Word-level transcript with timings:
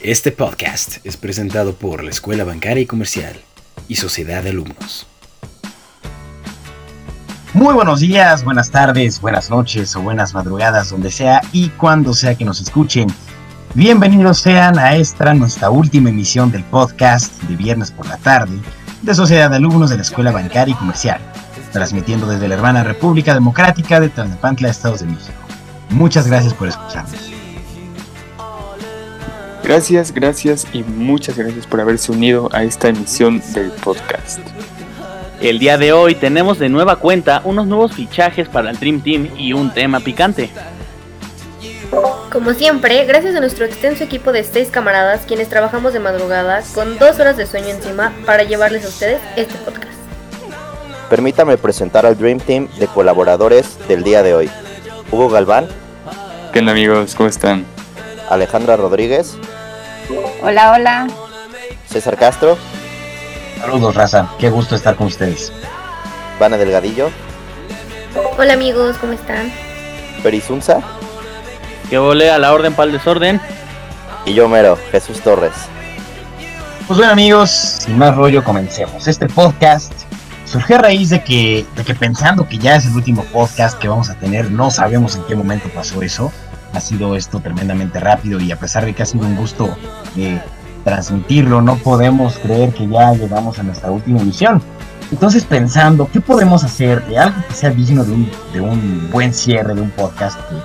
Este 0.00 0.30
podcast 0.30 0.98
es 1.04 1.16
presentado 1.16 1.74
por 1.74 2.04
la 2.04 2.10
Escuela 2.10 2.44
Bancaria 2.44 2.82
y 2.82 2.86
Comercial 2.86 3.40
y 3.88 3.96
Sociedad 3.96 4.42
de 4.42 4.50
Alumnos. 4.50 5.06
Muy 7.54 7.72
buenos 7.72 8.00
días, 8.00 8.44
buenas 8.44 8.70
tardes, 8.70 9.22
buenas 9.22 9.48
noches 9.48 9.96
o 9.96 10.02
buenas 10.02 10.34
madrugadas, 10.34 10.90
donde 10.90 11.10
sea 11.10 11.40
y 11.50 11.70
cuando 11.70 12.12
sea 12.12 12.34
que 12.34 12.44
nos 12.44 12.60
escuchen. 12.60 13.08
Bienvenidos 13.72 14.38
sean 14.38 14.78
a 14.78 14.96
esta 14.96 15.32
nuestra 15.32 15.70
última 15.70 16.10
emisión 16.10 16.52
del 16.52 16.64
podcast 16.64 17.42
de 17.44 17.56
viernes 17.56 17.90
por 17.90 18.06
la 18.06 18.18
tarde 18.18 18.60
de 19.00 19.14
Sociedad 19.14 19.48
de 19.48 19.56
Alumnos 19.56 19.88
de 19.88 19.96
la 19.96 20.02
Escuela 20.02 20.30
Bancaria 20.30 20.74
y 20.74 20.78
Comercial, 20.78 21.20
transmitiendo 21.72 22.26
desde 22.26 22.48
la 22.48 22.56
hermana 22.56 22.84
República 22.84 23.32
Democrática 23.32 23.98
de 23.98 24.10
Tlalnepantla, 24.10 24.68
Estados 24.68 25.00
de 25.00 25.06
México. 25.06 25.32
Muchas 25.88 26.26
gracias 26.26 26.52
por 26.52 26.68
escucharnos. 26.68 27.35
Gracias, 29.66 30.14
gracias 30.14 30.64
y 30.72 30.84
muchas 30.84 31.36
gracias 31.36 31.66
por 31.66 31.80
haberse 31.80 32.12
unido 32.12 32.48
a 32.52 32.62
esta 32.62 32.86
emisión 32.86 33.42
del 33.52 33.72
podcast. 33.72 34.38
El 35.40 35.58
día 35.58 35.76
de 35.76 35.92
hoy 35.92 36.14
tenemos 36.14 36.60
de 36.60 36.68
nueva 36.68 37.00
cuenta 37.00 37.40
unos 37.42 37.66
nuevos 37.66 37.92
fichajes 37.92 38.48
para 38.48 38.70
el 38.70 38.78
Dream 38.78 39.00
Team 39.00 39.28
y 39.36 39.54
un 39.54 39.74
tema 39.74 39.98
picante. 39.98 40.50
Como 42.30 42.54
siempre, 42.54 43.04
gracias 43.06 43.34
a 43.34 43.40
nuestro 43.40 43.64
extenso 43.64 44.04
equipo 44.04 44.30
de 44.30 44.44
seis 44.44 44.68
camaradas, 44.70 45.22
quienes 45.26 45.48
trabajamos 45.48 45.92
de 45.92 45.98
madrugada 45.98 46.62
con 46.72 46.96
dos 47.00 47.18
horas 47.18 47.36
de 47.36 47.46
sueño 47.46 47.70
encima 47.70 48.12
para 48.24 48.44
llevarles 48.44 48.84
a 48.84 48.88
ustedes 48.88 49.20
este 49.34 49.56
podcast. 49.56 49.98
Permítame 51.10 51.58
presentar 51.58 52.06
al 52.06 52.16
Dream 52.16 52.38
Team 52.38 52.68
de 52.78 52.86
colaboradores 52.86 53.76
del 53.88 54.04
día 54.04 54.22
de 54.22 54.32
hoy. 54.32 54.50
Hugo 55.10 55.28
Galván. 55.28 55.66
¿Qué 56.52 56.60
onda 56.60 56.70
amigos? 56.70 57.16
¿Cómo 57.16 57.28
están? 57.28 57.64
Alejandra 58.30 58.76
Rodríguez. 58.76 59.36
Hola, 60.40 60.72
hola. 60.72 61.06
César 61.88 62.16
Castro. 62.16 62.56
Saludos, 63.58 63.94
raza. 63.94 64.28
Qué 64.38 64.50
gusto 64.50 64.76
estar 64.76 64.94
con 64.94 65.08
ustedes. 65.08 65.52
Vane 66.38 66.58
Delgadillo. 66.58 67.10
Hola 68.38 68.52
amigos, 68.52 68.96
¿cómo 68.98 69.12
están? 69.14 69.52
Perizunza. 70.22 70.80
Que 71.90 71.98
volé 71.98 72.30
a 72.30 72.38
la 72.38 72.52
orden 72.52 72.74
para 72.74 72.86
el 72.86 72.92
desorden. 72.92 73.40
Y 74.24 74.34
yo 74.34 74.48
mero, 74.48 74.78
Jesús 74.92 75.20
Torres. 75.20 75.54
Pues 76.86 76.98
bueno 76.98 77.12
amigos, 77.12 77.50
sin 77.50 77.98
más 77.98 78.14
rollo 78.14 78.44
comencemos. 78.44 79.08
Este 79.08 79.28
podcast 79.28 79.92
surgió 80.44 80.76
a 80.76 80.80
raíz 80.82 81.10
de 81.10 81.24
que, 81.24 81.66
de 81.74 81.84
que 81.84 81.94
pensando 81.94 82.48
que 82.48 82.58
ya 82.58 82.76
es 82.76 82.86
el 82.86 82.94
último 82.94 83.24
podcast 83.24 83.76
que 83.78 83.88
vamos 83.88 84.08
a 84.10 84.14
tener, 84.14 84.50
no 84.52 84.70
sabemos 84.70 85.16
en 85.16 85.24
qué 85.24 85.34
momento 85.34 85.68
pasó 85.74 86.02
eso. 86.02 86.32
Ha 86.76 86.80
sido 86.80 87.16
esto 87.16 87.40
tremendamente 87.40 87.98
rápido 88.00 88.38
y 88.38 88.52
a 88.52 88.58
pesar 88.58 88.84
de 88.84 88.92
que 88.92 89.02
ha 89.02 89.06
sido 89.06 89.26
un 89.26 89.34
gusto 89.34 89.74
eh, 90.14 90.38
transmitirlo, 90.84 91.62
no 91.62 91.76
podemos 91.76 92.36
creer 92.38 92.74
que 92.74 92.86
ya 92.86 93.14
llegamos 93.14 93.58
a 93.58 93.62
nuestra 93.62 93.90
última 93.90 94.20
emisión. 94.20 94.60
Entonces 95.10 95.44
pensando, 95.44 96.06
¿qué 96.12 96.20
podemos 96.20 96.64
hacer 96.64 97.02
de 97.06 97.16
algo 97.16 97.36
que 97.48 97.54
sea 97.54 97.70
digno 97.70 98.04
de 98.04 98.12
un, 98.12 98.30
de 98.52 98.60
un 98.60 99.08
buen 99.10 99.32
cierre 99.32 99.74
de 99.74 99.80
un 99.80 99.90
podcast 99.90 100.38
que 100.50 100.56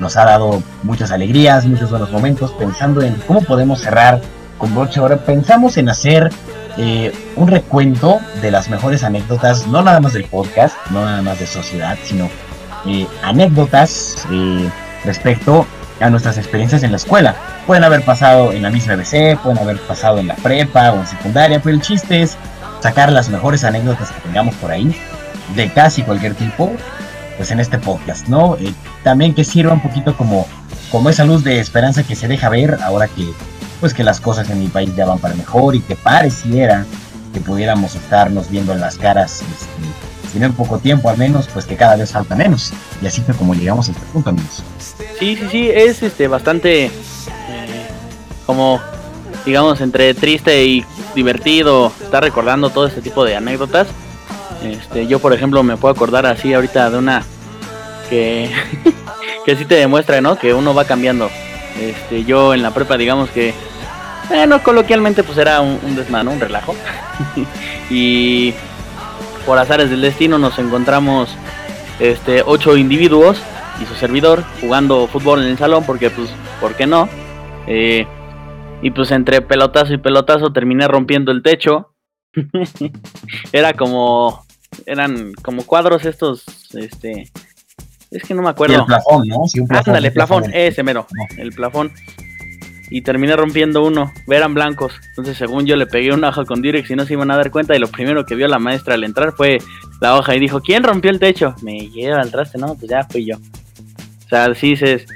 nos 0.00 0.18
ha 0.18 0.26
dado 0.26 0.62
muchas 0.82 1.10
alegrías, 1.12 1.64
muchos 1.64 1.88
buenos 1.88 2.12
momentos, 2.12 2.52
pensando 2.52 3.00
en 3.00 3.14
cómo 3.26 3.40
podemos 3.40 3.80
cerrar 3.80 4.20
con 4.58 4.74
broche 4.74 5.00
ahora, 5.00 5.16
pensamos 5.16 5.78
en 5.78 5.88
hacer 5.88 6.30
eh, 6.76 7.10
un 7.36 7.48
recuento 7.48 8.20
de 8.42 8.50
las 8.50 8.68
mejores 8.68 9.02
anécdotas, 9.02 9.66
no 9.66 9.80
nada 9.80 10.00
más 10.00 10.12
del 10.12 10.24
podcast, 10.24 10.76
no 10.90 11.06
nada 11.06 11.22
más 11.22 11.40
de 11.40 11.46
sociedad, 11.46 11.96
sino 12.04 12.28
eh, 12.86 13.06
anécdotas 13.22 14.26
eh, 14.30 14.68
respecto 15.04 15.66
a 16.00 16.10
nuestras 16.10 16.38
experiencias 16.38 16.82
en 16.82 16.90
la 16.90 16.96
escuela. 16.96 17.36
Pueden 17.66 17.84
haber 17.84 18.04
pasado 18.04 18.52
en 18.52 18.62
la 18.62 18.70
misma 18.70 18.96
BC, 18.96 19.38
pueden 19.42 19.58
haber 19.58 19.78
pasado 19.80 20.18
en 20.18 20.26
la 20.26 20.34
prepa 20.36 20.92
o 20.92 21.00
en 21.00 21.06
secundaria, 21.06 21.60
pero 21.60 21.74
el 21.74 21.82
chiste 21.82 22.22
es 22.22 22.36
sacar 22.80 23.10
las 23.12 23.28
mejores 23.28 23.64
anécdotas 23.64 24.10
que 24.10 24.20
tengamos 24.20 24.54
por 24.56 24.70
ahí, 24.70 24.94
de 25.54 25.72
casi 25.72 26.02
cualquier 26.02 26.34
tipo, 26.34 26.72
pues 27.36 27.50
en 27.50 27.60
este 27.60 27.78
podcast, 27.78 28.28
¿no? 28.28 28.56
Eh, 28.56 28.74
también 29.02 29.34
que 29.34 29.44
sirva 29.44 29.72
un 29.72 29.80
poquito 29.80 30.16
como, 30.16 30.46
como 30.90 31.08
esa 31.10 31.24
luz 31.24 31.44
de 31.44 31.60
esperanza 31.60 32.02
que 32.02 32.14
se 32.14 32.28
deja 32.28 32.48
ver 32.48 32.78
ahora 32.82 33.08
que, 33.08 33.26
pues 33.80 33.94
que 33.94 34.04
las 34.04 34.20
cosas 34.20 34.50
en 34.50 34.60
mi 34.60 34.68
país 34.68 34.94
ya 34.96 35.06
van 35.06 35.18
para 35.18 35.34
mejor 35.34 35.74
y 35.74 35.80
que 35.80 35.96
pareciera 35.96 36.84
que 37.32 37.40
pudiéramos 37.40 37.94
estarnos 37.94 38.50
viendo 38.50 38.72
en 38.72 38.80
las 38.80 38.96
caras, 38.96 39.42
este, 39.42 40.13
en 40.42 40.52
poco 40.52 40.78
tiempo 40.78 41.08
al 41.08 41.16
menos, 41.16 41.48
pues 41.52 41.64
que 41.64 41.76
cada 41.76 41.96
vez 41.96 42.12
falta 42.12 42.34
menos. 42.34 42.72
Y 43.00 43.06
así 43.06 43.22
fue 43.22 43.34
como 43.34 43.54
llegamos 43.54 43.88
a 43.88 43.92
este 43.92 44.04
punto, 44.12 44.30
amigos. 44.30 44.62
Sí, 45.18 45.36
sí, 45.36 45.48
sí, 45.50 45.70
es 45.70 46.02
este 46.02 46.28
bastante 46.28 46.86
eh, 46.86 46.90
como 48.46 48.80
digamos 49.44 49.80
entre 49.80 50.14
triste 50.14 50.64
y 50.64 50.84
divertido 51.14 51.92
estar 52.02 52.22
recordando 52.22 52.70
todo 52.70 52.86
este 52.86 53.02
tipo 53.02 53.24
de 53.24 53.36
anécdotas. 53.36 53.86
Este, 54.62 55.06
yo 55.06 55.18
por 55.18 55.32
ejemplo 55.32 55.62
me 55.62 55.76
puedo 55.76 55.94
acordar 55.94 56.26
así 56.26 56.54
ahorita 56.54 56.90
de 56.90 56.98
una 56.98 57.22
que 58.08 58.50
que 59.44 59.56
sí 59.56 59.64
te 59.64 59.76
demuestra, 59.76 60.20
¿no? 60.20 60.36
Que 60.38 60.54
uno 60.54 60.74
va 60.74 60.84
cambiando. 60.84 61.30
Este, 61.80 62.24
yo 62.24 62.54
en 62.54 62.62
la 62.62 62.72
prepa 62.72 62.96
digamos 62.96 63.30
que 63.30 63.54
bueno, 64.28 64.62
coloquialmente 64.62 65.22
pues 65.22 65.36
era 65.38 65.60
un, 65.60 65.78
un 65.82 65.96
desmano, 65.96 66.30
un 66.30 66.40
relajo. 66.40 66.74
y 67.90 68.54
por 69.46 69.58
azares 69.58 69.90
del 69.90 70.00
destino 70.00 70.38
nos 70.38 70.58
encontramos 70.58 71.34
este 72.00 72.42
ocho 72.44 72.76
individuos 72.76 73.40
y 73.80 73.86
su 73.86 73.94
servidor 73.94 74.44
jugando 74.60 75.06
fútbol 75.06 75.42
en 75.42 75.48
el 75.48 75.58
salón 75.58 75.84
porque 75.84 76.10
pues 76.10 76.30
¿por 76.60 76.74
qué 76.74 76.86
no? 76.86 77.08
Eh, 77.66 78.06
y 78.82 78.90
pues 78.90 79.10
entre 79.10 79.40
pelotazo 79.40 79.94
y 79.94 79.98
pelotazo 79.98 80.52
terminé 80.52 80.86
rompiendo 80.88 81.32
el 81.32 81.42
techo. 81.42 81.94
Era 83.52 83.72
como 83.74 84.44
eran 84.86 85.32
como 85.42 85.64
cuadros 85.64 86.04
estos 86.04 86.44
este 86.74 87.30
es 88.10 88.22
que 88.22 88.34
no 88.34 88.42
me 88.42 88.50
acuerdo. 88.50 88.74
Y 88.74 88.78
el 88.78 88.84
plafón, 88.84 89.26
¿no? 89.26 89.46
Sí, 89.46 89.60
un 89.60 89.66
plafón, 89.66 89.96
Ándale, 89.96 90.10
plafón. 90.12 90.44
ese 90.52 90.82
mero, 90.82 91.06
el 91.36 91.52
plafón. 91.52 91.92
Y 92.90 93.02
terminé 93.02 93.34
rompiendo 93.34 93.82
uno, 93.84 94.12
eran 94.28 94.54
blancos. 94.54 94.92
Entonces, 95.10 95.36
según 95.38 95.64
yo 95.66 95.74
le 95.76 95.86
pegué 95.86 96.12
una 96.12 96.28
hoja 96.28 96.44
con 96.44 96.60
Direx 96.62 96.90
y 96.90 96.96
no 96.96 97.06
se 97.06 97.14
iban 97.14 97.30
a 97.30 97.36
dar 97.36 97.50
cuenta. 97.50 97.74
Y 97.74 97.78
lo 97.78 97.88
primero 97.88 98.24
que 98.26 98.34
vio 98.34 98.46
la 98.46 98.58
maestra 98.58 98.94
al 98.94 99.04
entrar 99.04 99.32
fue 99.32 99.58
la 100.00 100.16
hoja 100.16 100.36
y 100.36 100.40
dijo: 100.40 100.60
¿Quién 100.60 100.82
rompió 100.84 101.10
el 101.10 101.18
techo? 101.18 101.54
Me 101.62 101.88
lleva 101.90 102.20
al 102.20 102.30
traste, 102.30 102.58
no, 102.58 102.74
pues 102.74 102.88
ya 102.90 103.04
fui 103.04 103.24
yo. 103.26 103.36
O 103.36 104.28
sea, 104.28 104.54
sí 104.54 104.70
dices. 104.70 105.06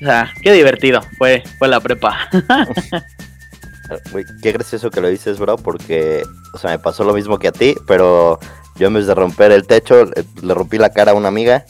O 0.00 0.04
sea, 0.04 0.32
qué 0.42 0.52
divertido 0.52 1.00
fue, 1.16 1.44
fue 1.58 1.68
la 1.68 1.78
prepa. 1.80 2.18
Qué 4.42 4.52
gracioso 4.52 4.90
que 4.90 5.00
lo 5.00 5.08
dices, 5.08 5.38
bro, 5.38 5.56
porque, 5.56 6.22
o 6.54 6.58
sea, 6.58 6.70
me 6.70 6.78
pasó 6.78 7.04
lo 7.04 7.12
mismo 7.12 7.38
que 7.38 7.48
a 7.48 7.52
ti, 7.52 7.74
pero 7.86 8.38
yo 8.76 8.86
en 8.88 8.94
vez 8.94 9.06
de 9.06 9.14
romper 9.14 9.52
el 9.52 9.66
techo, 9.66 10.06
le, 10.06 10.24
le 10.42 10.54
rompí 10.54 10.78
la 10.78 10.90
cara 10.90 11.12
a 11.12 11.14
una 11.14 11.28
amiga. 11.28 11.64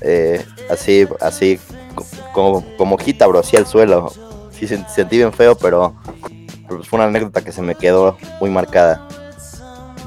eh, 0.00 0.44
así, 0.70 1.06
así, 1.20 1.58
co- 1.94 2.06
como, 2.32 2.64
como 2.76 2.94
hojita, 2.94 3.26
bro, 3.26 3.40
así 3.40 3.56
al 3.56 3.66
suelo. 3.66 4.10
Sí, 4.62 4.68
sen- 4.68 4.86
sentí 4.86 5.16
bien 5.16 5.32
feo, 5.32 5.56
pero, 5.56 5.96
pues 6.68 6.86
fue 6.86 6.98
una 7.00 7.08
anécdota 7.08 7.42
que 7.42 7.50
se 7.50 7.62
me 7.62 7.74
quedó 7.74 8.16
muy 8.40 8.48
marcada. 8.48 9.08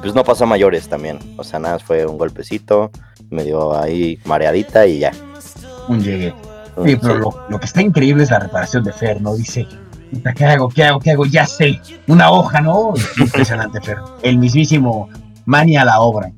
Pues 0.02 0.16
no 0.16 0.24
pasó 0.24 0.46
a 0.46 0.48
mayores 0.48 0.88
también, 0.88 1.20
o 1.36 1.44
sea, 1.44 1.60
nada, 1.60 1.78
fue 1.78 2.06
un 2.06 2.18
golpecito, 2.18 2.90
me 3.30 3.44
dio 3.44 3.78
ahí 3.78 4.18
mareadita 4.24 4.88
y 4.88 5.00
ya. 5.00 5.12
Un 5.90 6.02
llegue. 6.02 6.34
Sí, 6.86 6.96
pero 7.02 7.16
lo, 7.16 7.38
lo 7.50 7.60
que 7.60 7.66
está 7.66 7.82
increíble 7.82 8.24
es 8.24 8.30
la 8.32 8.40
reparación 8.40 8.86
de 8.86 8.94
Fer, 8.94 9.22
¿no? 9.22 9.36
Dice, 9.36 9.68
"Puta, 10.14 10.34
¿qué 10.34 10.46
hago? 10.46 10.70
¿Qué 10.70 10.84
hago? 10.86 11.00
¿Qué 11.02 11.12
hago? 11.12 11.26
Ya 11.26 11.46
sé. 11.46 11.82
Una 12.08 12.32
hoja, 12.32 12.62
¿no? 12.62 12.94
Impresionante, 13.18 13.82
Fer. 13.82 13.98
El 14.22 14.38
mismísimo 14.38 15.10
mania 15.46 15.82
a 15.82 15.86
la 15.86 16.00
obra. 16.00 16.32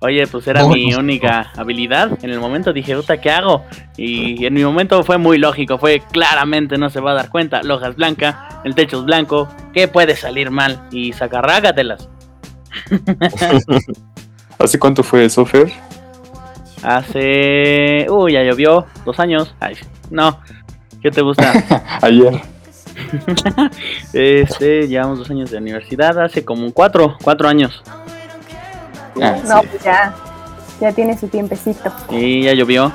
Oye, 0.00 0.28
pues 0.28 0.46
era 0.46 0.64
mi 0.66 0.94
única 0.94 1.50
habilidad. 1.56 2.18
En 2.22 2.30
el 2.30 2.38
momento 2.38 2.72
dije, 2.72 2.94
puta, 2.94 3.20
¿qué 3.20 3.30
hago? 3.30 3.64
Y 3.96 4.46
en 4.46 4.54
mi 4.54 4.62
momento 4.62 5.02
fue 5.02 5.18
muy 5.18 5.38
lógico, 5.38 5.76
fue 5.76 6.00
claramente 6.12 6.78
no 6.78 6.88
se 6.88 7.00
va 7.00 7.10
a 7.12 7.14
dar 7.14 7.30
cuenta. 7.30 7.60
Es 7.60 7.96
blanca, 7.96 8.60
el 8.64 8.76
techo 8.76 9.00
es 9.00 9.04
blanco, 9.04 9.48
¿qué 9.72 9.88
puede 9.88 10.14
salir 10.14 10.52
mal? 10.52 10.80
Y 10.92 11.12
sacarrágatelas. 11.12 12.08
¿Hace 14.58 14.78
cuánto 14.78 15.02
fue 15.02 15.24
eso, 15.24 15.44
Fer? 15.44 15.72
Hace. 16.82 18.06
Uy, 18.08 18.34
ya 18.34 18.44
llovió, 18.44 18.86
dos 19.04 19.18
años. 19.18 19.52
Ay, 19.58 19.76
no, 20.10 20.38
¿qué 21.02 21.10
te 21.10 21.22
gusta? 21.22 21.52
Ayer. 22.02 22.40
este, 24.12 24.86
llevamos 24.86 25.18
dos 25.18 25.30
años 25.30 25.50
de 25.50 25.58
universidad, 25.58 26.20
hace 26.22 26.44
como 26.44 26.72
cuatro, 26.72 27.16
cuatro 27.22 27.48
años. 27.48 27.82
Ah, 29.22 29.36
No, 29.46 29.60
sí. 29.62 29.68
pues 29.70 29.82
ya. 29.82 30.14
Ya 30.80 30.92
tiene 30.92 31.18
su 31.18 31.28
tiempecito. 31.28 31.92
Y 32.10 32.42
ya 32.44 32.52
llovió. 32.54 32.92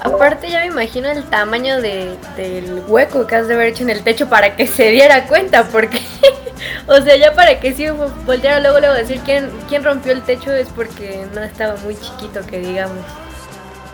Aparte 0.00 0.50
ya 0.50 0.60
me 0.60 0.66
imagino 0.66 1.08
el 1.10 1.22
tamaño 1.24 1.80
de, 1.80 2.16
del 2.36 2.82
hueco 2.88 3.26
que 3.26 3.36
has 3.36 3.46
de 3.48 3.54
haber 3.54 3.68
hecho 3.68 3.84
en 3.84 3.90
el 3.90 4.02
techo 4.02 4.28
para 4.28 4.56
que 4.56 4.66
se 4.66 4.90
diera 4.90 5.26
cuenta, 5.26 5.64
porque, 5.70 6.00
o 6.88 7.00
sea, 7.00 7.16
ya 7.16 7.32
para 7.34 7.60
que 7.60 7.72
sí 7.74 7.86
volteara 8.26 8.58
luego 8.60 8.80
luego 8.80 8.94
a 8.94 8.98
decir 8.98 9.20
quién, 9.24 9.48
quién 9.68 9.84
rompió 9.84 10.12
el 10.12 10.22
techo 10.22 10.52
es 10.52 10.66
porque 10.74 11.24
no 11.34 11.42
estaba 11.42 11.76
muy 11.84 11.94
chiquito, 11.96 12.40
que 12.46 12.58
digamos. 12.58 12.98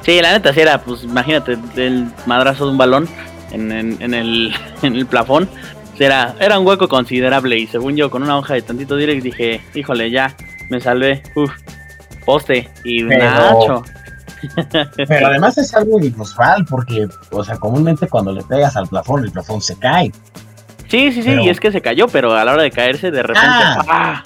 Sí, 0.02 0.22
la 0.22 0.32
neta 0.32 0.54
sí 0.54 0.60
era, 0.60 0.78
pues 0.80 1.02
imagínate, 1.02 1.58
el 1.76 2.06
madrazo 2.24 2.64
de 2.66 2.70
un 2.72 2.78
balón. 2.78 3.08
en, 3.50 3.70
en- 3.72 4.00
en 4.00 4.14
el, 4.14 4.54
en 4.82 4.94
el 4.94 5.06
plafón. 5.06 5.48
Era, 5.98 6.36
era 6.38 6.58
un 6.60 6.66
hueco 6.66 6.88
considerable 6.88 7.58
y 7.58 7.66
según 7.66 7.96
yo 7.96 8.08
con 8.08 8.22
una 8.22 8.38
hoja 8.38 8.54
de 8.54 8.62
tantito 8.62 8.94
direct 8.96 9.22
dije, 9.22 9.60
híjole, 9.74 10.10
ya, 10.12 10.32
me 10.70 10.80
salvé. 10.80 11.22
Uf, 11.34 11.50
poste 12.24 12.68
y 12.84 13.04
Pero- 13.04 13.24
Nacho. 13.24 13.82
Pero 14.96 15.26
además 15.26 15.58
es 15.58 15.74
algo 15.74 15.98
inusual 16.00 16.64
porque, 16.68 17.08
o 17.32 17.42
sea, 17.42 17.56
comúnmente 17.56 18.06
cuando 18.06 18.32
le 18.32 18.42
pegas 18.44 18.76
al 18.76 18.86
plafón, 18.86 19.24
el 19.24 19.32
plafón 19.32 19.60
se 19.60 19.76
cae. 19.78 20.12
Sí, 20.88 21.10
sí, 21.12 21.22
sí, 21.22 21.30
Pero- 21.30 21.42
y 21.42 21.48
es 21.48 21.58
que 21.60 21.72
se 21.72 21.82
cayó, 21.82 22.06
pero 22.08 22.32
a 22.34 22.44
la 22.44 22.52
hora 22.52 22.62
de 22.62 22.70
caerse 22.70 23.10
de 23.10 23.22
repente, 23.22 23.40
Ah. 23.50 23.84
¡ah! 23.88 24.22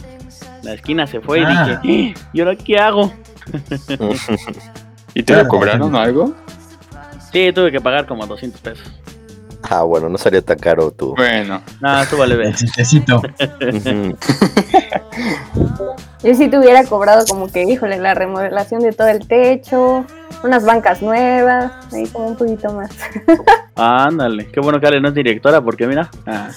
la 0.62 0.74
esquina 0.74 1.06
se 1.06 1.20
fue 1.20 1.42
Ah. 1.44 1.80
y 1.82 1.88
dije, 1.88 2.14
"¡Ah! 2.14 2.26
¿y 2.32 2.40
ahora 2.40 2.56
qué 2.56 2.78
hago? 2.78 3.12
¿Y 5.14 5.22
te 5.22 5.32
Claro, 5.32 5.42
lo 5.44 5.48
cobraron 5.48 5.94
o 5.94 5.98
algo? 5.98 6.34
Sí, 7.32 7.50
tuve 7.54 7.72
que 7.72 7.80
pagar 7.80 8.06
como 8.06 8.26
200 8.26 8.60
pesos. 8.60 8.92
Ah, 9.70 9.82
bueno, 9.82 10.08
no 10.08 10.18
salió 10.18 10.42
tan 10.42 10.58
caro 10.58 10.90
tú. 10.90 11.14
Bueno, 11.16 11.62
No, 11.80 12.02
estuvo 12.02 12.24
leve. 12.26 12.48
El 12.48 12.54
chistecito. 12.56 13.18
Ujú. 13.18 14.16
Yo 16.22 16.34
sí 16.34 16.48
te 16.48 16.58
hubiera 16.58 16.84
cobrado 16.84 17.24
como 17.26 17.50
que, 17.50 17.64
híjole, 17.64 17.98
la 17.98 18.14
remodelación 18.14 18.80
de 18.82 18.92
todo 18.92 19.08
el 19.08 19.26
techo, 19.26 20.04
unas 20.44 20.64
bancas 20.64 21.02
nuevas, 21.02 21.72
ahí 21.92 22.06
como 22.06 22.28
un 22.28 22.36
poquito 22.36 22.72
más. 22.72 22.90
Ándale, 23.74 24.46
qué 24.48 24.60
bueno 24.60 24.78
que 24.80 24.86
Ale 24.86 25.00
no 25.00 25.08
es 25.08 25.14
directora, 25.14 25.60
porque 25.60 25.86
mira. 25.86 26.08
ah, 26.26 26.48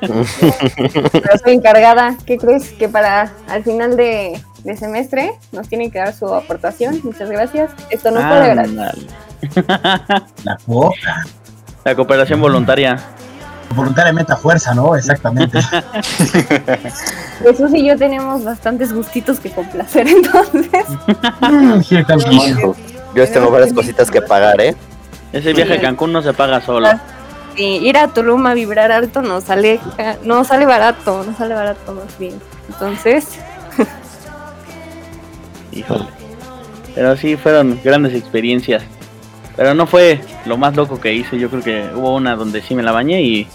Pero 0.00 1.38
soy 1.44 1.54
encargada. 1.54 2.16
¿Qué 2.26 2.36
crees? 2.36 2.72
Que 2.72 2.88
para 2.88 3.30
al 3.48 3.62
final 3.62 3.96
de, 3.96 4.40
de 4.64 4.76
semestre 4.76 5.32
nos 5.52 5.68
tienen 5.68 5.90
que 5.90 5.98
dar 5.98 6.12
su 6.12 6.26
aportación. 6.34 7.00
Muchas 7.04 7.30
gracias. 7.30 7.70
Esto 7.90 8.10
no 8.10 8.20
fue 8.20 8.40
de 8.40 8.54
gratis. 8.54 9.06
La 10.44 10.58
cuota. 10.66 11.24
La 11.86 11.94
cooperación 11.94 12.40
voluntaria. 12.40 12.96
Voluntariamente 13.76 14.32
a 14.32 14.36
fuerza, 14.36 14.74
¿no? 14.74 14.96
Exactamente. 14.96 15.60
Jesús 17.42 17.70
y 17.74 17.86
yo 17.86 17.96
tenemos 17.96 18.42
bastantes 18.42 18.92
gustitos 18.92 19.38
que 19.38 19.50
complacer, 19.50 20.08
entonces. 20.08 20.84
Mm. 21.40 21.80
Hijo, 22.32 22.76
Yo 23.14 23.28
tengo 23.28 23.50
varias 23.52 23.72
cositas 23.72 24.10
que 24.10 24.20
pagar, 24.20 24.60
¿eh? 24.60 24.74
Ese 25.32 25.52
viaje 25.52 25.74
a 25.74 25.80
Cancún 25.80 26.12
no 26.12 26.22
se 26.22 26.32
paga 26.32 26.60
solo. 26.60 26.88
Sí, 27.56 27.78
ir 27.82 27.96
a 27.98 28.08
Tulum 28.08 28.44
a 28.46 28.54
vibrar 28.54 28.90
alto 28.90 29.22
no 29.22 29.40
sale, 29.40 29.78
no 30.24 30.42
sale 30.42 30.66
barato, 30.66 31.24
no 31.24 31.36
sale 31.36 31.54
barato 31.54 31.92
más 31.92 32.18
bien. 32.18 32.34
Entonces, 32.68 33.38
Híjole. 35.72 36.06
Pero 36.96 37.16
sí, 37.16 37.36
fueron 37.36 37.78
grandes 37.84 38.14
experiencias. 38.14 38.82
Pero 39.56 39.74
no 39.74 39.86
fue 39.86 40.20
lo 40.44 40.56
más 40.56 40.76
loco 40.76 41.00
que 41.00 41.14
hice. 41.14 41.38
Yo 41.38 41.48
creo 41.48 41.62
que 41.62 41.88
hubo 41.94 42.14
una 42.14 42.36
donde 42.36 42.62
sí 42.62 42.74
me 42.74 42.82
la 42.82 42.92
bañé 42.92 43.22
y 43.22 43.46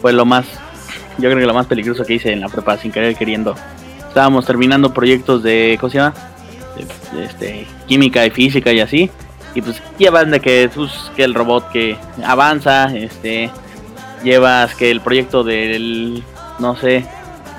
fue 0.00 0.12
lo 0.12 0.24
más, 0.24 0.46
yo 1.18 1.28
creo 1.30 1.38
que 1.38 1.46
lo 1.46 1.54
más 1.54 1.66
peligroso 1.66 2.04
que 2.04 2.14
hice 2.14 2.32
en 2.32 2.40
la 2.40 2.48
prepa 2.48 2.76
sin 2.78 2.90
querer 2.90 3.14
queriendo. 3.14 3.54
Estábamos 4.08 4.46
terminando 4.46 4.94
proyectos 4.94 5.42
de, 5.42 5.76
¿cómo 5.80 5.90
se 5.90 5.98
llama? 5.98 6.14
Este, 7.22 7.66
química 7.86 8.24
y 8.24 8.30
física 8.30 8.72
y 8.72 8.80
así. 8.80 9.10
Y 9.54 9.62
pues 9.62 9.80
llevan 9.98 10.30
de 10.30 10.40
que, 10.40 10.70
que 11.14 11.24
el 11.24 11.34
robot 11.34 11.70
que 11.70 11.96
avanza, 12.24 12.94
este, 12.94 13.50
llevas 14.24 14.74
que 14.74 14.90
el 14.90 15.00
proyecto 15.00 15.44
del, 15.44 16.24
no 16.58 16.76
sé, 16.76 17.04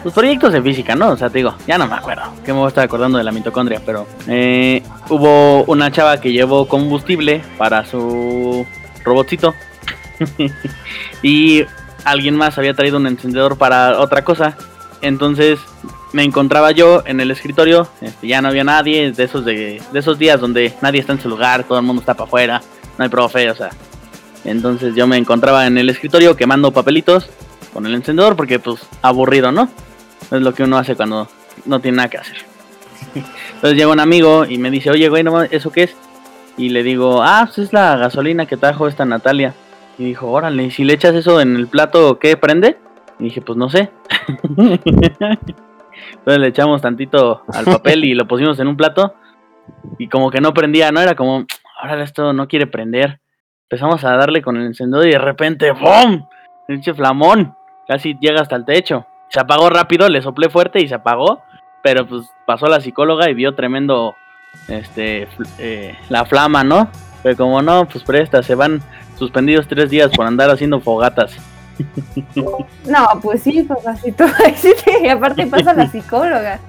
los 0.06 0.14
proyectos 0.14 0.54
de 0.54 0.62
física, 0.62 0.96
¿no? 0.96 1.10
O 1.10 1.18
sea, 1.18 1.32
te 1.32 1.40
digo, 1.40 1.56
ya 1.66 1.80
no 1.80 1.88
me 1.88 1.96
acuerdo, 1.96 2.32
que 2.46 2.54
me 2.54 2.60
voy 2.60 2.66
a 2.66 2.68
estar 2.70 2.84
acordando 2.84 3.18
de 3.18 3.24
la 3.24 3.32
mitocondria, 3.32 3.82
pero 3.84 4.06
eh, 4.28 4.84
hubo 5.10 5.64
una 5.64 5.92
chava 5.92 6.22
que 6.22 6.32
llevó 6.32 6.68
combustible 6.68 7.42
para 7.58 7.84
su 7.86 8.68
robotcito 9.04 9.56
y 11.24 11.66
alguien 12.04 12.36
más 12.36 12.56
había 12.60 12.76
traído 12.76 12.98
un 12.98 13.08
encendedor 13.08 13.58
para 13.58 14.00
otra 14.00 14.24
cosa. 14.24 14.56
Entonces 15.02 15.58
me 16.14 16.24
encontraba 16.24 16.70
yo 16.70 17.02
en 17.08 17.20
el 17.20 17.32
escritorio, 17.32 17.90
este, 18.02 18.28
ya 18.28 18.44
no 18.44 18.50
había 18.50 18.64
nadie, 18.64 19.12
de 19.12 19.24
esos 19.24 19.44
de 19.44 19.82
esos 19.92 20.20
días 20.20 20.40
donde 20.40 20.72
nadie 20.84 21.00
está 21.00 21.14
en 21.14 21.20
su 21.20 21.30
lugar, 21.30 21.64
todo 21.64 21.80
el 21.80 21.84
mundo 21.84 22.02
está 22.02 22.14
para 22.14 22.28
afuera, 22.28 22.62
no 23.00 23.04
hay 23.04 23.10
profe, 23.10 23.50
o 23.50 23.56
sea. 23.56 23.72
Entonces 24.44 24.94
yo 24.94 25.08
me 25.08 25.18
encontraba 25.18 25.66
en 25.66 25.80
el 25.80 25.90
escritorio 25.90 26.36
quemando 26.36 26.72
papelitos 26.72 27.28
con 27.74 27.88
el 27.88 27.96
encendedor 27.96 28.36
porque 28.36 28.60
pues 28.60 28.82
aburrido, 29.02 29.52
¿no? 29.52 29.68
Es 30.32 30.42
lo 30.42 30.54
que 30.54 30.64
uno 30.64 30.78
hace 30.78 30.96
cuando 30.96 31.28
no 31.66 31.80
tiene 31.80 31.98
nada 31.98 32.10
que 32.10 32.18
hacer. 32.18 32.38
Entonces 33.16 33.78
llega 33.78 33.92
un 33.92 34.00
amigo 34.00 34.46
y 34.46 34.58
me 34.58 34.72
dice, 34.72 34.90
oye, 34.92 35.10
güey, 35.10 35.24
no, 35.24 35.42
¿eso 35.44 35.72
qué 35.72 35.84
es? 35.84 35.96
Y 36.58 36.70
le 36.70 36.84
digo, 36.84 37.22
ah, 37.22 37.44
pues 37.46 37.60
es 37.60 37.74
la 37.74 37.96
gasolina 37.98 38.46
que 38.46 38.58
trajo 38.58 38.88
esta 38.88 39.06
Natalia. 39.06 39.54
Y 39.98 40.06
dijo, 40.06 40.30
órale, 40.30 40.64
¿y 40.64 40.72
si 40.72 40.84
le 40.84 40.94
echas 40.94 41.16
eso 41.16 41.40
en 41.40 41.56
el 41.56 41.68
plato, 41.68 42.20
¿qué 42.20 42.38
prende? 42.38 42.78
Y 43.20 43.26
dije, 43.26 43.42
pues 43.42 43.58
no 43.58 43.70
sé. 43.70 43.92
Entonces 44.58 46.40
le 46.40 46.48
echamos 46.48 46.82
tantito 46.82 47.44
al 47.54 47.66
papel 47.66 48.06
y 48.06 48.14
lo 48.14 48.28
pusimos 48.28 48.60
en 48.60 48.68
un 48.68 48.78
plato. 48.78 49.16
Y 49.98 50.08
como 50.10 50.30
que 50.32 50.42
no 50.42 50.54
prendía, 50.54 50.92
¿no? 50.92 51.02
Era 51.02 51.16
como, 51.16 51.46
ahora 51.80 52.04
esto 52.04 52.34
no 52.34 52.48
quiere 52.48 52.68
prender. 52.68 53.20
Empezamos 53.70 54.04
a 54.04 54.16
darle 54.16 54.42
con 54.42 54.58
el 54.58 54.68
encendedor 54.68 55.08
y 55.08 55.12
de 55.12 55.20
repente, 55.20 55.72
¡bum! 55.72 56.28
Pinche 56.68 56.94
flamón. 56.94 57.56
Casi 57.88 58.18
llega 58.20 58.42
hasta 58.42 58.56
el 58.56 58.66
techo. 58.66 59.06
Se 59.30 59.40
apagó 59.40 59.70
rápido, 59.70 60.08
le 60.10 60.22
soplé 60.22 60.50
fuerte 60.50 60.82
y 60.82 60.88
se 60.88 60.96
apagó. 60.96 61.42
Pero 61.82 62.08
pues 62.08 62.34
pasó 62.46 62.68
la 62.68 62.82
psicóloga 62.82 63.30
y 63.30 63.34
vio 63.34 63.54
tremendo 63.54 64.16
este 64.68 65.28
eh, 65.60 65.96
la 66.10 66.26
flama, 66.26 66.64
¿no? 66.64 66.90
Pero 67.22 67.38
como 67.38 67.62
no, 67.62 67.88
pues 67.88 68.04
presta, 68.04 68.42
se 68.44 68.56
van 68.56 68.82
suspendidos 69.18 69.68
tres 69.68 69.90
días 69.90 70.12
por 70.12 70.26
andar 70.26 70.50
haciendo 70.50 70.80
fogatas. 70.80 71.36
no, 72.86 73.08
pues 73.22 73.44
sí, 73.44 73.64
papacito. 73.64 74.26
Sí, 74.56 74.74
y 75.04 75.08
aparte 75.10 75.48
pasa 75.48 75.74
la 75.74 75.88
psicóloga. 75.88 76.60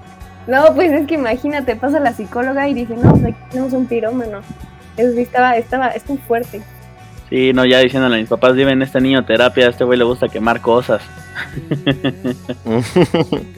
No, 0.46 0.74
pues 0.74 0.92
es 0.92 1.06
que 1.06 1.14
imagínate, 1.14 1.76
pasa 1.76 1.98
la 1.98 2.12
psicóloga 2.12 2.68
y 2.68 2.74
dice, 2.74 2.94
no, 2.94 3.10
pues 3.10 3.24
aquí 3.24 3.38
tenemos 3.50 3.72
un 3.72 3.86
pirómano. 3.86 4.40
Eso 4.96 5.12
sí 5.12 5.20
estaba, 5.20 5.56
estaba, 5.56 5.88
es 5.88 6.08
muy 6.08 6.18
fuerte. 6.18 6.62
Sí, 7.28 7.52
no, 7.52 7.64
ya 7.64 7.80
diciéndole 7.80 8.16
a 8.16 8.20
mis 8.20 8.28
papás, 8.28 8.54
lleven 8.54 8.82
este 8.82 9.00
niño 9.00 9.18
a 9.18 9.26
terapia, 9.26 9.66
a 9.66 9.70
este 9.70 9.84
güey 9.84 9.98
le 9.98 10.04
gusta 10.04 10.28
quemar 10.28 10.60
cosas. 10.60 11.02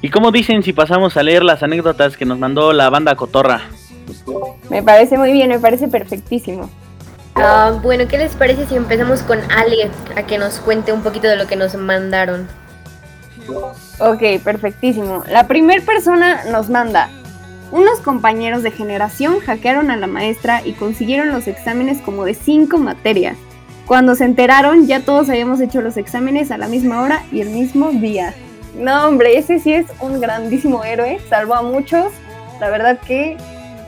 ¿Y 0.00 0.10
cómo 0.10 0.30
dicen 0.30 0.62
si 0.62 0.72
pasamos 0.72 1.16
a 1.16 1.22
leer 1.22 1.42
las 1.42 1.62
anécdotas 1.62 2.16
que 2.16 2.24
nos 2.24 2.38
mandó 2.38 2.72
la 2.72 2.88
banda 2.90 3.14
Cotorra? 3.16 3.62
Me 4.70 4.82
parece 4.82 5.18
muy 5.18 5.32
bien, 5.32 5.48
me 5.48 5.58
parece 5.58 5.88
perfectísimo. 5.88 6.70
Ah, 7.34 7.78
bueno, 7.82 8.08
¿qué 8.08 8.16
les 8.16 8.34
parece 8.34 8.66
si 8.66 8.76
empezamos 8.76 9.22
con 9.22 9.38
Ale 9.50 9.90
a 10.16 10.22
que 10.22 10.38
nos 10.38 10.58
cuente 10.60 10.92
un 10.92 11.02
poquito 11.02 11.28
de 11.28 11.36
lo 11.36 11.46
que 11.46 11.56
nos 11.56 11.74
mandaron? 11.74 12.48
Ok, 13.98 14.42
perfectísimo. 14.42 15.22
La 15.28 15.46
primera 15.46 15.84
persona 15.84 16.44
nos 16.50 16.70
manda. 16.70 17.10
Unos 17.72 18.00
compañeros 18.00 18.62
de 18.62 18.70
generación 18.70 19.40
hackearon 19.40 19.90
a 19.90 19.96
la 19.96 20.06
maestra 20.06 20.62
y 20.64 20.72
consiguieron 20.72 21.30
los 21.30 21.48
exámenes 21.48 22.00
como 22.00 22.24
de 22.24 22.34
cinco 22.34 22.78
materias. 22.78 23.36
Cuando 23.86 24.14
se 24.14 24.24
enteraron, 24.24 24.86
ya 24.86 25.00
todos 25.00 25.28
habíamos 25.28 25.60
hecho 25.60 25.80
los 25.80 25.96
exámenes 25.96 26.50
a 26.50 26.58
la 26.58 26.68
misma 26.68 27.02
hora 27.02 27.24
y 27.32 27.40
el 27.40 27.50
mismo 27.50 27.90
día. 27.90 28.34
No, 28.76 29.06
hombre, 29.06 29.38
ese 29.38 29.58
sí 29.58 29.72
es 29.72 29.86
un 30.00 30.20
grandísimo 30.20 30.84
héroe. 30.84 31.18
Salvó 31.28 31.54
a 31.54 31.62
muchos. 31.62 32.12
La 32.60 32.70
verdad 32.70 32.98
que 33.00 33.36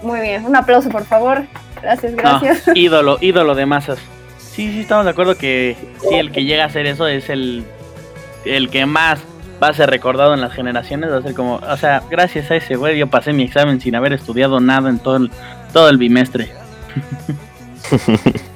muy 0.03 0.21
bien. 0.21 0.45
Un 0.45 0.57
aplauso, 0.57 0.89
por 0.89 1.05
favor. 1.05 1.45
Gracias, 1.83 2.15
gracias. 2.15 2.67
No, 2.67 2.73
ídolo, 2.77 3.19
ídolo 3.21 3.55
de 3.55 3.67
masas. 3.67 3.99
Sí, 4.39 4.73
sí, 4.73 4.81
estamos 4.81 5.05
de 5.05 5.11
acuerdo 5.13 5.37
que 5.37 5.77
sí, 6.01 6.15
el 6.15 6.33
que 6.33 6.45
llega 6.45 6.65
a 6.65 6.67
hacer 6.67 6.87
eso 6.87 7.07
es 7.07 7.29
el, 7.31 7.65
el 8.45 8.71
que 8.71 8.87
más 8.87 9.21
va 9.63 9.69
a 9.69 9.75
ser 9.75 9.91
recordado 9.91 10.35
en 10.35 10.41
las 10.41 10.53
generaciones. 10.53 11.11
Va 11.11 11.19
a 11.19 11.23
ser 11.23 11.35
como, 11.35 11.57
o 11.57 11.77
sea, 11.77 12.03
gracias 12.11 12.51
a 12.51 12.57
ese 12.57 12.77
güey 12.77 12.99
yo 12.99 13.09
pasé 13.09 13.33
mi 13.33 13.45
examen 13.45 13.81
sin 13.81 13.95
haber 13.95 14.13
estudiado 14.13 14.61
nada 14.61 14.91
en 14.91 14.99
todo 14.99 15.17
el, 15.17 15.31
todo 15.73 15.89
el 15.89 15.99
bimestre. 15.99 16.51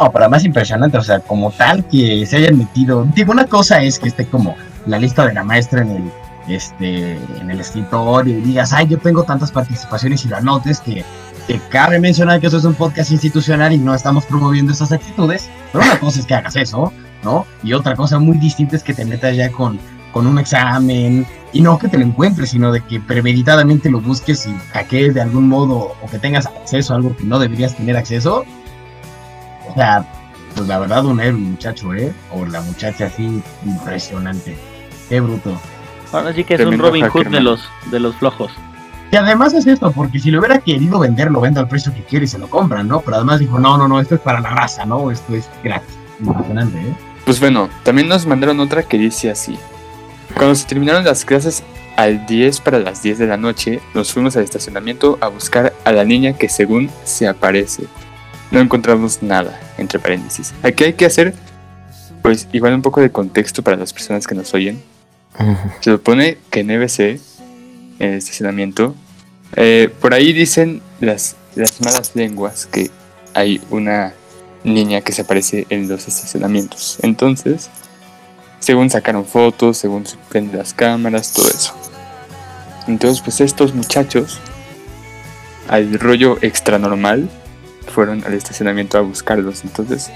No, 0.00 0.10
pero 0.10 0.24
además 0.24 0.46
impresionante, 0.46 0.96
o 0.96 1.02
sea, 1.02 1.20
como 1.20 1.50
tal 1.50 1.86
que 1.86 2.24
se 2.24 2.38
hayan 2.38 2.56
metido. 2.56 3.06
Digo, 3.14 3.32
una 3.32 3.44
cosa 3.44 3.82
es 3.82 3.98
que 3.98 4.08
esté 4.08 4.24
como 4.24 4.56
la 4.86 4.98
lista 4.98 5.26
de 5.26 5.34
la 5.34 5.44
maestra 5.44 5.82
en 5.82 5.90
el 5.90 6.12
este 6.48 7.18
en 7.40 7.50
el 7.50 7.60
escritorio 7.60 8.38
y 8.38 8.40
digas, 8.40 8.72
ay, 8.72 8.86
yo 8.88 8.98
tengo 8.98 9.24
tantas 9.24 9.52
participaciones 9.52 10.24
y 10.24 10.28
lo 10.28 10.36
anotes 10.36 10.80
que, 10.80 11.04
que 11.46 11.60
cabe 11.68 12.00
mencionar 12.00 12.40
que 12.40 12.46
eso 12.46 12.56
es 12.56 12.64
un 12.64 12.74
podcast 12.74 13.10
institucional 13.10 13.74
y 13.74 13.78
no 13.78 13.94
estamos 13.94 14.24
promoviendo 14.24 14.72
esas 14.72 14.90
actitudes. 14.90 15.50
Pero 15.70 15.84
una 15.84 16.00
cosa 16.00 16.20
es 16.20 16.26
que 16.26 16.34
hagas 16.34 16.56
eso, 16.56 16.92
¿no? 17.22 17.46
Y 17.62 17.74
otra 17.74 17.94
cosa 17.94 18.18
muy 18.18 18.38
distinta 18.38 18.76
es 18.76 18.82
que 18.82 18.94
te 18.94 19.04
metas 19.04 19.36
ya 19.36 19.50
con, 19.50 19.78
con 20.12 20.26
un 20.26 20.38
examen 20.38 21.26
y 21.52 21.60
no 21.60 21.78
que 21.78 21.88
te 21.88 21.98
lo 21.98 22.04
encuentres, 22.04 22.50
sino 22.50 22.72
de 22.72 22.80
que 22.80 23.00
premeditadamente 23.00 23.90
lo 23.90 24.00
busques 24.00 24.46
y 24.46 24.54
hackees 24.72 25.14
de 25.14 25.20
algún 25.20 25.48
modo 25.48 25.94
o 26.00 26.10
que 26.10 26.18
tengas 26.18 26.46
acceso 26.46 26.92
a 26.92 26.96
algo 26.96 27.16
que 27.16 27.24
no 27.24 27.38
deberías 27.38 27.76
tener 27.76 27.96
acceso. 27.96 28.44
O 29.68 29.74
sea, 29.74 30.04
pues 30.54 30.68
la 30.68 30.78
verdad, 30.78 31.04
un 31.04 31.20
héroe, 31.20 31.40
muchacho, 31.40 31.94
¿eh? 31.94 32.12
O 32.32 32.44
la 32.46 32.60
muchacha 32.60 33.06
así, 33.06 33.42
impresionante. 33.64 34.56
Qué 35.08 35.20
bruto. 35.20 35.60
Ahora 36.12 36.32
sí 36.32 36.44
que 36.44 36.54
es 36.54 36.60
un 36.60 36.78
Robin 36.78 37.08
Hood 37.08 37.28
de 37.28 37.40
los, 37.40 37.68
de 37.90 38.00
los 38.00 38.16
flojos. 38.16 38.52
Que 39.10 39.18
además 39.18 39.54
es 39.54 39.66
esto, 39.66 39.90
porque 39.90 40.20
si 40.20 40.30
lo 40.30 40.38
hubiera 40.38 40.58
querido 40.58 41.00
vender, 41.00 41.30
lo 41.30 41.40
vende 41.40 41.58
al 41.58 41.68
precio 41.68 41.92
que 41.92 42.04
quiere 42.04 42.26
y 42.26 42.28
se 42.28 42.38
lo 42.38 42.48
compran, 42.48 42.86
¿no? 42.86 43.00
Pero 43.00 43.16
además 43.16 43.40
dijo, 43.40 43.58
no, 43.58 43.76
no, 43.76 43.88
no, 43.88 44.00
esto 44.00 44.14
es 44.14 44.20
para 44.20 44.40
la 44.40 44.50
raza, 44.50 44.84
¿no? 44.84 45.10
Esto 45.10 45.34
es 45.34 45.48
gratis. 45.64 45.96
Impresionante, 46.20 46.78
¿eh? 46.78 46.94
Pues 47.24 47.40
bueno, 47.40 47.68
también 47.82 48.08
nos 48.08 48.26
mandaron 48.26 48.60
otra 48.60 48.82
que 48.82 48.98
dice 48.98 49.30
así. 49.30 49.58
Cuando 50.34 50.54
se 50.54 50.66
terminaron 50.66 51.04
las 51.04 51.24
clases 51.24 51.62
al 51.96 52.26
10 52.26 52.60
para 52.60 52.78
las 52.78 53.02
10 53.02 53.18
de 53.18 53.26
la 53.26 53.36
noche, 53.36 53.80
nos 53.94 54.12
fuimos 54.12 54.36
al 54.36 54.44
estacionamiento 54.44 55.18
a 55.20 55.28
buscar 55.28 55.74
a 55.84 55.92
la 55.92 56.04
niña 56.04 56.32
que 56.32 56.48
según 56.48 56.90
se 57.04 57.28
aparece. 57.28 57.84
No 58.50 58.60
encontramos 58.60 59.22
nada, 59.22 59.60
entre 59.78 59.98
paréntesis. 59.98 60.54
Aquí 60.62 60.84
hay 60.84 60.94
que 60.94 61.06
hacer, 61.06 61.34
pues 62.22 62.48
igual 62.52 62.74
un 62.74 62.82
poco 62.82 63.00
de 63.00 63.10
contexto 63.10 63.62
para 63.62 63.76
las 63.76 63.92
personas 63.92 64.26
que 64.26 64.34
nos 64.34 64.54
oyen. 64.54 64.82
Se 65.80 65.92
supone 65.92 66.38
que 66.50 66.60
en 66.60 66.70
EBC, 66.70 67.00
en 67.00 67.20
el 68.10 68.14
estacionamiento, 68.14 68.94
eh, 69.56 69.88
por 70.00 70.14
ahí 70.14 70.32
dicen 70.32 70.82
las, 71.00 71.36
las 71.54 71.80
malas 71.80 72.12
lenguas 72.14 72.66
que 72.66 72.90
hay 73.34 73.60
una 73.70 74.14
niña 74.64 75.00
que 75.00 75.12
se 75.12 75.22
aparece 75.22 75.66
en 75.70 75.88
los 75.88 76.08
estacionamientos. 76.08 76.98
Entonces, 77.02 77.70
según 78.60 78.90
sacaron 78.90 79.24
fotos, 79.24 79.78
según 79.78 80.06
se 80.06 80.16
prenden 80.28 80.58
las 80.58 80.72
cámaras, 80.72 81.32
todo 81.32 81.48
eso. 81.48 81.74
Entonces, 82.86 83.20
pues 83.20 83.40
estos 83.40 83.74
muchachos, 83.74 84.38
al 85.68 85.98
rollo 85.98 86.38
extra 86.42 86.78
normal, 86.78 87.28
fueron 87.92 88.24
al 88.24 88.34
estacionamiento 88.34 88.98
a 88.98 89.00
buscarlos. 89.00 89.64
Entonces, 89.64 90.10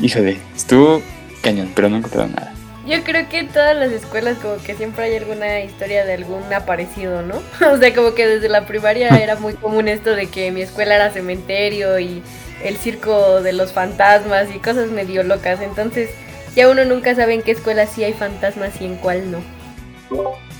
híjole, 0.00 0.38
estuvo 0.56 1.02
cañón, 1.42 1.70
pero 1.74 1.88
no 1.88 1.98
encontraron 1.98 2.32
nada. 2.32 2.52
Yo 2.86 3.02
creo 3.02 3.28
que 3.30 3.38
en 3.38 3.48
todas 3.48 3.74
las 3.74 3.92
escuelas 3.92 4.36
como 4.38 4.56
que 4.62 4.74
siempre 4.74 5.04
hay 5.04 5.16
alguna 5.16 5.60
historia 5.60 6.04
de 6.04 6.14
algún 6.14 6.42
aparecido, 6.52 7.22
¿no? 7.22 7.36
O 7.72 7.78
sea, 7.78 7.94
como 7.94 8.14
que 8.14 8.26
desde 8.26 8.48
la 8.48 8.66
primaria 8.66 9.08
era 9.22 9.36
muy 9.36 9.54
común 9.54 9.88
esto 9.88 10.14
de 10.14 10.26
que 10.26 10.50
mi 10.50 10.62
escuela 10.62 10.94
era 10.94 11.10
cementerio 11.10 11.98
y 11.98 12.22
el 12.62 12.76
circo 12.76 13.42
de 13.42 13.52
los 13.52 13.72
fantasmas 13.72 14.48
y 14.54 14.58
cosas 14.58 14.90
medio 14.90 15.22
locas. 15.22 15.60
Entonces, 15.60 16.10
ya 16.54 16.68
uno 16.68 16.84
nunca 16.84 17.14
sabe 17.14 17.34
en 17.34 17.42
qué 17.42 17.52
escuela 17.52 17.86
sí 17.86 18.04
hay 18.04 18.12
fantasmas 18.12 18.80
y 18.80 18.86
en 18.86 18.96
cuál 18.96 19.30
no. 19.30 19.38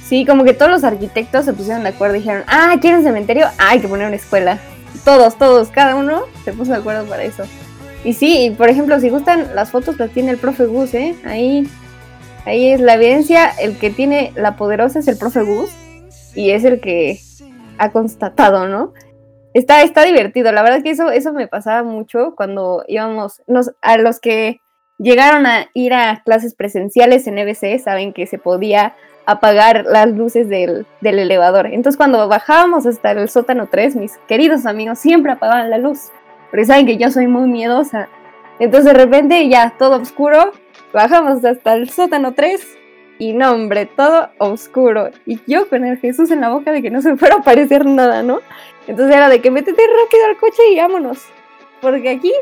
Sí, 0.05 0.27
como 0.27 0.45
que 0.45 0.53
todos 0.53 0.71
los 0.71 0.85
arquitectos 0.85 1.45
se 1.45 1.53
pusieron 1.53 1.85
de 1.85 1.91
acuerdo 1.91 2.17
y 2.17 2.19
dijeron, 2.19 2.45
ah, 2.47 2.75
¿quieren 2.81 3.03
cementerio? 3.03 3.47
Ah, 3.59 3.71
hay 3.71 3.81
que 3.81 3.89
poner 3.89 4.07
una 4.07 4.17
escuela. 4.17 4.59
Todos, 5.05 5.39
todos, 5.39 5.69
cada 5.69 5.97
uno 5.97 6.25
se 6.45 6.53
puso 6.53 6.73
de 6.73 6.79
acuerdo 6.79 7.07
para 7.07 7.23
eso. 7.23 7.45
Y 8.05 8.13
sí, 8.13 8.55
por 8.57 8.69
ejemplo, 8.69 9.01
si 9.01 9.09
gustan 9.09 9.55
las 9.55 9.71
fotos 9.71 9.99
las 9.99 10.11
tiene 10.11 10.31
el 10.31 10.39
profe 10.39 10.67
Gus, 10.67 10.93
¿eh? 10.95 11.15
Ahí, 11.25 11.67
ahí 12.45 12.69
es 12.69 12.81
la 12.81 12.95
evidencia, 12.95 13.51
el 13.59 13.79
que 13.79 13.91
tiene 13.91 14.33
la 14.37 14.57
poderosa 14.57 14.99
es 14.99 15.09
el 15.09 15.17
profe 15.17 15.43
Gus 15.43 15.71
y 16.35 16.51
es 16.51 16.65
el 16.65 16.81
que 16.81 17.19
ha 17.79 17.91
constatado, 17.91 18.69
¿no? 18.69 18.93
Está, 19.55 19.83
está 19.83 20.05
divertido, 20.05 20.53
la 20.53 20.63
verdad 20.63 20.83
que 20.83 20.91
eso, 20.91 21.11
eso 21.11 21.33
me 21.33 21.49
pasaba 21.49 21.83
mucho 21.83 22.35
cuando 22.37 22.85
íbamos, 22.89 23.41
nos, 23.47 23.71
a 23.81 23.97
los 23.99 24.21
que 24.21 24.61
llegaron 24.99 25.47
a 25.47 25.69
ir 25.75 25.95
a 25.95 26.23
clases 26.25 26.55
presenciales 26.55 27.27
en 27.27 27.39
EBC, 27.39 27.83
saben 27.83 28.13
que 28.13 28.27
se 28.27 28.39
podía 28.39 28.95
apagar 29.27 29.85
las 29.87 30.09
luces 30.09 30.49
del, 30.49 30.87
del, 31.01 31.19
elevador. 31.19 31.67
Entonces 31.67 31.97
cuando 31.97 32.29
bajábamos 32.29 32.87
hasta 32.87 33.13
el 33.13 33.29
sótano 33.29 33.69
3, 33.71 33.97
mis 33.97 34.19
queridos 34.29 34.67
amigos 34.67 34.99
siempre 34.99 35.33
apagaban 35.33 35.71
la 35.71 35.79
luz, 35.79 36.11
porque 36.51 36.67
saben 36.67 36.87
que 36.87 36.97
yo 36.97 37.11
soy 37.11 37.27
muy 37.27 37.49
miedosa. 37.49 38.09
Entonces 38.59 38.93
de 38.93 38.99
repente 38.99 39.49
ya 39.49 39.75
todo 39.79 39.97
oscuro, 39.97 40.53
bajamos 40.93 41.45
hasta 41.45 41.75
el 41.75 41.89
sótano 41.91 42.35
3 42.35 42.79
y 43.19 43.33
no 43.33 43.53
hombre, 43.53 43.87
todo 43.87 44.29
oscuro. 44.39 45.11
Y 45.27 45.41
yo 45.47 45.69
con 45.69 45.85
el 45.85 45.99
Jesús 45.99 46.31
en 46.31 46.41
la 46.41 46.51
boca 46.51 46.73
de 46.73 46.83
que 46.83 46.91
no 46.91 47.01
se 47.01 47.17
fuera 47.17 47.37
a 47.37 47.39
aparecer 47.39 47.87
nada, 47.87 48.23
¿no? 48.23 48.41
Entonces 48.87 49.17
era 49.17 49.29
de 49.29 49.41
que 49.41 49.51
métete 49.51 49.83
rápido 49.83 50.27
al 50.27 50.37
coche 50.37 50.63
y 50.71 50.77
vámonos, 50.77 51.25
porque 51.81 52.11
aquí 52.11 52.33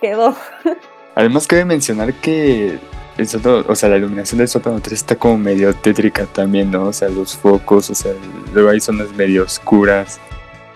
quedó. 0.00 0.34
Además 1.20 1.46
cabe 1.46 1.66
mencionar 1.66 2.14
que 2.14 2.78
el 3.18 3.28
o 3.68 3.74
sea, 3.74 3.90
la 3.90 3.98
iluminación 3.98 4.38
del 4.38 4.48
sótano 4.48 4.80
3 4.80 4.94
está 4.94 5.16
como 5.16 5.36
medio 5.36 5.74
tétrica 5.74 6.24
también, 6.24 6.70
¿no? 6.70 6.84
O 6.84 6.92
sea, 6.94 7.10
los 7.10 7.36
focos, 7.36 7.90
o 7.90 7.94
sea, 7.94 8.12
luego 8.54 8.70
hay 8.70 8.80
zonas 8.80 9.12
medio 9.12 9.42
oscuras. 9.42 10.18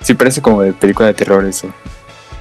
Sí, 0.03 0.13
parece 0.13 0.43
como 0.43 0.61
de 0.61 0.75
película 0.75 1.09
de 1.09 1.15
terror 1.15 1.47
eso. 1.47 1.69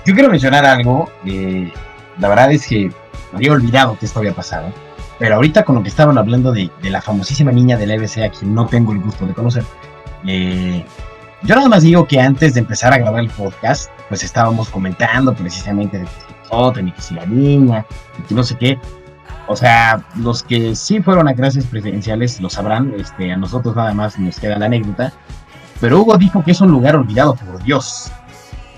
Yo 0.06 0.14
quiero 0.14 0.30
mencionar 0.30 0.66
algo, 0.66 1.10
eh, 1.26 1.72
la 2.20 2.28
verdad 2.28 2.52
es 2.52 2.68
que 2.68 2.92
había 3.32 3.54
olvidado 3.54 3.98
que 3.98 4.06
esto 4.06 4.20
había 4.20 4.34
pasado, 4.34 4.68
pero 5.18 5.36
ahorita 5.36 5.64
con 5.64 5.76
lo 5.76 5.82
que 5.82 5.88
estaban 5.88 6.18
hablando 6.18 6.52
de, 6.52 6.70
de 6.82 6.90
la 6.90 7.02
famosísima 7.02 7.54
niña 7.54 7.78
del 7.78 7.92
EBC 7.92 8.18
a 8.18 8.30
quien 8.30 8.54
no 8.54 8.68
tengo 8.68 8.92
el 8.92 9.00
gusto 9.00 9.26
de 9.26 9.34
conocer, 9.34 9.64
eh, 10.28 10.84
yo 11.44 11.56
nada 11.56 11.70
más 11.70 11.84
digo 11.84 12.06
que 12.06 12.20
antes 12.20 12.56
de 12.56 12.60
empezar 12.60 12.92
a 12.92 12.98
grabar 12.98 13.22
el 13.22 13.30
podcast, 13.30 13.90
pues 14.10 14.26
estábamos 14.26 14.68
comentando 14.68 15.34
precisamente 15.34 16.00
de 16.00 16.06
que 16.74 16.94
que 16.94 17.02
si 17.02 17.16
la 17.16 17.26
niña, 17.26 17.86
y 18.20 18.22
que 18.24 18.36
no 18.36 18.44
sé 18.44 18.58
qué, 18.58 18.80
o 19.48 19.56
sea, 19.56 20.04
los 20.16 20.44
que 20.44 20.76
sí 20.76 21.02
fueron 21.02 21.28
a 21.28 21.34
clases 21.34 21.66
presenciales 21.66 22.40
lo 22.40 22.50
sabrán, 22.50 22.94
este, 22.98 23.32
a 23.32 23.38
nosotros 23.38 23.76
nada 23.76 23.94
más 23.94 24.18
nos 24.18 24.40
queda 24.40 24.58
la 24.58 24.68
anécdota, 24.68 25.12
pero 25.82 26.02
Hugo 26.02 26.18
dijo 26.18 26.44
que 26.44 26.52
es 26.52 26.62
un 26.62 26.72
lugar 26.72 26.96
olvidado 26.96 27.36
por 27.36 27.62
Dios. 27.64 28.12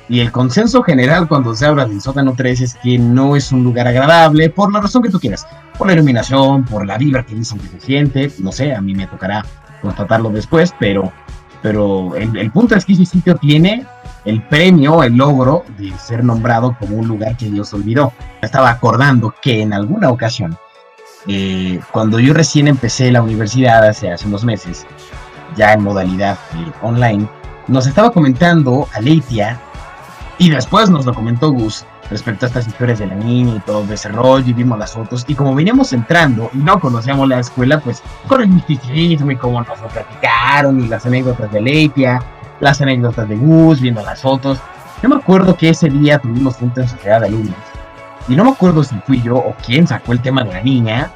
Y 0.07 0.19
el 0.19 0.31
consenso 0.31 0.83
general 0.83 1.27
cuando 1.27 1.55
se 1.55 1.65
habla 1.65 1.85
del 1.85 1.99
sótano 1.99 2.33
3 2.35 2.61
es 2.61 2.75
que 2.75 2.97
no 2.97 3.35
es 3.35 3.51
un 3.51 3.63
lugar 3.63 3.87
agradable 3.87 4.49
por 4.49 4.71
la 4.71 4.81
razón 4.81 5.01
que 5.01 5.09
tú 5.09 5.19
quieras, 5.19 5.47
por 5.77 5.87
la 5.87 5.93
iluminación, 5.93 6.63
por 6.63 6.85
la 6.85 6.97
vibra 6.97 7.25
que 7.25 7.35
dicen 7.35 7.59
que 7.59 7.67
se 7.67 7.79
siente, 7.79 8.31
no 8.39 8.51
sé, 8.51 8.73
a 8.73 8.81
mí 8.81 8.93
me 8.93 9.07
tocará 9.07 9.43
constatarlo 9.81 10.29
después, 10.29 10.73
pero, 10.79 11.11
pero 11.61 12.15
el, 12.15 12.37
el 12.37 12.51
punto 12.51 12.75
es 12.75 12.85
que 12.85 12.93
ese 12.93 13.05
sitio 13.05 13.35
tiene 13.35 13.85
el 14.25 14.41
premio, 14.41 15.03
el 15.03 15.15
logro 15.15 15.63
de 15.77 15.91
ser 15.97 16.23
nombrado 16.23 16.75
como 16.79 16.97
un 16.97 17.07
lugar 17.07 17.37
que 17.37 17.49
Dios 17.49 17.73
olvidó. 17.73 18.11
Estaba 18.41 18.69
acordando 18.69 19.33
que 19.41 19.61
en 19.61 19.73
alguna 19.73 20.09
ocasión, 20.09 20.57
eh, 21.27 21.79
cuando 21.91 22.19
yo 22.19 22.33
recién 22.33 22.67
empecé 22.67 23.11
la 23.11 23.21
universidad 23.21 23.87
hace, 23.87 24.11
hace 24.11 24.27
unos 24.27 24.43
meses, 24.43 24.85
ya 25.55 25.73
en 25.73 25.83
modalidad 25.83 26.37
eh, 26.55 26.71
online, 26.81 27.27
nos 27.67 27.87
estaba 27.87 28.11
comentando 28.11 28.87
Aleitia 28.93 29.59
y 30.37 30.49
después 30.49 30.89
nos 30.89 31.05
lo 31.05 31.13
comentó 31.13 31.51
Gus 31.51 31.85
respecto 32.09 32.45
a 32.45 32.47
estas 32.47 32.67
historias 32.67 32.99
de 32.99 33.07
la 33.07 33.15
niña 33.15 33.55
y 33.55 33.59
todo 33.61 33.91
ese 33.91 34.09
rollo 34.09 34.47
y 34.47 34.53
vimos 34.53 34.77
las 34.77 34.93
fotos 34.93 35.25
y 35.27 35.33
como 35.33 35.55
veníamos 35.55 35.91
entrando 35.93 36.51
y 36.53 36.57
no 36.57 36.79
conocíamos 36.79 37.27
la 37.27 37.39
escuela 37.39 37.79
pues 37.79 38.03
con 38.27 38.41
el 38.41 38.49
misticismo 38.49 39.31
y 39.31 39.35
cómo 39.35 39.61
nos 39.61 39.79
lo 39.81 39.87
platicaron 39.87 40.81
y 40.81 40.87
las 40.87 41.05
anécdotas 41.05 41.51
de 41.51 41.57
Aleitia 41.57 42.21
las 42.59 42.81
anécdotas 42.81 43.27
de 43.27 43.35
Gus, 43.35 43.81
viendo 43.81 44.03
las 44.03 44.21
fotos. 44.21 44.59
Yo 45.01 45.09
me 45.09 45.15
acuerdo 45.15 45.55
que 45.55 45.69
ese 45.69 45.89
día 45.89 46.19
tuvimos 46.19 46.55
junta 46.55 46.81
en 46.81 46.89
sociedad 46.89 47.21
de 47.21 47.27
alumnos. 47.27 47.55
Y 48.27 48.35
no 48.35 48.43
me 48.43 48.51
acuerdo 48.51 48.83
si 48.83 48.95
fui 49.05 49.21
yo 49.21 49.35
o 49.35 49.55
quién 49.65 49.87
sacó 49.87 50.13
el 50.13 50.21
tema 50.21 50.43
de 50.43 50.53
la 50.53 50.61
niña. 50.61 51.11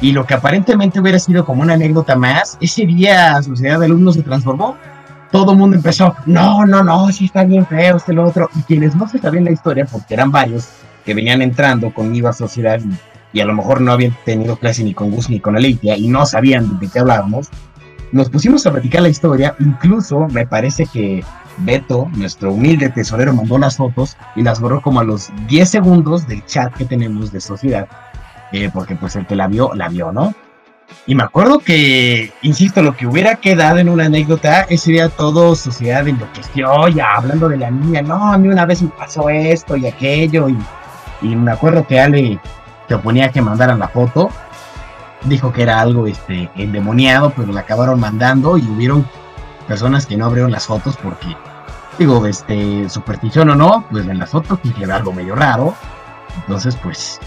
Y 0.00 0.12
lo 0.12 0.26
que 0.26 0.34
aparentemente 0.34 1.00
hubiera 1.00 1.18
sido 1.18 1.44
como 1.44 1.62
una 1.62 1.74
anécdota 1.74 2.16
más, 2.16 2.58
ese 2.60 2.86
día 2.86 3.40
sociedad 3.42 3.78
de 3.78 3.86
alumnos 3.86 4.14
se 4.14 4.22
transformó. 4.22 4.76
Todo 5.30 5.52
el 5.52 5.58
mundo 5.58 5.76
empezó, 5.76 6.14
no, 6.26 6.64
no, 6.64 6.82
no, 6.82 7.10
sí 7.10 7.26
está 7.26 7.44
bien 7.44 7.66
feo, 7.66 7.96
este 7.96 8.12
lo 8.12 8.24
otro. 8.24 8.50
Y 8.56 8.62
quienes 8.62 8.94
no 8.94 9.08
se 9.08 9.18
sabían 9.18 9.44
la 9.44 9.50
historia, 9.52 9.84
porque 9.84 10.14
eran 10.14 10.30
varios 10.30 10.68
que 11.04 11.14
venían 11.14 11.42
entrando 11.42 11.92
conmigo 11.92 12.28
a 12.28 12.32
sociedad 12.32 12.80
y, 13.32 13.40
a 13.40 13.44
lo 13.44 13.52
mejor 13.52 13.80
no 13.80 13.92
habían 13.92 14.16
tenido 14.24 14.56
clase 14.56 14.84
ni 14.84 14.94
con 14.94 15.10
Gus 15.10 15.28
ni 15.28 15.40
con 15.40 15.56
Alicia 15.56 15.96
y 15.96 16.08
no 16.08 16.24
sabían 16.24 16.78
de 16.78 16.88
qué 16.88 17.00
hablábamos, 17.00 17.48
nos 18.14 18.30
pusimos 18.30 18.64
a 18.64 18.70
platicar 18.70 19.02
la 19.02 19.08
historia, 19.08 19.56
incluso 19.58 20.28
me 20.28 20.46
parece 20.46 20.86
que 20.86 21.24
Beto, 21.58 22.08
nuestro 22.14 22.52
humilde 22.52 22.88
tesorero, 22.88 23.34
mandó 23.34 23.58
las 23.58 23.76
fotos 23.76 24.16
y 24.36 24.42
las 24.42 24.60
borró 24.60 24.80
como 24.80 25.00
a 25.00 25.04
los 25.04 25.30
10 25.48 25.68
segundos 25.68 26.26
del 26.26 26.44
chat 26.46 26.72
que 26.74 26.84
tenemos 26.84 27.32
de 27.32 27.40
sociedad, 27.40 27.88
eh, 28.52 28.70
porque 28.72 28.94
pues 28.94 29.16
el 29.16 29.26
que 29.26 29.34
la 29.34 29.48
vio, 29.48 29.74
la 29.74 29.88
vio, 29.88 30.12
¿no? 30.12 30.32
Y 31.06 31.14
me 31.14 31.24
acuerdo 31.24 31.58
que, 31.58 32.32
insisto, 32.42 32.82
lo 32.82 32.96
que 32.96 33.06
hubiera 33.06 33.36
quedado 33.36 33.78
en 33.78 33.88
una 33.88 34.06
anécdota, 34.06 34.62
ese 34.62 34.92
día 34.92 35.08
todo 35.08 35.56
sociedad 35.56 36.06
enloqueció, 36.06 36.88
ya 36.88 37.16
hablando 37.16 37.48
de 37.48 37.56
la 37.56 37.70
niña, 37.70 38.02
no, 38.02 38.32
a 38.32 38.38
mí 38.38 38.48
una 38.48 38.64
vez 38.64 38.80
me 38.82 38.90
pasó 38.90 39.28
esto 39.28 39.76
y 39.76 39.86
aquello, 39.86 40.48
y, 40.48 40.56
y 41.22 41.34
me 41.34 41.50
acuerdo 41.50 41.84
que 41.86 42.00
Ale 42.00 42.38
te 42.86 42.96
ponía 42.98 43.30
que 43.30 43.42
mandaran 43.42 43.78
la 43.80 43.88
foto, 43.88 44.30
dijo 45.24 45.52
que 45.52 45.62
era 45.62 45.80
algo 45.80 46.06
este, 46.06 46.50
endemoniado, 46.56 47.32
pero 47.36 47.52
la 47.52 47.60
acabaron 47.60 48.00
mandando 48.00 48.58
y 48.58 48.62
hubieron 48.62 49.06
personas 49.66 50.06
que 50.06 50.16
no 50.16 50.26
abrieron 50.26 50.52
las 50.52 50.66
fotos 50.66 50.96
porque, 51.02 51.36
digo, 51.98 52.24
este, 52.26 52.88
superstición 52.88 53.50
o 53.50 53.54
no, 53.54 53.84
pues 53.90 54.06
en 54.06 54.18
las 54.18 54.30
fotos 54.30 54.58
era 54.80 54.96
algo 54.96 55.12
medio 55.12 55.34
raro. 55.34 55.74
Entonces, 56.36 56.76
pues, 56.76 57.20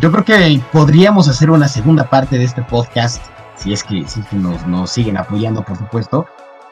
yo 0.00 0.10
creo 0.12 0.24
que 0.24 0.60
podríamos 0.72 1.28
hacer 1.28 1.50
una 1.50 1.68
segunda 1.68 2.08
parte 2.08 2.38
de 2.38 2.44
este 2.44 2.62
podcast, 2.62 3.22
si 3.56 3.72
es 3.72 3.82
que, 3.82 4.06
si 4.06 4.22
nos, 4.32 4.66
nos, 4.66 4.90
siguen 4.90 5.16
apoyando, 5.16 5.62
por 5.62 5.76
supuesto. 5.76 6.26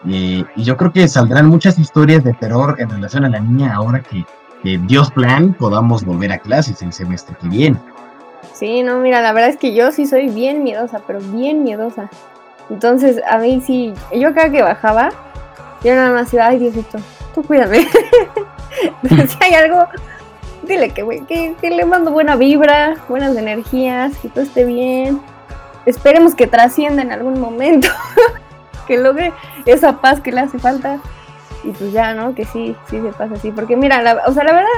Eh, 0.08 0.44
y 0.54 0.62
yo 0.62 0.76
creo 0.76 0.92
que 0.92 1.08
saldrán 1.08 1.46
muchas 1.46 1.78
historias 1.78 2.22
de 2.22 2.34
terror 2.34 2.76
en 2.78 2.90
relación 2.90 3.24
a 3.24 3.28
la 3.28 3.40
niña 3.40 3.74
ahora 3.74 4.00
que, 4.00 4.24
que 4.62 4.78
Dios 4.78 5.10
plan 5.10 5.54
podamos 5.54 6.04
volver 6.04 6.32
a 6.32 6.38
clases 6.38 6.82
el 6.82 6.92
semestre 6.92 7.34
que 7.40 7.48
viene. 7.48 7.78
Sí, 8.58 8.82
no, 8.82 8.98
mira, 8.98 9.20
la 9.20 9.32
verdad 9.32 9.50
es 9.50 9.58
que 9.58 9.74
yo 9.74 9.92
sí 9.92 10.06
soy 10.06 10.30
bien 10.30 10.64
miedosa, 10.64 11.02
pero 11.06 11.18
bien 11.20 11.62
miedosa. 11.62 12.08
Entonces, 12.70 13.20
a 13.28 13.36
mí 13.36 13.60
sí, 13.60 13.92
yo 14.12 14.34
cada 14.34 14.50
que 14.50 14.62
bajaba, 14.62 15.10
Yo 15.84 15.94
nada 15.94 16.10
más 16.10 16.32
iba, 16.32 16.46
ay 16.46 16.58
Diosito, 16.58 16.98
tú 17.34 17.42
cuídame. 17.42 17.80
si 19.02 19.36
hay 19.40 19.54
algo, 19.54 19.86
dile 20.62 20.88
que, 20.90 21.04
que, 21.28 21.54
que 21.60 21.70
le 21.70 21.84
mando 21.84 22.12
buena 22.12 22.36
vibra, 22.36 22.96
buenas 23.10 23.36
energías, 23.36 24.16
que 24.16 24.28
todo 24.30 24.42
esté 24.42 24.64
bien. 24.64 25.20
Esperemos 25.84 26.34
que 26.34 26.46
trascienda 26.46 27.02
en 27.02 27.12
algún 27.12 27.38
momento, 27.38 27.88
que 28.86 28.96
logre 28.96 29.34
esa 29.66 30.00
paz 30.00 30.22
que 30.22 30.32
le 30.32 30.40
hace 30.40 30.58
falta. 30.58 30.98
Y 31.62 31.72
pues 31.72 31.92
ya, 31.92 32.14
¿no? 32.14 32.34
Que 32.34 32.46
sí, 32.46 32.74
sí 32.88 33.02
se 33.02 33.12
pasa 33.12 33.34
así. 33.34 33.50
Porque 33.50 33.76
mira, 33.76 34.00
la, 34.00 34.22
o 34.26 34.32
sea, 34.32 34.44
la 34.44 34.54
verdad, 34.54 34.68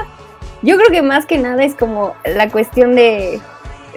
yo 0.63 0.77
creo 0.77 0.89
que 0.91 1.03
más 1.03 1.27
que 1.27 1.39
nada 1.39 1.63
es 1.63 1.77
como 1.77 2.15
la 2.25 2.51
cuestión 2.51 2.97
de, 2.97 3.41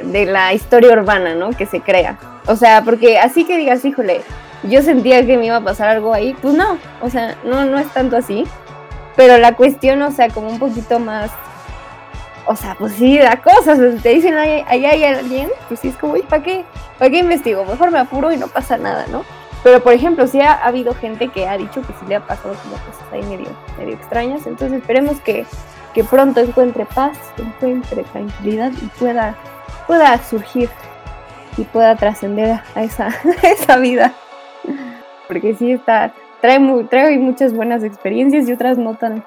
de 0.03 0.25
la 0.25 0.53
historia 0.53 0.93
urbana, 0.93 1.35
¿no? 1.35 1.51
Que 1.51 1.65
se 1.65 1.81
crea. 1.81 2.17
O 2.47 2.55
sea, 2.55 2.83
porque 2.83 3.19
así 3.19 3.45
que 3.45 3.57
digas, 3.57 3.83
híjole, 3.85 4.21
yo 4.63 4.81
sentía 4.81 5.25
que 5.25 5.37
me 5.37 5.47
iba 5.47 5.57
a 5.57 5.63
pasar 5.63 5.89
algo 5.89 6.13
ahí, 6.13 6.35
pues 6.41 6.53
no, 6.53 6.77
o 7.01 7.09
sea, 7.09 7.35
no, 7.43 7.65
no 7.65 7.79
es 7.79 7.87
tanto 7.93 8.17
así. 8.17 8.45
Pero 9.15 9.37
la 9.37 9.55
cuestión, 9.55 10.01
o 10.01 10.11
sea, 10.11 10.29
como 10.29 10.49
un 10.49 10.59
poquito 10.59 10.99
más, 10.99 11.31
o 12.45 12.55
sea, 12.55 12.75
pues 12.77 12.93
sí, 12.93 13.17
da 13.17 13.41
cosas, 13.41 13.79
te 14.01 14.09
dicen 14.09 14.35
ahí, 14.35 14.63
hay 14.67 15.03
alguien, 15.03 15.49
pues 15.67 15.79
sí 15.79 15.89
es 15.89 15.97
como, 15.97 16.17
¿y 16.17 16.21
para 16.21 16.43
qué? 16.43 16.65
¿Para 16.97 17.11
qué 17.11 17.19
investigo? 17.19 17.65
Mejor 17.65 17.91
me 17.91 17.99
apuro 17.99 18.31
y 18.31 18.37
no 18.37 18.47
pasa 18.47 18.77
nada, 18.77 19.05
¿no? 19.11 19.23
Pero, 19.63 19.81
por 19.83 19.93
ejemplo, 19.93 20.25
sí 20.27 20.41
ha, 20.41 20.53
habido 20.53 20.95
gente 20.95 21.27
que 21.27 21.47
ha 21.47 21.57
dicho 21.57 21.81
que 21.81 21.93
sí 21.93 22.05
le 22.07 22.15
ha 22.15 22.25
pasado 22.25 22.55
como 22.63 22.75
cosas 22.77 23.05
ahí 23.11 23.23
medio, 23.23 23.49
medio 23.77 23.93
extrañas, 23.93 24.47
entonces 24.47 24.79
esperemos 24.79 25.19
que, 25.21 25.45
que 25.93 26.03
pronto 26.03 26.39
encuentre 26.39 26.85
paz, 26.85 27.17
encuentre 27.37 28.03
tranquilidad 28.03 28.71
y 28.81 28.85
pueda, 28.99 29.35
pueda 29.87 30.17
surgir 30.23 30.69
y 31.57 31.63
pueda 31.63 31.95
trascender 31.95 32.59
a 32.75 32.83
esa, 32.83 33.07
a 33.43 33.47
esa 33.47 33.77
vida. 33.77 34.13
Porque 35.27 35.55
sí 35.55 35.71
está, 35.71 36.13
trae, 36.41 36.59
muy, 36.59 36.85
trae 36.85 37.17
muchas 37.17 37.53
buenas 37.53 37.83
experiencias 37.83 38.47
y 38.47 38.53
otras 38.53 38.77
no 38.77 38.95
tan, 38.95 39.23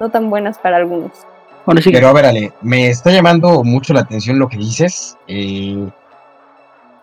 no 0.00 0.10
tan 0.10 0.30
buenas 0.30 0.58
para 0.58 0.76
algunos. 0.76 1.26
Bueno, 1.66 1.82
sí, 1.82 1.90
Pero 1.92 2.08
a 2.08 2.12
ver, 2.12 2.24
Ale, 2.24 2.52
me 2.62 2.88
está 2.88 3.10
llamando 3.10 3.62
mucho 3.62 3.92
la 3.92 4.00
atención 4.00 4.38
lo 4.38 4.48
que 4.48 4.56
dices. 4.56 5.18
Eh, 5.26 5.86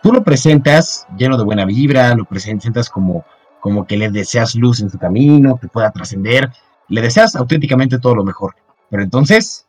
tú 0.02 0.12
lo 0.12 0.24
presentas 0.24 1.06
lleno 1.16 1.36
de 1.36 1.44
buena 1.44 1.64
vibra, 1.64 2.14
lo 2.14 2.24
presentas 2.24 2.90
como, 2.90 3.24
como 3.60 3.86
que 3.86 3.96
le 3.96 4.10
deseas 4.10 4.56
luz 4.56 4.80
en 4.80 4.90
su 4.90 4.98
camino, 4.98 5.56
que 5.60 5.68
pueda 5.68 5.92
trascender, 5.92 6.50
le 6.88 7.00
deseas 7.00 7.36
auténticamente 7.36 7.98
todo 7.98 8.16
lo 8.16 8.24
mejor. 8.24 8.56
Pero 8.90 9.02
entonces, 9.02 9.65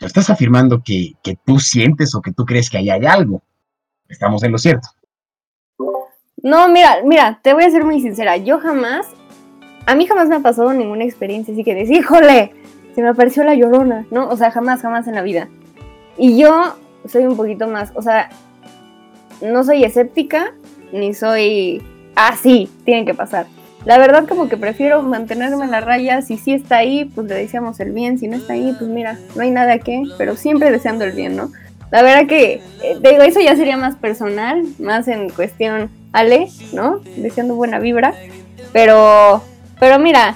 estás 0.00 0.30
afirmando 0.30 0.82
que, 0.82 1.12
que 1.22 1.36
tú 1.44 1.58
sientes 1.58 2.14
o 2.14 2.22
que 2.22 2.32
tú 2.32 2.44
crees 2.44 2.70
que 2.70 2.78
ahí 2.78 2.90
hay 2.90 3.06
algo. 3.06 3.42
Estamos 4.08 4.42
en 4.42 4.52
lo 4.52 4.58
cierto. 4.58 4.88
No, 6.42 6.68
mira, 6.68 6.98
mira, 7.04 7.40
te 7.42 7.54
voy 7.54 7.64
a 7.64 7.70
ser 7.70 7.84
muy 7.84 8.00
sincera. 8.00 8.36
Yo 8.36 8.60
jamás, 8.60 9.06
a 9.86 9.94
mí 9.94 10.06
jamás 10.06 10.28
me 10.28 10.36
ha 10.36 10.40
pasado 10.40 10.72
ninguna 10.74 11.04
experiencia 11.04 11.54
así 11.54 11.64
que 11.64 11.74
decir, 11.74 11.96
híjole, 11.96 12.52
se 12.94 13.02
me 13.02 13.08
apareció 13.08 13.44
la 13.44 13.54
llorona, 13.54 14.06
¿no? 14.10 14.28
O 14.28 14.36
sea, 14.36 14.50
jamás, 14.50 14.82
jamás 14.82 15.08
en 15.08 15.14
la 15.14 15.22
vida. 15.22 15.48
Y 16.18 16.38
yo 16.38 16.76
soy 17.06 17.24
un 17.24 17.36
poquito 17.36 17.66
más, 17.66 17.92
o 17.94 18.02
sea, 18.02 18.28
no 19.40 19.64
soy 19.64 19.84
escéptica, 19.84 20.54
ni 20.92 21.14
soy, 21.14 21.82
ah, 22.14 22.36
sí, 22.36 22.70
tienen 22.84 23.06
que 23.06 23.14
pasar. 23.14 23.46
La 23.84 23.98
verdad 23.98 24.26
como 24.26 24.48
que 24.48 24.56
prefiero 24.56 25.02
mantenerme 25.02 25.64
en 25.64 25.70
la 25.70 25.80
raya, 25.80 26.22
si 26.22 26.38
sí 26.38 26.54
está 26.54 26.78
ahí, 26.78 27.04
pues 27.14 27.26
le 27.28 27.34
deseamos 27.34 27.78
el 27.80 27.92
bien, 27.92 28.18
si 28.18 28.28
no 28.28 28.36
está 28.36 28.54
ahí, 28.54 28.74
pues 28.78 28.88
mira, 28.90 29.18
no 29.34 29.42
hay 29.42 29.50
nada 29.50 29.78
que, 29.78 30.02
pero 30.16 30.36
siempre 30.36 30.70
deseando 30.70 31.04
el 31.04 31.12
bien, 31.12 31.36
¿no? 31.36 31.50
La 31.90 32.02
verdad 32.02 32.26
que, 32.26 32.62
eh, 32.82 32.96
digo, 33.02 33.22
eso 33.22 33.40
ya 33.40 33.54
sería 33.56 33.76
más 33.76 33.94
personal, 33.96 34.62
más 34.78 35.06
en 35.06 35.28
cuestión 35.28 35.90
Ale, 36.12 36.48
¿no? 36.72 37.00
Deseando 37.16 37.54
buena 37.56 37.78
vibra, 37.78 38.14
pero, 38.72 39.42
pero 39.78 39.98
mira, 39.98 40.34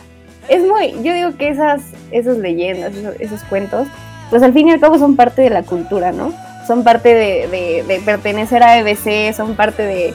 es 0.49 0.62
muy, 0.62 0.93
yo 1.02 1.14
digo 1.14 1.37
que 1.38 1.49
esas, 1.49 1.81
esas 2.11 2.37
leyendas, 2.38 2.95
esos, 2.95 3.14
esos 3.19 3.43
cuentos, 3.45 3.88
pues 4.28 4.43
al 4.43 4.52
fin 4.52 4.69
y 4.69 4.73
al 4.73 4.81
cabo 4.81 4.99
son 4.99 5.17
parte 5.17 5.40
de 5.43 5.50
la 5.50 5.62
cultura, 5.62 6.12
¿no? 6.12 6.33
Son 6.67 6.85
parte 6.85 7.14
de, 7.14 7.49
de- 7.49 7.83
de 7.88 8.00
pertenecer 8.00 8.62
a 8.62 8.78
EBC, 8.78 9.33
son 9.35 9.55
parte 9.57 9.83
de, 9.85 10.12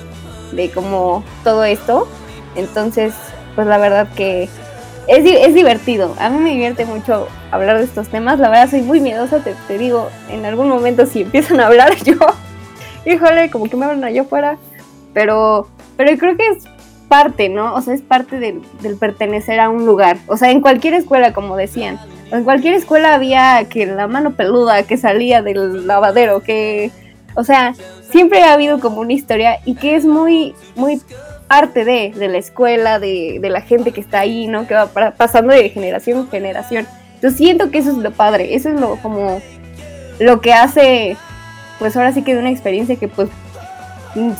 de 0.51 0.69
como 0.69 1.23
todo 1.43 1.63
esto. 1.63 2.07
Entonces, 2.55 3.13
pues 3.55 3.67
la 3.67 3.77
verdad 3.77 4.07
que 4.15 4.49
es, 5.07 5.25
es 5.25 5.53
divertido. 5.53 6.15
A 6.19 6.29
mí 6.29 6.39
me 6.39 6.51
divierte 6.51 6.85
mucho 6.85 7.27
hablar 7.51 7.77
de 7.77 7.85
estos 7.85 8.07
temas. 8.09 8.39
La 8.39 8.49
verdad 8.49 8.69
soy 8.69 8.81
muy 8.81 8.99
miedosa, 8.99 9.39
te, 9.39 9.53
te 9.67 9.77
digo, 9.77 10.09
en 10.29 10.45
algún 10.45 10.69
momento 10.69 11.05
si 11.05 11.21
empiezan 11.23 11.59
a 11.59 11.67
hablar 11.67 11.95
yo, 12.03 12.15
híjole, 13.05 13.49
como 13.49 13.65
que 13.65 13.77
me 13.77 13.85
hablan 13.85 14.03
allá 14.03 14.21
afuera. 14.21 14.57
Pero, 15.13 15.67
pero 15.95 16.17
creo 16.17 16.35
que 16.35 16.47
es 16.47 16.63
parte, 17.07 17.49
¿no? 17.49 17.75
O 17.75 17.81
sea, 17.81 17.93
es 17.93 18.01
parte 18.01 18.39
del, 18.39 18.61
del 18.81 18.97
pertenecer 18.97 19.59
a 19.59 19.69
un 19.69 19.85
lugar. 19.85 20.17
O 20.27 20.37
sea, 20.37 20.49
en 20.49 20.61
cualquier 20.61 20.95
escuela, 20.95 21.33
como 21.33 21.55
decían. 21.55 21.99
En 22.31 22.43
cualquier 22.43 22.73
escuela 22.73 23.13
había 23.13 23.63
que 23.69 23.85
la 23.85 24.07
mano 24.07 24.31
peluda 24.31 24.81
que 24.83 24.97
salía 24.97 25.41
del 25.43 25.85
lavadero, 25.85 26.41
que... 26.41 26.91
O 27.35 27.43
sea, 27.43 27.73
siempre 28.09 28.43
ha 28.43 28.53
habido 28.53 28.79
como 28.79 29.01
una 29.01 29.13
historia 29.13 29.59
y 29.65 29.75
que 29.75 29.95
es 29.95 30.05
muy, 30.05 30.55
muy 30.75 31.01
parte 31.53 31.85
de, 31.85 32.11
de 32.15 32.29
la 32.29 32.39
escuela, 32.39 32.97
de, 32.97 33.37
de 33.39 33.49
la 33.51 33.61
gente 33.61 33.91
que 33.91 34.01
está 34.01 34.21
ahí, 34.21 34.47
¿no? 34.47 34.65
Que 34.65 34.73
va 34.73 34.87
pasando 35.11 35.53
de 35.53 35.69
generación 35.69 36.17
en 36.17 36.29
generación. 36.29 36.87
Entonces 37.13 37.37
siento 37.37 37.69
que 37.69 37.77
eso 37.77 37.91
es 37.91 37.97
lo 37.97 38.09
padre, 38.09 38.55
eso 38.55 38.69
es 38.69 38.79
lo 38.81 38.95
como 38.95 39.39
lo 40.19 40.41
que 40.41 40.51
hace, 40.51 41.15
pues 41.77 41.95
ahora 41.95 42.11
sí 42.11 42.23
que 42.23 42.33
de 42.33 42.39
una 42.39 42.49
experiencia 42.49 42.95
que 42.95 43.07
pues 43.07 43.29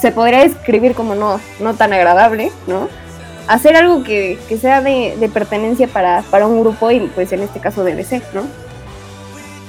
se 0.02 0.12
podría 0.12 0.39
describir 0.39 0.95
como 0.95 1.13
no, 1.13 1.39
no 1.60 1.76
tan 1.76 1.93
agradable, 1.93 2.52
¿no? 2.65 2.89
Hacer 3.47 3.76
algo 3.76 4.04
que, 4.04 4.39
que 4.49 4.58
sea 4.58 4.82
de, 4.82 5.15
de 5.19 5.30
pertenencia 5.30 5.88
para, 5.88 6.23
para 6.32 6.47
un 6.47 6.62
grupo 6.62 6.89
y 6.89 6.99
pues 7.13 7.32
en 7.32 7.43
este 7.43 7.60
caso 7.60 7.84
de 7.84 7.93
DC, 7.93 8.23
¿no? 8.34 8.41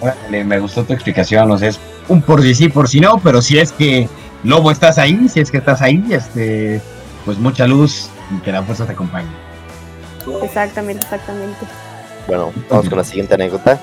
Órale, 0.00 0.44
me 0.44 0.59
gustó 0.61 0.83
tu 0.83 0.94
explicación, 0.94 1.50
o 1.50 1.59
sea, 1.59 1.68
es 1.68 1.78
un 2.09 2.22
por 2.22 2.40
si 2.40 2.54
sí, 2.54 2.70
por 2.70 2.88
si 2.88 3.00
no, 3.00 3.18
pero 3.18 3.42
si 3.42 3.59
es 3.59 3.70
que 3.70 4.09
Lobo 4.44 4.70
estás 4.70 4.96
ahí, 4.96 5.28
si 5.28 5.40
es 5.40 5.50
que 5.50 5.59
estás 5.59 5.83
ahí, 5.83 6.02
este, 6.11 6.80
pues 7.24 7.38
mucha 7.38 7.66
luz 7.66 8.08
y 8.30 8.40
que 8.40 8.52
la 8.52 8.62
fuerza 8.62 8.87
te 8.87 8.92
acompañe. 8.92 9.28
Exactamente, 10.42 11.04
exactamente. 11.04 11.66
Bueno, 12.26 12.52
vamos 12.70 12.88
con 12.88 12.98
la 12.98 13.04
siguiente 13.04 13.34
anécdota. 13.34 13.78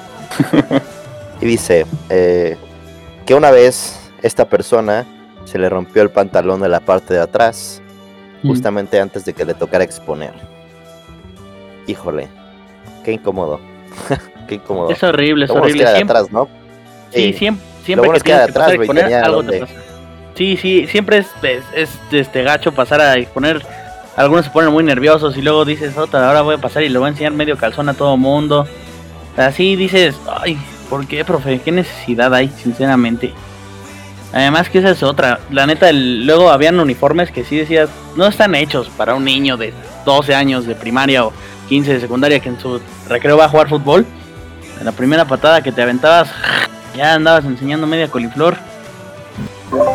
y 1.41 1.45
dice 1.45 1.85
eh, 2.09 2.57
que 3.25 3.35
una 3.35 3.51
vez 3.51 3.99
esta 4.21 4.45
persona 4.45 5.05
se 5.45 5.59
le 5.59 5.69
rompió 5.69 6.01
el 6.01 6.09
pantalón 6.09 6.61
de 6.61 6.69
la 6.69 6.79
parte 6.79 7.13
de 7.13 7.19
atrás, 7.19 7.81
justamente 8.43 8.99
antes 8.99 9.25
de 9.25 9.33
que 9.33 9.45
le 9.45 9.53
tocara 9.53 9.83
exponer. 9.83 10.33
Híjole, 11.87 12.27
qué 13.03 13.11
incómodo. 13.13 13.59
qué 14.47 14.55
incómodo. 14.55 14.89
es 14.91 15.03
horrible, 15.03 15.45
es 15.45 15.49
Lo 15.49 15.55
bueno 15.55 15.67
es 15.67 15.73
que 15.73 15.81
horrible. 15.81 15.95
Siempre, 15.95 16.17
atrás, 16.17 16.31
¿no? 16.31 16.47
sí, 17.11 17.33
siempre, 17.33 17.65
siempre 17.83 18.07
bueno 18.07 18.13
que 18.13 18.17
es 18.17 18.23
que 18.23 18.33
de 18.33 18.41
atrás, 18.41 18.71
exponer, 18.71 19.03
tenía 19.03 19.23
algo 19.23 19.43
te 19.43 19.45
donde- 19.45 19.59
pasa. 19.61 19.90
Sí, 20.41 20.57
sí, 20.57 20.87
siempre 20.87 21.19
es, 21.19 21.27
es, 21.43 21.63
es, 21.75 21.89
este 22.11 22.41
gacho 22.41 22.71
pasar 22.71 22.99
a 22.99 23.15
exponer. 23.15 23.63
Algunos 24.15 24.45
se 24.45 24.49
ponen 24.51 24.71
muy 24.71 24.83
nerviosos 24.83 25.37
y 25.37 25.41
luego 25.43 25.65
dices, 25.65 25.95
otra, 25.99 26.27
ahora 26.27 26.41
voy 26.41 26.55
a 26.55 26.57
pasar 26.57 26.81
y 26.81 26.89
le 26.89 26.97
voy 26.97 27.05
a 27.05 27.09
enseñar 27.11 27.31
medio 27.33 27.57
calzón 27.57 27.89
a 27.89 27.93
todo 27.93 28.17
mundo. 28.17 28.65
Así 29.37 29.75
dices, 29.75 30.15
ay, 30.41 30.57
¿por 30.89 31.05
qué, 31.05 31.23
profe? 31.23 31.61
¿Qué 31.63 31.71
necesidad 31.71 32.33
hay, 32.33 32.49
sinceramente? 32.49 33.31
Además 34.33 34.67
que 34.69 34.79
esa 34.79 34.89
es 34.89 35.03
otra. 35.03 35.41
La 35.51 35.67
neta, 35.67 35.91
el- 35.91 36.25
luego 36.25 36.49
habían 36.49 36.79
uniformes 36.79 37.29
que 37.29 37.43
sí 37.43 37.57
decías, 37.57 37.89
no 38.15 38.25
están 38.25 38.55
hechos 38.55 38.89
para 38.97 39.13
un 39.13 39.23
niño 39.23 39.57
de 39.57 39.75
12 40.05 40.33
años 40.33 40.65
de 40.65 40.73
primaria 40.73 41.23
o 41.23 41.33
15 41.69 41.93
de 41.93 41.99
secundaria 41.99 42.39
que 42.39 42.49
en 42.49 42.59
su 42.59 42.81
recreo 43.07 43.37
va 43.37 43.45
a 43.45 43.49
jugar 43.49 43.69
fútbol. 43.69 44.07
En 44.79 44.85
la 44.85 44.91
primera 44.91 45.25
patada 45.25 45.61
que 45.61 45.71
te 45.71 45.83
aventabas, 45.83 46.31
ya 46.97 47.13
andabas 47.13 47.45
enseñando 47.45 47.85
media 47.85 48.07
coliflor. 48.07 48.57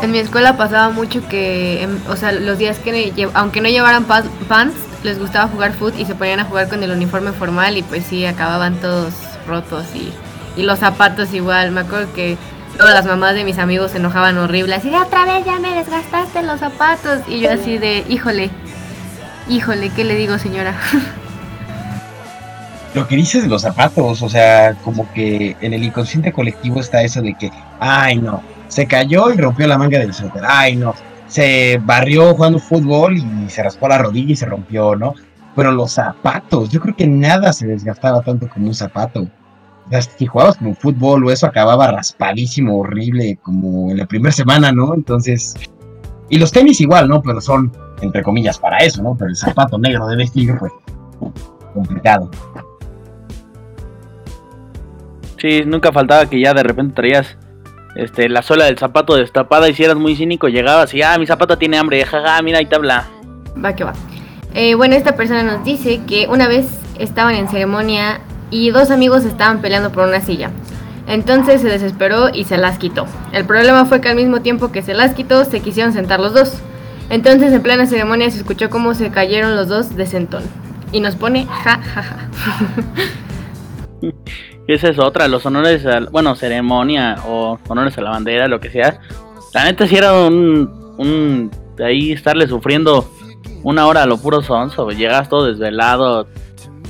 En 0.02 0.10
mi 0.10 0.18
escuela 0.18 0.56
pasaba 0.56 0.90
mucho 0.90 1.26
que, 1.28 1.82
em, 1.82 1.98
o 2.08 2.16
sea, 2.16 2.32
los 2.32 2.58
días 2.58 2.78
que, 2.78 3.28
aunque 3.34 3.60
no 3.60 3.68
llevaran 3.68 4.04
pa- 4.04 4.22
pants, 4.48 4.74
les 5.02 5.18
gustaba 5.18 5.48
jugar 5.48 5.72
foot 5.74 5.98
y 5.98 6.04
se 6.06 6.14
ponían 6.14 6.40
a 6.40 6.44
jugar 6.44 6.68
con 6.68 6.82
el 6.82 6.90
uniforme 6.90 7.32
formal 7.32 7.76
y 7.76 7.82
pues 7.82 8.04
sí, 8.06 8.24
acababan 8.26 8.76
todos 8.76 9.12
rotos 9.46 9.84
y, 9.94 10.12
y 10.60 10.64
los 10.64 10.78
zapatos 10.78 11.32
igual. 11.34 11.70
Me 11.72 11.80
acuerdo 11.82 12.12
que 12.14 12.36
todas 12.78 12.94
las 12.94 13.04
mamás 13.06 13.34
de 13.34 13.44
mis 13.44 13.58
amigos 13.58 13.90
se 13.92 13.98
enojaban 13.98 14.38
horrible, 14.38 14.74
así 14.74 14.88
de 14.90 14.96
otra 14.98 15.24
vez 15.26 15.44
ya 15.44 15.58
me 15.58 15.74
desgastaste 15.74 16.42
los 16.42 16.60
zapatos 16.60 17.20
y 17.28 17.40
yo 17.40 17.52
así 17.52 17.76
de, 17.78 18.04
híjole, 18.08 18.50
híjole, 19.48 19.90
¿qué 19.90 20.04
le 20.04 20.14
digo 20.14 20.38
señora? 20.38 20.74
Lo 22.94 23.06
que 23.06 23.16
dices 23.16 23.42
de 23.42 23.48
los 23.50 23.60
zapatos, 23.62 24.22
o 24.22 24.28
sea, 24.28 24.74
como 24.82 25.12
que 25.12 25.54
en 25.60 25.74
el 25.74 25.82
inconsciente 25.84 26.32
colectivo 26.32 26.80
está 26.80 27.02
eso 27.02 27.20
de 27.20 27.34
que, 27.34 27.50
ay 27.78 28.16
no, 28.16 28.42
se 28.68 28.86
cayó 28.86 29.32
y 29.32 29.36
rompió 29.36 29.66
la 29.66 29.78
manga 29.78 29.98
del 29.98 30.12
suéter, 30.12 30.42
ay 30.46 30.76
no, 30.76 30.94
se 31.26 31.80
barrió 31.84 32.34
jugando 32.34 32.58
fútbol 32.58 33.16
y 33.16 33.48
se 33.48 33.62
raspó 33.62 33.88
la 33.88 33.98
rodilla 33.98 34.32
y 34.32 34.36
se 34.36 34.46
rompió, 34.46 34.96
¿no? 34.96 35.14
Pero 35.54 35.72
los 35.72 35.92
zapatos, 35.92 36.70
yo 36.70 36.80
creo 36.80 36.94
que 36.94 37.06
nada 37.06 37.52
se 37.52 37.66
desgastaba 37.66 38.20
tanto 38.22 38.48
como 38.48 38.66
un 38.68 38.74
zapato. 38.74 39.26
Si 40.18 40.26
jugabas 40.26 40.56
como 40.56 40.74
fútbol 40.74 41.24
o 41.24 41.30
eso 41.30 41.46
acababa 41.46 41.90
raspadísimo, 41.92 42.78
horrible, 42.78 43.38
como 43.42 43.90
en 43.90 43.98
la 43.98 44.06
primera 44.06 44.32
semana, 44.32 44.72
¿no? 44.72 44.94
Entonces, 44.94 45.54
y 46.28 46.38
los 46.38 46.52
tenis 46.52 46.80
igual, 46.80 47.08
¿no? 47.08 47.22
Pero 47.22 47.40
son, 47.40 47.72
entre 48.02 48.22
comillas, 48.22 48.58
para 48.58 48.78
eso, 48.78 49.02
¿no? 49.02 49.16
Pero 49.16 49.30
el 49.30 49.36
zapato 49.36 49.78
negro 49.78 50.06
de 50.08 50.16
vestir, 50.16 50.54
pues, 50.58 50.72
complicado. 51.72 52.30
Sí, 55.38 55.62
nunca 55.64 55.92
faltaba 55.92 56.26
que 56.26 56.40
ya 56.40 56.52
de 56.52 56.62
repente 56.64 56.94
traías 56.94 57.38
este, 57.96 58.28
la 58.28 58.42
suela 58.42 58.66
del 58.66 58.78
zapato 58.78 59.16
destapada 59.16 59.68
y 59.68 59.74
si 59.74 59.84
eras 59.84 59.96
muy 59.96 60.16
cínico 60.16 60.48
llegabas 60.48 60.92
y, 60.94 61.02
ah, 61.02 61.16
mi 61.18 61.26
zapato 61.26 61.56
tiene 61.56 61.78
hambre, 61.78 62.04
jaja, 62.04 62.40
mira, 62.42 62.58
ahí 62.58 62.66
te 62.66 62.76
habla. 62.76 63.06
Va 63.62 63.74
que 63.74 63.84
va. 63.84 63.94
Eh, 64.54 64.74
bueno, 64.74 64.94
esta 64.94 65.16
persona 65.16 65.42
nos 65.42 65.64
dice 65.64 66.00
que 66.06 66.28
una 66.28 66.48
vez 66.48 66.66
estaban 66.98 67.34
en 67.34 67.48
ceremonia 67.48 68.20
y 68.50 68.70
dos 68.70 68.90
amigos 68.90 69.24
estaban 69.24 69.60
peleando 69.60 69.92
por 69.92 70.06
una 70.06 70.20
silla. 70.20 70.50
Entonces 71.06 71.60
se 71.60 71.68
desesperó 71.68 72.30
y 72.32 72.44
se 72.44 72.56
las 72.56 72.78
quitó. 72.78 73.06
El 73.32 73.44
problema 73.44 73.84
fue 73.84 74.00
que 74.00 74.08
al 74.08 74.16
mismo 74.16 74.40
tiempo 74.42 74.72
que 74.72 74.82
se 74.82 74.94
las 74.94 75.14
quitó, 75.14 75.44
se 75.44 75.60
quisieron 75.60 75.92
sentar 75.92 76.20
los 76.20 76.34
dos. 76.34 76.54
Entonces 77.10 77.52
en 77.52 77.62
plena 77.62 77.86
ceremonia 77.86 78.30
se 78.30 78.38
escuchó 78.38 78.68
cómo 78.70 78.94
se 78.94 79.10
cayeron 79.10 79.56
los 79.56 79.68
dos 79.68 79.94
de 79.94 80.06
sentón. 80.06 80.42
Y 80.92 81.00
nos 81.00 81.14
pone 81.14 81.46
ja 81.46 81.78
ja 81.78 82.02
ja. 82.02 82.28
Esa 84.66 84.88
es 84.88 84.98
otra, 84.98 85.28
los 85.28 85.46
honores, 85.46 85.86
a, 85.86 86.00
bueno, 86.10 86.34
ceremonia 86.34 87.16
o 87.26 87.58
honores 87.68 87.96
a 87.98 88.02
la 88.02 88.10
bandera, 88.10 88.48
lo 88.48 88.60
que 88.60 88.70
sea. 88.70 89.00
La 89.54 89.64
neta 89.64 89.86
si 89.86 89.96
era 89.96 90.12
un, 90.12 90.94
un, 90.98 91.50
ahí 91.84 92.12
estarle 92.12 92.48
sufriendo 92.48 93.08
una 93.62 93.86
hora 93.86 94.02
a 94.02 94.06
lo 94.06 94.18
puro 94.18 94.42
sonso, 94.42 94.90
llegas 94.90 95.28
todo 95.28 95.46
desvelado, 95.46 96.26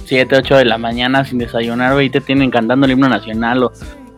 7, 0.05 0.37
8 0.37 0.57
de 0.57 0.65
la 0.65 0.79
mañana 0.79 1.25
sin 1.25 1.39
desayunar, 1.39 2.01
y 2.03 2.11
te 2.11 2.21
tienen 2.21 2.51
cantando 2.51 2.87
el 2.87 2.93
himno 2.93 3.09
nacional 3.09 3.65
o 3.65 3.73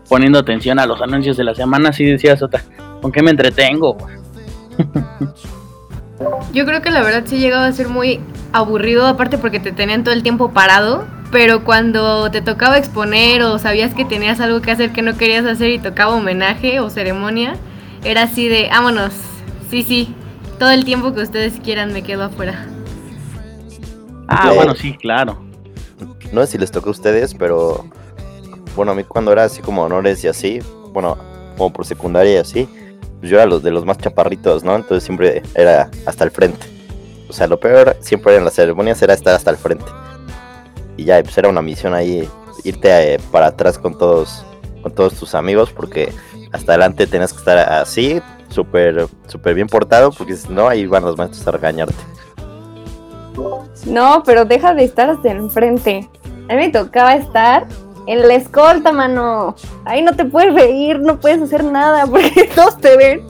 poniendo 0.09 0.39
atención 0.39 0.79
a 0.79 0.87
los 0.87 1.01
anuncios 1.03 1.37
de 1.37 1.45
la 1.45 1.55
semana, 1.55 1.91
así 1.91 2.05
decías 2.05 2.43
otra, 2.43 2.63
¿con 3.03 3.13
qué 3.13 3.23
me 3.23 3.31
entretengo? 3.31 3.97
Yo 6.53 6.65
creo 6.65 6.83
que 6.83 6.91
la 6.91 7.03
verdad 7.03 7.23
sí 7.27 7.39
llegaba 7.39 7.67
a 7.67 7.73
ser 7.73 7.89
muy 7.89 8.21
aburrido, 8.53 9.07
aparte 9.07 9.39
porque 9.39 9.61
te 9.61 9.73
tenían 9.73 10.03
todo 10.05 10.15
el 10.15 10.23
tiempo 10.23 10.51
parado, 10.51 11.07
pero 11.31 11.63
cuando 11.65 12.31
te 12.31 12.41
tocaba 12.43 12.79
exponer 12.79 13.43
o 13.43 13.59
sabías 13.59 13.95
que 13.95 14.05
tenías 14.05 14.41
algo 14.41 14.61
que 14.61 14.71
hacer 14.71 14.93
que 14.93 15.03
no 15.03 15.17
querías 15.17 15.45
hacer 15.47 15.71
y 15.71 15.79
tocaba 15.79 16.15
homenaje 16.15 16.81
o 16.81 16.91
ceremonia, 16.91 17.55
era 18.05 18.23
así 18.23 18.49
de, 18.49 18.69
vámonos, 18.71 19.13
sí, 19.71 19.83
sí, 19.83 20.15
todo 20.59 20.71
el 20.71 20.85
tiempo 20.85 21.15
que 21.15 21.23
ustedes 21.23 21.61
quieran 21.63 21.93
me 21.93 22.03
quedo 22.03 22.25
afuera. 22.25 22.67
Ah, 24.27 24.49
Ok. 24.51 24.57
bueno, 24.57 24.75
sí, 24.75 24.95
claro. 24.97 25.39
No 26.33 26.41
sé 26.43 26.53
si 26.53 26.59
les 26.59 26.71
tocó 26.71 26.89
a 26.89 26.93
ustedes, 26.93 27.35
pero 27.35 27.85
bueno, 28.77 28.93
a 28.93 28.95
mí 28.95 29.05
cuando 29.05 29.33
era 29.33 29.45
así 29.45 29.63
como 29.63 29.83
honores 29.85 30.23
y 30.25 30.29
así, 30.29 30.61
bueno, 30.93 31.17
como 31.57 31.73
por 31.73 31.87
secundaria 31.87 32.35
y 32.35 32.37
así, 32.37 32.69
yo 33.23 33.37
era 33.37 33.47
los 33.47 33.63
de 33.63 33.71
los 33.71 33.85
más 33.85 33.99
chaparritos, 33.99 34.65
¿no? 34.65 34.77
Entonces 34.77 35.05
siempre 35.05 35.43
era 35.55 35.91
hasta 36.07 36.25
el 36.25 36.31
frente. 36.31 36.67
O 37.29 37.33
sea, 37.33 37.47
lo 37.47 37.59
peor 37.61 37.97
siempre 38.01 38.37
en 38.37 38.45
las 38.45 38.55
ceremonias 38.55 39.01
era 39.03 39.15
estar 39.15 39.35
hasta 39.35 39.51
el 39.51 39.57
frente. 39.57 39.87
Y 40.97 41.05
ya, 41.05 41.23
pues 41.23 41.37
era 41.37 41.49
una 41.49 41.63
misión 41.63 41.95
ahí, 41.95 42.29
irte 42.65 43.15
eh, 43.15 43.21
para 43.31 43.49
atrás 43.49 43.79
con 43.79 43.97
todos, 43.97 44.45
con 44.83 44.95
todos 44.95 45.15
tus 45.15 45.35
amigos, 45.35 45.71
porque 45.71 46.13
hasta 46.53 46.73
adelante 46.73 47.07
tenías 47.07 47.33
que 47.33 47.39
estar 47.39 47.59
así, 47.59 48.21
súper, 48.49 49.07
súper 49.27 49.55
bien 49.55 49.69
portado, 49.69 50.11
porque 50.11 50.37
si 50.37 50.49
no, 50.53 50.69
ahí 50.69 50.87
van 50.87 51.05
los 51.05 51.17
maestros 51.17 51.47
a 51.47 51.51
regañarte. 51.53 51.95
No, 53.87 54.23
pero 54.25 54.45
deja 54.45 54.75
de 54.75 54.85
estar 54.85 55.09
hasta 55.11 55.31
enfrente. 55.31 56.09
A 56.49 56.55
mí 56.55 56.57
me 56.57 56.71
tocaba 56.71 57.15
estar 57.15 57.67
en 58.09 58.27
la 58.27 58.35
escolta, 58.35 58.91
mano. 58.91 59.55
Ahí 59.85 60.03
no 60.03 60.15
te 60.15 60.25
puedes 60.25 60.55
reír, 60.55 60.99
no 60.99 61.21
puedes 61.21 61.43
hacer 61.43 61.63
nada 61.63 62.07
porque 62.11 62.49
todos 62.55 62.79
te 62.79 62.97
ven. 62.97 63.21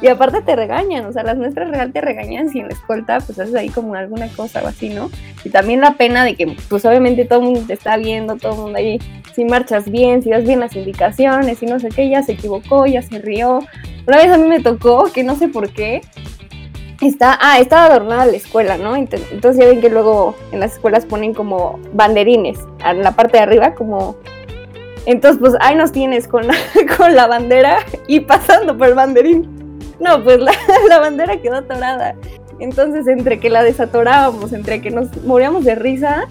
Y 0.00 0.06
aparte 0.06 0.42
te 0.42 0.54
regañan, 0.54 1.06
o 1.06 1.12
sea, 1.12 1.24
las 1.24 1.36
maestras 1.36 1.70
real 1.70 1.92
te 1.92 2.00
regañan 2.00 2.50
si 2.50 2.60
en 2.60 2.68
la 2.68 2.74
escolta 2.74 3.18
pues 3.18 3.36
haces 3.40 3.54
ahí 3.56 3.68
como 3.68 3.94
alguna 3.94 4.28
cosa 4.28 4.62
o 4.62 4.68
así, 4.68 4.90
¿no? 4.90 5.10
Y 5.44 5.50
también 5.50 5.80
la 5.80 5.94
pena 5.94 6.24
de 6.24 6.36
que 6.36 6.56
pues 6.68 6.84
obviamente 6.84 7.24
todo 7.24 7.40
el 7.40 7.46
mundo 7.46 7.62
te 7.66 7.72
está 7.72 7.96
viendo, 7.96 8.36
todo 8.36 8.52
el 8.52 8.58
mundo 8.60 8.78
ahí, 8.78 9.00
si 9.34 9.44
marchas 9.44 9.90
bien, 9.90 10.22
si 10.22 10.30
das 10.30 10.44
bien 10.44 10.60
las 10.60 10.76
indicaciones, 10.76 11.60
y 11.64 11.66
no 11.66 11.80
sé 11.80 11.88
qué, 11.88 12.08
ya 12.08 12.22
se 12.22 12.32
equivocó, 12.32 12.86
ya 12.86 13.02
se 13.02 13.18
rió. 13.18 13.58
Una 14.06 14.18
vez 14.18 14.30
a 14.30 14.38
mí 14.38 14.46
me 14.46 14.60
tocó, 14.60 15.10
que 15.12 15.24
no 15.24 15.34
sé 15.34 15.48
por 15.48 15.68
qué, 15.70 16.02
Está, 17.00 17.38
ah, 17.40 17.58
estaba 17.60 17.86
adornada 17.86 18.26
la 18.26 18.36
escuela, 18.36 18.76
¿no? 18.76 18.96
Ent- 18.96 19.20
Entonces 19.30 19.62
ya 19.62 19.68
ven 19.68 19.80
que 19.80 19.88
luego 19.88 20.34
en 20.50 20.60
las 20.60 20.72
escuelas 20.74 21.06
ponen 21.06 21.32
como 21.32 21.78
banderines 21.92 22.58
en 22.84 23.02
la 23.02 23.12
parte 23.12 23.36
de 23.38 23.44
arriba, 23.44 23.74
como... 23.74 24.16
Entonces, 25.06 25.40
pues 25.40 25.54
ahí 25.60 25.74
nos 25.76 25.92
tienes 25.92 26.26
con 26.28 26.46
la, 26.46 26.54
con 26.98 27.14
la 27.14 27.26
bandera 27.26 27.78
y 28.08 28.20
pasando 28.20 28.76
por 28.76 28.88
el 28.88 28.94
banderín. 28.94 29.48
No, 30.00 30.22
pues 30.22 30.38
la, 30.40 30.52
la 30.88 30.98
bandera 30.98 31.40
quedó 31.40 31.56
atorada. 31.56 32.14
Entonces, 32.58 33.06
entre 33.06 33.38
que 33.38 33.48
la 33.48 33.62
desatorábamos, 33.62 34.52
entre 34.52 34.82
que 34.82 34.90
nos 34.90 35.08
moríamos 35.24 35.64
de 35.64 35.76
risa, 35.76 36.26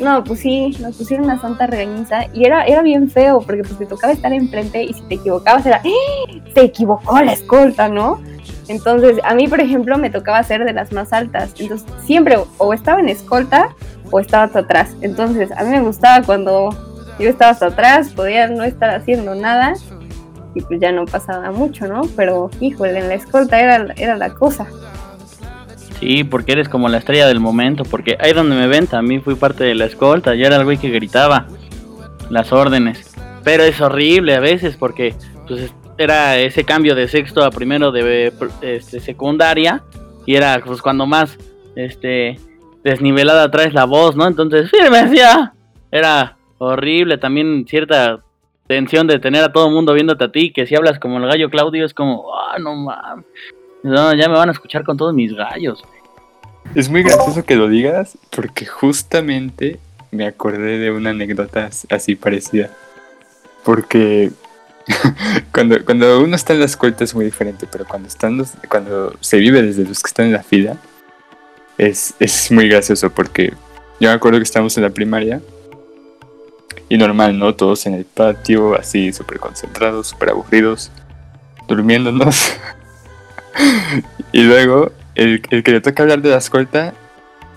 no, 0.00 0.22
pues 0.24 0.40
sí, 0.40 0.76
nos 0.80 0.96
pusieron 0.96 1.26
una 1.26 1.40
santa 1.40 1.66
regañiza 1.68 2.26
y 2.34 2.44
era, 2.44 2.64
era 2.64 2.82
bien 2.82 3.08
feo, 3.10 3.40
porque 3.40 3.62
pues 3.62 3.78
te 3.78 3.86
tocaba 3.86 4.12
estar 4.12 4.32
enfrente 4.32 4.82
y 4.82 4.92
si 4.92 5.02
te 5.02 5.14
equivocabas 5.14 5.64
era, 5.66 5.80
¡Ah! 5.84 6.32
se 6.54 6.60
equivocó 6.60 7.20
la 7.20 7.32
escolta, 7.32 7.88
¿no? 7.88 8.20
Entonces, 8.68 9.18
a 9.24 9.34
mí, 9.34 9.48
por 9.48 9.60
ejemplo, 9.60 9.96
me 9.98 10.10
tocaba 10.10 10.42
ser 10.42 10.64
de 10.64 10.72
las 10.72 10.92
más 10.92 11.12
altas. 11.12 11.54
Entonces, 11.58 11.86
siempre 12.04 12.36
o 12.58 12.72
estaba 12.74 13.00
en 13.00 13.08
escolta 13.08 13.70
o 14.10 14.20
estaba 14.20 14.44
hasta 14.44 14.60
atrás. 14.60 14.94
Entonces, 15.00 15.50
a 15.52 15.64
mí 15.64 15.70
me 15.70 15.80
gustaba 15.80 16.24
cuando 16.24 16.70
yo 17.18 17.28
estaba 17.28 17.50
hasta 17.52 17.66
atrás, 17.66 18.10
podía 18.10 18.46
no 18.48 18.64
estar 18.64 18.90
haciendo 18.90 19.34
nada 19.34 19.72
y 20.54 20.60
pues 20.62 20.80
ya 20.80 20.92
no 20.92 21.04
pasaba 21.04 21.50
mucho, 21.50 21.86
¿no? 21.88 22.02
Pero, 22.16 22.50
híjole, 22.60 22.98
en 22.98 23.08
la 23.08 23.14
escolta 23.14 23.60
era, 23.60 23.92
era 23.96 24.16
la 24.16 24.30
cosa. 24.34 24.66
Sí, 26.00 26.22
porque 26.22 26.52
eres 26.52 26.68
como 26.68 26.88
la 26.88 26.98
estrella 26.98 27.26
del 27.26 27.40
momento, 27.40 27.82
porque 27.84 28.16
ahí 28.20 28.32
donde 28.32 28.54
me 28.54 28.68
ven 28.68 28.86
también 28.86 29.22
fui 29.22 29.34
parte 29.34 29.64
de 29.64 29.74
la 29.74 29.86
escolta, 29.86 30.34
yo 30.34 30.46
era 30.46 30.56
el 30.56 30.64
güey 30.64 30.78
que 30.78 30.90
gritaba 30.90 31.46
las 32.30 32.52
órdenes. 32.52 33.10
Pero 33.42 33.64
es 33.64 33.80
horrible 33.80 34.34
a 34.36 34.40
veces 34.40 34.76
porque 34.76 35.14
pues 35.48 35.62
es- 35.62 35.74
era 35.98 36.38
ese 36.38 36.64
cambio 36.64 36.94
de 36.94 37.08
sexto 37.08 37.44
a 37.44 37.50
primero 37.50 37.90
de 37.90 38.32
este, 38.62 39.00
secundaria 39.00 39.82
y 40.24 40.36
era 40.36 40.62
pues 40.64 40.80
cuando 40.80 41.06
más 41.06 41.36
este 41.74 42.38
desnivelada 42.84 43.50
traes 43.50 43.74
la 43.74 43.84
voz, 43.84 44.16
¿no? 44.16 44.26
Entonces, 44.26 44.70
firme 44.70 45.14
ya. 45.14 45.52
Era 45.90 46.36
horrible 46.58 47.18
también 47.18 47.66
cierta 47.68 48.20
tensión 48.66 49.06
de 49.06 49.18
tener 49.18 49.42
a 49.42 49.52
todo 49.52 49.66
el 49.66 49.74
mundo 49.74 49.94
viéndote 49.94 50.24
a 50.24 50.32
ti, 50.32 50.52
que 50.52 50.66
si 50.66 50.76
hablas 50.76 50.98
como 50.98 51.18
el 51.18 51.26
gallo 51.26 51.50
Claudio 51.50 51.84
es 51.84 51.94
como, 51.94 52.32
ah, 52.34 52.58
no 52.58 52.74
mames. 52.74 53.24
No, 53.82 54.12
ya 54.14 54.28
me 54.28 54.36
van 54.36 54.48
a 54.48 54.52
escuchar 54.52 54.84
con 54.84 54.96
todos 54.96 55.14
mis 55.14 55.32
gallos. 55.34 55.82
Es 56.74 56.90
muy 56.90 57.02
gracioso 57.02 57.44
que 57.44 57.56
lo 57.56 57.68
digas 57.68 58.18
porque 58.30 58.66
justamente 58.66 59.78
me 60.10 60.26
acordé 60.26 60.78
de 60.78 60.90
una 60.90 61.10
anécdota 61.10 61.70
así 61.88 62.14
parecida. 62.14 62.70
Porque 63.64 64.30
cuando, 65.52 65.84
cuando 65.84 66.20
uno 66.20 66.34
está 66.36 66.52
en 66.54 66.60
la 66.60 66.66
escolta 66.66 67.04
es 67.04 67.14
muy 67.14 67.24
diferente, 67.24 67.66
pero 67.70 67.84
cuando, 67.86 68.08
están 68.08 68.36
los- 68.36 68.52
cuando 68.68 69.14
se 69.20 69.38
vive 69.38 69.62
desde 69.62 69.84
los 69.84 70.02
que 70.02 70.08
están 70.08 70.26
en 70.26 70.32
la 70.32 70.42
fila 70.42 70.76
es, 71.76 72.14
es 72.18 72.50
muy 72.50 72.68
gracioso 72.68 73.10
porque 73.10 73.52
yo 74.00 74.08
me 74.08 74.14
acuerdo 74.14 74.38
que 74.38 74.44
estábamos 74.44 74.76
en 74.76 74.82
la 74.84 74.90
primaria 74.90 75.40
y 76.88 76.96
normal, 76.98 77.38
¿no? 77.38 77.54
Todos 77.54 77.86
en 77.86 77.94
el 77.94 78.04
patio, 78.04 78.74
así 78.78 79.12
súper 79.12 79.38
concentrados, 79.38 80.08
súper 80.08 80.30
aburridos, 80.30 80.90
durmiéndonos. 81.66 82.52
y 84.32 84.42
luego 84.42 84.92
el, 85.14 85.42
el 85.50 85.62
que 85.62 85.70
le 85.72 85.80
toca 85.80 86.02
hablar 86.02 86.22
de 86.22 86.30
la 86.30 86.38
escolta 86.38 86.94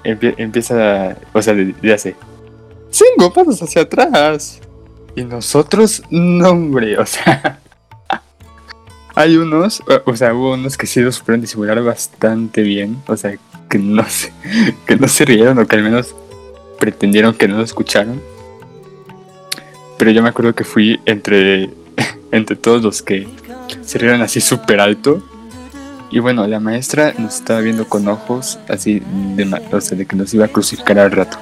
empie- 0.04 0.36
empieza, 0.38 1.16
o 1.34 1.42
sea, 1.42 1.54
le, 1.54 1.76
le 1.82 1.94
hace 1.94 2.16
cinco 2.90 3.32
pasos 3.34 3.62
hacia 3.62 3.84
atrás. 3.84 4.61
Y 5.16 5.24
nosotros, 5.24 6.04
no, 6.10 6.50
hombre, 6.52 6.98
o 6.98 7.06
sea, 7.06 7.60
hay 9.16 9.36
unos, 9.38 9.84
o- 10.06 10.16
sea, 10.16 10.34
hubo 10.34 10.54
unos 10.54 10.78
que 10.78 10.88
sí 10.88 11.02
lo 11.02 11.12
supieron 11.12 11.42
disimular 11.42 11.82
bastante 11.84 12.62
bien, 12.62 13.02
o 13.08 13.18
sea, 13.18 13.38
que 13.70 13.78
no 13.78 14.08
se, 14.08 14.32
que 14.86 14.96
no 14.96 15.08
se 15.08 15.26
rieron 15.26 15.60
o 15.60 15.68
que 15.68 15.76
al 15.76 15.84
menos 15.84 16.16
pretendieron 16.80 17.34
que 17.34 17.48
no 17.48 17.58
lo 17.58 17.64
escucharon. 17.64 18.22
Pero 19.98 20.12
yo 20.12 20.24
me 20.24 20.30
acuerdo 20.30 20.56
que 20.56 20.64
fui 20.64 21.00
entre, 21.06 21.70
entre 22.32 22.56
todos 22.56 22.82
los 22.82 23.02
que 23.02 23.28
se 23.82 23.98
rieron 23.98 24.22
así 24.22 24.42
súper 24.42 24.80
alto. 24.80 25.22
Y 26.10 26.20
bueno, 26.20 26.46
la 26.48 26.60
maestra 26.60 27.14
nos 27.18 27.36
estaba 27.36 27.62
viendo 27.62 27.88
con 27.88 28.08
ojos 28.10 28.60
así 28.68 29.02
de, 29.36 29.50
o 29.72 29.80
sea, 29.80 29.98
de 29.98 30.06
que 30.06 30.16
nos 30.16 30.34
iba 30.34 30.46
a 30.46 30.50
crucificar 30.50 31.00
al 31.00 31.12
rato. 31.12 31.38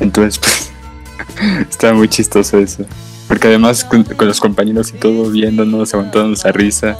Entonces, 0.00 0.38
pues, 0.38 0.72
estaba 1.70 1.94
muy 1.94 2.08
chistoso 2.08 2.58
eso. 2.58 2.84
Porque 3.28 3.48
además 3.48 3.84
con, 3.84 4.06
los 4.20 4.40
compañeros 4.40 4.90
y 4.90 4.98
todo 4.98 5.30
viéndonos, 5.30 5.94
aguantándonos 5.94 6.44
a 6.44 6.52
risa. 6.52 6.96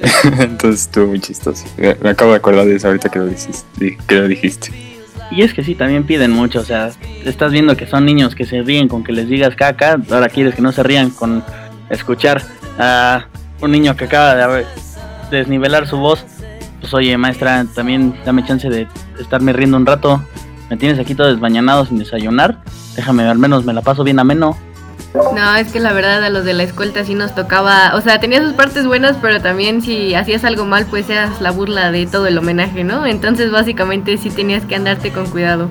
Entonces 0.38 0.82
estuvo 0.82 1.08
muy 1.08 1.20
chistoso. 1.20 1.64
Me, 1.76 2.10
acabo 2.10 2.30
de 2.30 2.36
acordar 2.36 2.66
de 2.66 2.76
eso 2.76 2.88
ahorita 2.88 3.08
que 3.08 3.18
lo 3.18 4.28
dijiste. 4.28 4.92
Y 5.32 5.42
es 5.42 5.54
que 5.54 5.64
sí, 5.64 5.74
también 5.74 6.04
piden 6.04 6.30
mucho, 6.30 6.60
o 6.60 6.64
sea, 6.64 6.90
estás 7.24 7.52
viendo 7.52 7.74
que 7.74 7.86
son 7.86 8.04
niños 8.04 8.34
que 8.34 8.44
se 8.44 8.60
ríen 8.60 8.86
con 8.86 9.02
que 9.02 9.12
les 9.12 9.28
digas 9.28 9.56
caca, 9.56 9.98
ahora 10.10 10.28
quieres 10.28 10.54
que 10.54 10.60
no 10.60 10.72
se 10.72 10.82
rían 10.82 11.08
con 11.08 11.42
escuchar 11.88 12.42
a 12.78 13.26
un 13.62 13.70
niño 13.72 13.96
que 13.96 14.04
acaba 14.04 14.34
de 14.34 14.66
desnivelar 15.30 15.86
su 15.86 15.96
voz. 15.96 16.22
Pues 16.80 16.92
oye, 16.92 17.16
maestra, 17.16 17.64
también 17.74 18.14
dame 18.26 18.44
chance 18.44 18.68
de 18.68 18.86
estarme 19.18 19.54
riendo 19.54 19.78
un 19.78 19.86
rato. 19.86 20.22
Me 20.70 20.76
tienes 20.76 20.98
aquí 20.98 21.14
todo 21.14 21.28
desmañanado 21.28 21.84
sin 21.86 21.98
desayunar. 21.98 22.58
Déjame, 22.96 23.24
al 23.24 23.38
menos 23.38 23.64
me 23.64 23.72
la 23.72 23.82
paso 23.82 24.04
bien 24.04 24.18
ameno. 24.18 24.56
No, 25.14 25.56
es 25.56 25.70
que 25.70 25.78
la 25.78 25.92
verdad 25.92 26.24
a 26.24 26.30
los 26.30 26.44
de 26.44 26.54
la 26.54 26.62
escolta 26.62 27.04
sí 27.04 27.14
nos 27.14 27.34
tocaba, 27.34 27.94
o 27.94 28.00
sea, 28.00 28.18
tenía 28.18 28.42
sus 28.42 28.54
partes 28.54 28.86
buenas, 28.86 29.18
pero 29.20 29.42
también 29.42 29.82
si 29.82 30.14
hacías 30.14 30.42
algo 30.44 30.64
mal, 30.64 30.86
pues 30.86 31.10
eras 31.10 31.40
la 31.42 31.50
burla 31.50 31.90
de 31.92 32.06
todo 32.06 32.26
el 32.26 32.38
homenaje, 32.38 32.82
¿no? 32.82 33.04
Entonces 33.06 33.50
básicamente 33.50 34.16
sí 34.16 34.30
tenías 34.30 34.64
que 34.64 34.74
andarte 34.74 35.12
con 35.12 35.26
cuidado. 35.26 35.68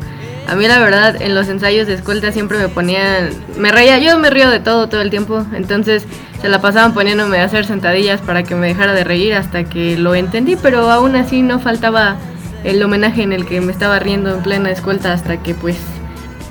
A 0.48 0.56
mí 0.56 0.68
la 0.68 0.80
verdad 0.80 1.20
en 1.20 1.34
los 1.34 1.48
ensayos 1.50 1.88
de 1.88 1.94
escolta 1.94 2.32
siempre 2.32 2.60
me 2.60 2.68
ponían, 2.68 3.30
me 3.58 3.72
reía, 3.72 3.98
yo 3.98 4.18
me 4.20 4.30
río 4.30 4.50
de 4.50 4.60
todo 4.60 4.88
todo 4.88 5.02
el 5.02 5.10
tiempo, 5.10 5.46
entonces 5.56 6.06
se 6.42 6.50
la 6.50 6.62
pasaban 6.62 6.94
poniéndome 6.94 7.40
a 7.40 7.46
hacer 7.46 7.66
sentadillas 7.66 8.22
para 8.22 8.44
que 8.44 8.56
me 8.56 8.68
dejara 8.68 8.94
de 8.94 9.04
reír 9.04 9.34
hasta 9.34 9.64
que 9.64 9.98
lo 9.98 10.14
entendí, 10.14 10.56
pero 10.56 10.92
aún 10.92 11.16
así 11.16 11.42
no 11.42 11.60
faltaba 11.60 12.18
el 12.64 12.82
homenaje 12.84 13.24
en 13.24 13.34
el 13.34 13.46
que 13.46 13.62
me 13.62 13.72
estaba 13.72 14.00
riendo 14.00 14.34
en 14.34 14.42
plena 14.42 14.70
escolta 14.72 15.14
hasta 15.14 15.42
que 15.42 15.54
pues 15.54 15.78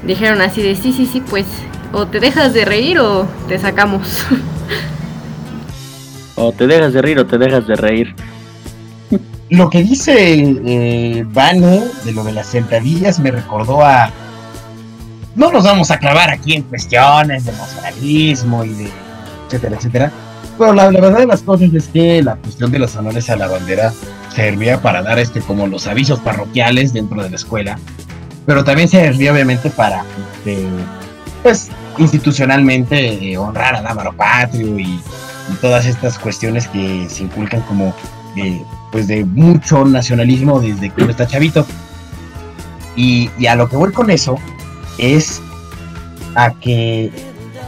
dijeron 0.06 0.40
así 0.40 0.62
de 0.62 0.74
sí, 0.76 0.92
sí, 0.92 1.06
sí, 1.06 1.20
pues 1.20 1.46
o 1.92 2.06
te 2.06 2.20
dejas 2.20 2.54
de 2.54 2.64
reír 2.64 2.98
o 2.98 3.26
te 3.48 3.58
sacamos. 3.58 4.26
O 6.42 6.52
te 6.52 6.66
dejas 6.66 6.94
de 6.94 7.02
reír 7.02 7.18
o 7.18 7.26
te 7.26 7.36
dejas 7.36 7.66
de 7.66 7.76
reír. 7.76 8.14
Lo 9.50 9.68
que 9.68 9.82
dice 9.82 10.14
eh, 10.38 11.22
Vane 11.26 11.82
de 12.02 12.12
lo 12.12 12.24
de 12.24 12.32
las 12.32 12.46
sentadillas 12.46 13.18
me 13.18 13.30
recordó 13.30 13.84
a. 13.84 14.10
No 15.34 15.52
nos 15.52 15.64
vamos 15.64 15.90
a 15.90 15.98
clavar 15.98 16.30
aquí 16.30 16.54
en 16.54 16.62
cuestiones 16.62 17.44
de 17.44 17.52
nacionalismo 17.52 18.64
y 18.64 18.70
de 18.70 18.90
etcétera, 19.46 19.76
etcétera. 19.76 20.12
Pero 20.58 20.74
la, 20.74 20.90
verdad 20.90 21.18
de 21.18 21.26
las 21.26 21.42
cosas 21.42 21.72
es 21.72 21.88
que 21.88 22.22
la 22.22 22.36
cuestión 22.36 22.70
de 22.70 22.78
los 22.78 22.94
honores 22.96 23.30
a 23.30 23.36
la 23.36 23.46
bandera 23.46 23.92
servía 24.34 24.80
para 24.80 25.02
dar 25.02 25.18
este 25.18 25.40
como 25.40 25.66
los 25.66 25.86
avisos 25.86 26.20
parroquiales 26.20 26.92
dentro 26.92 27.22
de 27.22 27.30
la 27.30 27.36
escuela. 27.36 27.78
Pero 28.46 28.64
también 28.64 28.88
servía 28.88 29.32
obviamente 29.32 29.70
para 29.70 30.04
este, 30.38 30.66
pues 31.42 31.70
institucionalmente 31.98 33.32
eh, 33.32 33.38
honrar 33.38 33.74
al 33.76 33.86
Amaro 33.86 34.12
Patrio 34.12 34.78
y, 34.78 34.82
y 34.84 35.54
todas 35.60 35.86
estas 35.86 36.18
cuestiones 36.18 36.68
que 36.68 37.06
se 37.08 37.24
inculcan 37.24 37.62
como 37.62 37.94
eh, 38.36 38.62
pues 38.92 39.06
de 39.08 39.24
mucho 39.24 39.84
nacionalismo 39.84 40.60
desde 40.60 40.90
que 40.90 41.02
uno 41.02 41.10
está 41.10 41.26
chavito. 41.26 41.66
Y, 42.96 43.30
y 43.38 43.46
a 43.46 43.54
lo 43.54 43.68
que 43.68 43.76
voy 43.76 43.92
con 43.92 44.10
eso 44.10 44.36
es 44.98 45.40
a 46.34 46.50
que 46.52 47.10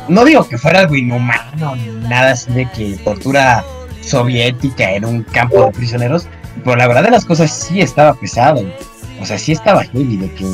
no 0.08 0.24
digo 0.24 0.48
que 0.48 0.58
fuera 0.58 0.80
algo 0.80 0.94
inhumano 0.94 1.76
nada 2.08 2.32
así 2.32 2.52
de 2.52 2.68
que 2.70 2.96
tortura 3.04 3.64
soviética 4.02 4.92
en 4.92 5.04
un 5.04 5.22
campo 5.22 5.64
de 5.64 5.72
prisioneros, 5.72 6.26
pero 6.64 6.76
la 6.76 6.86
verdad 6.86 7.04
de 7.04 7.10
las 7.10 7.24
cosas 7.24 7.50
sí 7.50 7.80
estaba 7.80 8.14
pesado. 8.14 8.62
O 9.20 9.26
sea, 9.26 9.38
sí 9.38 9.52
estaba 9.52 9.84
heavy 9.84 10.16
de 10.16 10.32
que 10.34 10.46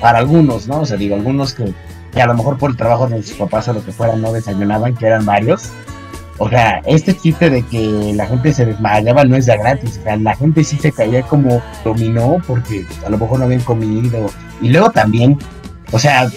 para 0.00 0.18
algunos, 0.18 0.68
¿no? 0.68 0.80
O 0.80 0.86
sea, 0.86 0.96
digo, 0.96 1.14
algunos 1.14 1.54
que, 1.54 1.72
a 2.20 2.26
lo 2.26 2.34
mejor 2.34 2.58
por 2.58 2.70
el 2.70 2.76
trabajo 2.76 3.06
de 3.06 3.22
sus 3.22 3.36
papás 3.36 3.68
o 3.68 3.72
lo 3.72 3.84
que 3.84 3.92
fuera 3.92 4.16
no 4.16 4.32
desayunaban, 4.32 4.94
que 4.94 5.06
eran 5.06 5.24
varios. 5.24 5.70
O 6.38 6.48
sea, 6.48 6.82
este 6.86 7.16
chiste 7.16 7.50
de 7.50 7.62
que 7.62 8.12
la 8.14 8.26
gente 8.26 8.52
se 8.52 8.66
desmayaba 8.66 9.24
no 9.24 9.36
es 9.36 9.46
de 9.46 9.56
gratis. 9.56 9.98
O 10.00 10.02
sea, 10.02 10.16
la 10.16 10.34
gente 10.34 10.64
sí 10.64 10.76
se 10.76 10.92
caía 10.92 11.22
como 11.22 11.62
dominó 11.84 12.38
porque 12.46 12.84
a 13.06 13.10
lo 13.10 13.18
mejor 13.18 13.38
no 13.38 13.44
habían 13.44 13.60
comido. 13.60 14.26
Y 14.60 14.70
luego 14.70 14.90
también, 14.90 15.38
o 15.92 15.98
sea, 15.98 16.28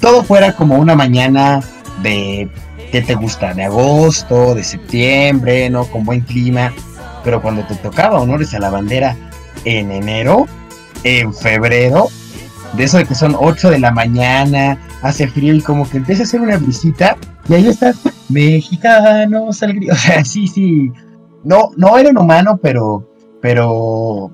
todo 0.00 0.24
fuera 0.24 0.54
como 0.54 0.76
una 0.76 0.94
mañana 0.94 1.60
de, 2.02 2.48
¿qué 2.92 3.02
te 3.02 3.14
gusta? 3.14 3.54
De 3.54 3.64
agosto, 3.64 4.54
de 4.54 4.64
septiembre, 4.64 5.70
¿no? 5.70 5.84
Con 5.84 6.04
buen 6.04 6.20
clima. 6.20 6.72
Pero 7.24 7.42
cuando 7.42 7.62
te 7.64 7.74
tocaba 7.76 8.20
honores 8.20 8.54
a 8.54 8.60
la 8.60 8.70
bandera 8.70 9.16
en 9.64 9.90
enero, 9.90 10.46
en 11.04 11.34
febrero, 11.34 12.08
de 12.74 12.84
eso 12.84 12.98
de 12.98 13.04
que 13.04 13.14
son 13.14 13.36
8 13.38 13.70
de 13.70 13.78
la 13.78 13.90
mañana, 13.90 14.78
hace 15.02 15.28
frío 15.28 15.54
y 15.54 15.60
como 15.60 15.88
que 15.88 15.98
empieza 15.98 16.22
a 16.22 16.26
hacer 16.26 16.40
una 16.40 16.56
visita 16.56 17.16
y 17.48 17.54
ahí 17.54 17.68
está, 17.68 17.92
mexicanos 18.28 19.62
al 19.62 19.72
gri-". 19.74 19.90
O 19.92 19.96
sea, 19.96 20.24
sí, 20.24 20.46
sí. 20.46 20.92
No, 21.44 21.70
no 21.76 21.96
era 21.98 22.10
humano, 22.10 22.58
pero, 22.62 23.08
pero 23.40 24.30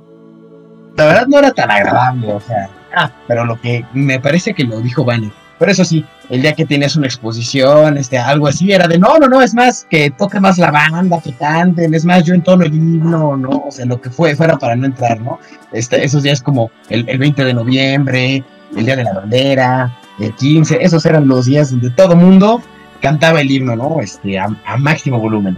la 0.97 1.07
verdad 1.07 1.27
no 1.27 1.39
era 1.39 1.53
tan 1.53 1.71
agradable, 1.71 2.33
o 2.33 2.41
sea. 2.41 2.69
Ah, 2.97 3.11
pero 3.27 3.45
lo 3.45 3.61
que 3.61 3.85
me 3.93 4.21
parece 4.21 4.55
que 4.55 4.65
lo 4.65 4.81
dijo 4.81 5.05
Vane. 5.05 5.33
Pero 5.59 5.73
eso 5.73 5.85
sí, 5.85 6.05
el 6.31 6.43
día 6.43 6.55
que 6.55 6.65
tenías 6.65 6.97
una 6.97 7.07
exposición, 7.07 7.97
este, 7.97 8.19
algo 8.19 8.47
así, 8.47 8.73
era 8.73 8.89
de 8.89 8.99
no, 8.99 9.19
no, 9.19 9.29
no, 9.29 9.43
es 9.43 9.55
más 9.55 9.87
que 9.89 10.11
toque 10.11 10.41
más 10.41 10.59
la 10.59 10.71
banda, 10.71 11.21
que 11.23 11.33
canten, 11.33 11.95
es 11.95 12.05
más, 12.05 12.25
yo 12.25 12.35
entono 12.35 12.65
el 12.65 12.75
himno, 12.75 13.37
¿no? 13.37 13.65
O 13.67 13.71
sea, 13.71 13.85
lo 13.87 14.01
que 14.01 14.11
fue, 14.11 14.35
fuera 14.35 14.57
para 14.57 14.77
no 14.77 14.87
entrar, 14.87 15.21
¿no? 15.21 15.39
Este, 15.73 16.03
esos 16.05 16.23
días 16.23 16.43
como 16.43 16.71
el, 16.89 17.09
el 17.09 17.19
20 17.19 17.45
de 17.45 17.55
noviembre, 17.55 18.45
el 18.77 18.87
día 18.87 18.97
de 18.97 19.05
la 19.05 19.13
bandera, 19.13 19.97
el 20.19 20.35
15, 20.35 20.79
esos 20.81 21.05
eran 21.07 21.29
los 21.29 21.47
días 21.47 21.71
donde 21.71 21.91
todo 21.91 22.17
mundo 22.17 22.63
cantaba 23.01 23.41
el 23.41 23.51
himno, 23.51 23.77
¿no? 23.77 24.01
Este, 24.01 24.39
a, 24.39 24.49
a 24.65 24.77
máximo 24.79 25.19
volumen. 25.19 25.57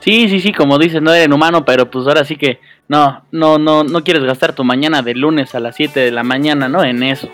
Sí, 0.00 0.28
sí, 0.28 0.40
sí, 0.40 0.52
como 0.52 0.78
dices, 0.78 1.02
no 1.02 1.12
eres 1.12 1.28
humano, 1.28 1.64
pero 1.64 1.90
pues 1.90 2.06
ahora 2.06 2.24
sí 2.24 2.36
que 2.36 2.60
no, 2.88 3.22
no, 3.32 3.58
no, 3.58 3.84
no 3.84 4.04
quieres 4.04 4.22
gastar 4.24 4.52
tu 4.52 4.64
mañana 4.64 5.02
de 5.02 5.14
lunes 5.14 5.54
a 5.54 5.60
las 5.60 5.76
7 5.76 6.00
de 6.00 6.10
la 6.10 6.22
mañana, 6.22 6.68
¿no? 6.68 6.84
En 6.84 7.02
eso. 7.02 7.28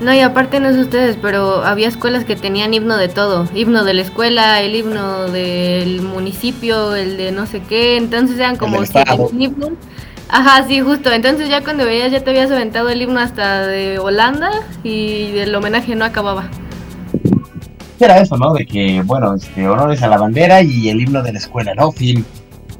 No, 0.00 0.12
y 0.12 0.20
aparte 0.20 0.60
no 0.60 0.72
sé 0.72 0.80
ustedes, 0.80 1.16
pero 1.20 1.64
había 1.64 1.88
escuelas 1.88 2.24
que 2.24 2.36
tenían 2.36 2.74
himno 2.74 2.96
de 2.96 3.08
todo. 3.08 3.48
Himno 3.54 3.84
de 3.84 3.94
la 3.94 4.02
escuela, 4.02 4.60
el 4.60 4.74
himno 4.74 5.28
del 5.30 6.02
municipio, 6.02 6.94
el 6.94 7.16
de 7.16 7.32
no 7.32 7.46
sé 7.46 7.62
qué. 7.62 7.96
Entonces 7.96 8.38
eran 8.38 8.56
como 8.56 8.82
himnos. 9.38 9.70
Ajá, 10.28 10.64
sí, 10.66 10.80
justo. 10.80 11.10
Entonces 11.12 11.48
ya 11.48 11.62
cuando 11.62 11.84
veías 11.84 12.12
ya 12.12 12.22
te 12.22 12.30
habías 12.30 12.50
aventado 12.50 12.88
el 12.90 13.00
himno 13.00 13.20
hasta 13.20 13.66
de 13.66 13.98
Holanda 13.98 14.50
y 14.84 15.38
el 15.38 15.54
homenaje 15.54 15.94
no 15.94 16.04
acababa. 16.04 16.50
Era 17.98 18.18
eso, 18.18 18.36
¿no? 18.36 18.52
De 18.52 18.66
que, 18.66 19.00
bueno, 19.02 19.34
este, 19.34 19.66
honores 19.66 20.02
a 20.02 20.08
la 20.08 20.18
bandera 20.18 20.60
y 20.60 20.90
el 20.90 21.00
himno 21.00 21.22
de 21.22 21.32
la 21.32 21.38
escuela, 21.38 21.74
¿no? 21.74 21.90
Fin. 21.92 22.24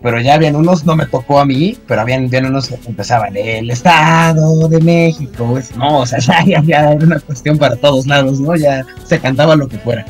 Pero 0.02 0.20
ya 0.20 0.34
habían 0.34 0.56
unos, 0.56 0.84
no 0.84 0.94
me 0.94 1.06
tocó 1.06 1.40
a 1.40 1.46
mí, 1.46 1.76
pero 1.86 2.00
habían, 2.02 2.26
habían 2.26 2.46
unos 2.46 2.68
que 2.68 2.78
empezaban, 2.86 3.36
el 3.36 3.70
Estado 3.70 4.68
de 4.68 4.80
México, 4.80 5.58
no, 5.76 6.00
o 6.00 6.06
sea, 6.06 6.18
ya, 6.20 6.44
ya, 6.44 6.62
ya 6.62 6.92
era 6.92 7.04
una 7.04 7.18
cuestión 7.20 7.58
para 7.58 7.76
todos 7.76 8.06
lados, 8.06 8.40
¿no? 8.40 8.54
Ya 8.56 8.84
se 9.04 9.18
cantaba 9.18 9.56
lo 9.56 9.68
que 9.68 9.78
fuera. 9.78 10.04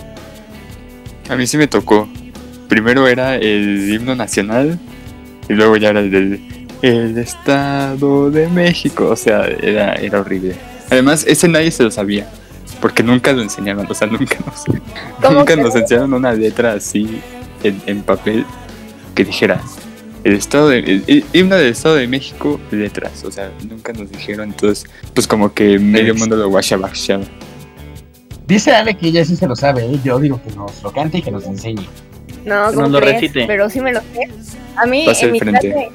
A 1.29 1.37
mí 1.37 1.47
sí 1.47 1.57
me 1.57 1.67
tocó. 1.67 2.09
Primero 2.69 3.07
era 3.09 3.37
el 3.37 3.93
himno 3.93 4.15
nacional 4.15 4.79
y 5.49 5.55
luego 5.55 5.77
ya 5.77 5.91
era 5.91 6.01
el 6.01 6.11
del 6.11 6.41
el 6.83 7.19
Estado 7.19 8.31
de 8.31 8.49
México. 8.49 9.09
O 9.09 9.17
sea, 9.17 9.47
era, 9.47 9.95
era 9.95 10.21
horrible. 10.21 10.57
Además, 10.91 11.25
ese 11.27 11.49
nadie 11.49 11.71
se 11.71 11.83
lo 11.83 11.91
sabía. 11.91 12.29
Porque 12.81 13.03
nunca 13.03 13.33
lo 13.33 13.43
enseñaban. 13.43 13.87
O 13.91 13.95
sea, 13.95 14.07
nunca 14.07 14.37
nos, 14.45 14.65
¿Cómo 15.21 15.39
nunca 15.39 15.55
que 15.55 15.63
nos 15.63 15.75
no? 15.75 15.81
enseñaron 15.81 16.15
una 16.15 16.33
letra 16.33 16.75
así 16.75 17.21
en, 17.63 17.81
en 17.87 18.03
papel 18.03 18.45
que 19.17 19.25
dijera 19.25 19.61
el 20.23 20.35
Estado 20.35 20.69
de, 20.69 20.79
el, 20.81 21.05
el 21.09 21.25
himno 21.33 21.57
del 21.57 21.69
Estado 21.69 21.97
de 21.97 22.07
México, 22.07 22.61
letras. 22.71 23.25
O 23.25 23.31
sea, 23.33 23.51
nunca 23.69 23.93
nos 23.93 24.11
dijeron. 24.11 24.51
Entonces, 24.51 24.89
pues 25.15 25.27
como 25.27 25.53
que 25.53 25.79
medio 25.79 26.15
mundo 26.15 26.37
lo 26.37 26.49
guachabachaba. 26.49 27.25
Dice 28.47 28.73
Ale 28.73 28.97
que 28.97 29.09
ella 29.09 29.25
sí 29.25 29.35
se 29.35 29.47
lo 29.49 29.57
sabe, 29.57 29.85
¿eh? 29.85 29.99
yo 30.05 30.21
digo 30.21 30.41
que 30.41 30.55
nos 30.55 30.81
lo 30.83 30.93
cante 30.93 31.19
y 31.19 31.23
que 31.23 31.33
nos 31.33 31.45
enseñe. 31.47 31.85
No, 32.45 32.69
Que 32.69 32.75
¿cómo 32.77 32.83
nos 32.83 32.91
lo 32.93 33.01
recite. 33.01 33.45
Pero 33.47 33.69
sí 33.69 33.81
me 33.81 33.93
lo 33.93 34.01
sé. 34.01 34.29
A 34.77 34.87
mí, 34.87 35.05
Pase 35.05 35.27
en 35.27 35.33
mi 35.33 35.41
frente. 35.41 35.73
clase, 35.73 35.89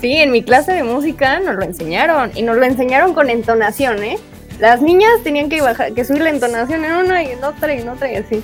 sí, 0.00 0.12
en 0.16 0.30
mi 0.32 0.42
clase 0.42 0.72
de 0.72 0.82
música 0.82 1.38
nos 1.40 1.54
lo 1.54 1.62
enseñaron. 1.62 2.32
Y 2.34 2.42
nos 2.42 2.56
lo 2.56 2.64
enseñaron 2.64 3.14
con 3.14 3.30
entonación, 3.30 4.02
¿eh? 4.02 4.18
Las 4.58 4.82
niñas 4.82 5.10
tenían 5.22 5.48
que 5.48 5.60
bajar, 5.60 5.92
que 5.94 6.04
subir 6.04 6.22
la 6.22 6.30
entonación 6.30 6.84
en 6.84 6.92
una 6.92 7.22
y 7.22 7.26
en 7.32 7.44
otra 7.44 7.74
y 7.74 7.80
en 7.80 7.88
otra 7.88 8.10
y 8.12 8.16
así. 8.16 8.42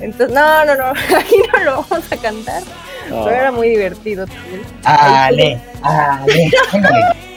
Entonces, 0.00 0.34
no, 0.34 0.64
no, 0.64 0.74
no, 0.74 0.84
aquí 1.18 1.36
no 1.54 1.64
lo 1.64 1.86
vamos 1.88 2.12
a 2.12 2.16
cantar. 2.16 2.62
Pero 3.24 3.30
era 3.30 3.52
muy 3.52 3.68
divertido 3.68 4.26
también. 4.26 4.62
Ale, 4.84 5.60
Ale. 5.82 6.50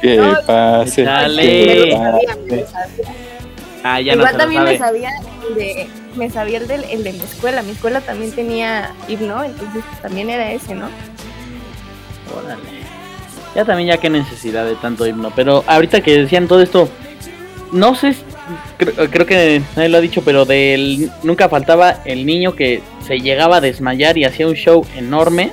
Que 0.00 0.16
No, 0.16 0.34
pase. 0.46 1.02
Dale. 1.02 1.94
Ah, 3.84 4.00
ya 4.00 4.14
Igual 4.14 4.32
no 4.32 4.38
también 4.38 4.64
me 4.64 4.78
sabía 4.78 5.10
el 5.48 5.54
de, 5.54 5.86
me 6.14 6.30
sabía 6.30 6.58
el, 6.58 6.66
del, 6.68 6.84
el 6.84 7.04
de 7.04 7.12
la 7.12 7.24
escuela. 7.24 7.62
Mi 7.62 7.72
escuela 7.72 8.00
también 8.00 8.32
tenía 8.32 8.94
himno, 9.08 9.44
entonces 9.44 9.82
también 10.00 10.30
era 10.30 10.52
ese, 10.52 10.74
¿no? 10.74 10.86
Órale. 12.34 12.62
Ya 13.54 13.64
también 13.64 13.88
ya 13.88 13.98
qué 13.98 14.08
necesidad 14.08 14.64
de 14.64 14.74
tanto 14.76 15.06
himno. 15.06 15.32
Pero 15.36 15.64
ahorita 15.66 16.00
que 16.00 16.16
decían 16.22 16.48
todo 16.48 16.62
esto, 16.62 16.88
no 17.72 17.94
sé, 17.94 18.14
creo, 18.76 19.10
creo 19.10 19.26
que 19.26 19.62
nadie 19.76 19.88
lo 19.88 19.98
ha 19.98 20.00
dicho, 20.00 20.22
pero 20.24 20.44
del 20.44 21.10
nunca 21.22 21.48
faltaba 21.48 22.00
el 22.04 22.26
niño 22.26 22.54
que 22.54 22.82
se 23.06 23.20
llegaba 23.20 23.56
a 23.56 23.60
desmayar 23.60 24.18
y 24.18 24.24
hacía 24.24 24.46
un 24.46 24.54
show 24.54 24.86
enorme 24.96 25.52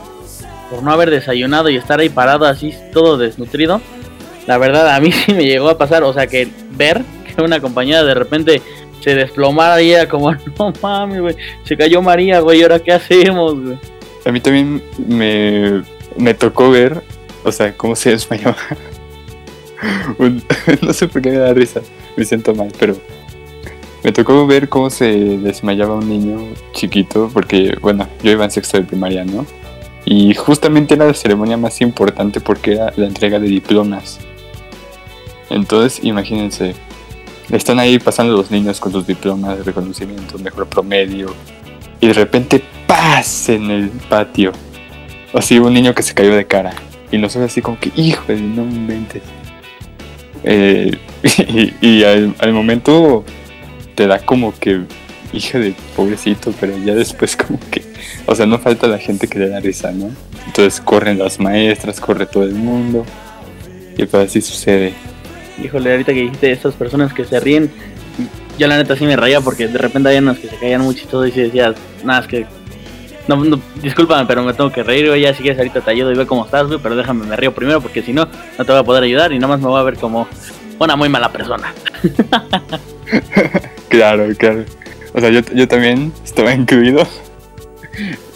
por 0.69 0.83
no 0.83 0.91
haber 0.91 1.09
desayunado 1.09 1.69
y 1.69 1.77
estar 1.77 1.99
ahí 1.99 2.09
parado 2.09 2.45
así 2.45 2.73
todo 2.93 3.17
desnutrido. 3.17 3.81
La 4.45 4.57
verdad 4.57 4.95
a 4.95 4.99
mí 4.99 5.11
sí 5.25 5.33
me 5.33 5.45
llegó 5.45 5.69
a 5.69 5.77
pasar, 5.77 6.03
o 6.03 6.13
sea 6.13 6.27
que 6.27 6.47
ver 6.71 7.03
que 7.35 7.41
una 7.41 7.59
compañera 7.59 8.03
de 8.03 8.13
repente 8.13 8.61
se 9.01 9.15
desplomara 9.15 9.81
y 9.81 9.91
era 9.91 10.07
como, 10.07 10.31
no 10.59 10.73
mames, 10.81 11.21
güey, 11.21 11.35
se 11.63 11.77
cayó 11.77 12.01
María, 12.01 12.39
güey, 12.39 12.59
¿y 12.59 12.63
ahora 12.63 12.79
qué 12.79 12.93
hacemos, 12.93 13.59
güey? 13.59 13.77
A 14.25 14.31
mí 14.31 14.39
también 14.39 14.83
me, 15.07 15.83
me 16.17 16.33
tocó 16.33 16.69
ver, 16.69 17.01
o 17.43 17.51
sea, 17.51 17.73
cómo 17.75 17.95
se 17.95 18.11
desmayaba 18.11 18.57
no 20.81 20.93
sé 20.93 21.07
por 21.07 21.21
qué 21.21 21.31
me 21.31 21.37
da 21.37 21.53
risa, 21.53 21.81
me 22.15 22.25
siento 22.25 22.53
mal, 22.55 22.71
pero 22.79 22.95
me 24.03 24.11
tocó 24.11 24.45
ver 24.47 24.69
cómo 24.69 24.89
se 24.89 25.05
desmayaba 25.05 25.95
un 25.95 26.07
niño 26.07 26.39
chiquito, 26.73 27.29
porque, 27.33 27.77
bueno, 27.81 28.07
yo 28.23 28.31
iba 28.31 28.45
en 28.45 28.51
sexto 28.51 28.77
de 28.77 28.83
primaria, 28.83 29.25
¿no? 29.25 29.45
Y 30.05 30.33
justamente 30.35 30.93
era 30.93 31.05
la 31.05 31.13
ceremonia 31.13 31.57
más 31.57 31.81
importante 31.81 32.39
porque 32.39 32.73
era 32.73 32.93
la 32.95 33.07
entrega 33.07 33.39
de 33.39 33.47
diplomas. 33.47 34.19
Entonces, 35.49 35.99
imagínense, 36.03 36.75
están 37.49 37.79
ahí 37.79 37.99
pasando 37.99 38.33
los 38.33 38.51
niños 38.51 38.79
con 38.79 38.91
sus 38.91 39.05
diplomas 39.05 39.57
de 39.57 39.63
reconocimiento, 39.63 40.37
mejor 40.39 40.67
promedio, 40.67 41.33
y 41.99 42.07
de 42.07 42.13
repente, 42.13 42.63
¡paz! 42.85 43.49
en 43.49 43.71
el 43.71 43.89
patio. 43.89 44.51
Así 45.33 45.57
un 45.59 45.73
niño 45.73 45.93
que 45.93 46.03
se 46.03 46.13
cayó 46.13 46.35
de 46.35 46.45
cara. 46.45 46.73
Y 47.11 47.17
nosotros 47.17 47.51
así 47.51 47.61
como 47.61 47.79
que, 47.79 47.91
hijo 47.95 48.23
de 48.27 48.39
no 48.39 48.63
inventes. 48.63 49.23
Eh, 50.43 50.91
y 51.81 51.87
y 51.87 52.03
al, 52.03 52.53
momento 52.53 53.23
te 53.95 54.07
da 54.07 54.19
como 54.19 54.57
que, 54.57 54.81
hija 55.33 55.59
de 55.59 55.73
pobrecito, 55.95 56.53
pero 56.59 56.77
ya 56.77 56.93
después 56.95 57.35
como 57.47 57.59
que, 57.71 57.83
o 58.25 58.35
sea, 58.35 58.45
no 58.45 58.59
falta 58.59 58.87
la 58.87 58.97
gente 58.97 59.27
que 59.27 59.39
le 59.39 59.49
da 59.49 59.59
risa, 59.59 59.91
¿no? 59.91 60.09
Entonces 60.45 60.79
corren 60.81 61.19
las 61.19 61.39
maestras, 61.39 61.99
corre 61.99 62.25
todo 62.25 62.43
el 62.43 62.53
mundo. 62.53 63.05
Y 63.97 64.05
pues 64.05 64.29
así 64.29 64.41
sucede. 64.41 64.93
Híjole, 65.61 65.91
ahorita 65.91 66.13
que 66.13 66.21
dijiste 66.21 66.51
esas 66.51 66.75
personas 66.75 67.13
que 67.13 67.25
se 67.25 67.39
ríen, 67.39 67.71
yo 68.57 68.67
la 68.67 68.77
neta 68.77 68.95
sí 68.95 69.05
me 69.05 69.15
reía 69.15 69.41
porque 69.41 69.67
de 69.67 69.77
repente 69.77 70.09
había 70.09 70.21
unos 70.21 70.37
que 70.37 70.47
se 70.47 70.55
caían 70.55 70.87
chistosos 70.93 71.29
y 71.29 71.31
sí 71.31 71.41
decías, 71.41 71.75
nada, 72.03 72.21
es 72.21 72.27
que. 72.27 72.45
No, 73.27 73.35
no, 73.35 73.59
discúlpame, 73.81 74.25
pero 74.25 74.43
me 74.43 74.53
tengo 74.53 74.71
que 74.71 74.83
reír, 74.83 75.07
güey. 75.07 75.21
Ya 75.21 75.33
si 75.33 75.41
quieres, 75.41 75.59
ahorita 75.59 75.81
te 75.81 75.93
y 75.93 76.01
ve 76.01 76.25
cómo 76.25 76.45
estás, 76.45 76.67
güey. 76.67 76.79
Pero 76.81 76.95
déjame, 76.95 77.25
me 77.25 77.35
río 77.35 77.53
primero 77.53 77.81
porque 77.81 78.01
si 78.01 78.13
no, 78.13 78.27
no 78.57 78.65
te 78.65 78.71
voy 78.71 78.79
a 78.79 78.83
poder 78.83 79.03
ayudar 79.03 79.31
y 79.33 79.39
nada 79.39 79.49
más 79.49 79.59
me 79.59 79.67
voy 79.67 79.79
a 79.79 79.83
ver 79.83 79.97
como 79.97 80.27
una 80.79 80.95
muy 80.95 81.09
mala 81.09 81.31
persona. 81.31 81.73
Claro, 83.89 84.27
claro. 84.37 84.65
O 85.13 85.19
sea, 85.19 85.29
yo, 85.29 85.39
yo 85.53 85.67
también 85.67 86.11
estaba 86.23 86.53
incluido. 86.53 87.07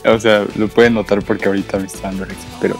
O 0.06 0.20
sea, 0.20 0.46
lo 0.56 0.68
pueden 0.68 0.94
notar 0.96 1.22
porque 1.22 1.48
ahorita 1.48 1.78
me 1.78 1.86
está 1.86 2.08
dando 2.08 2.26
risa, 2.26 2.48
pero, 2.60 2.80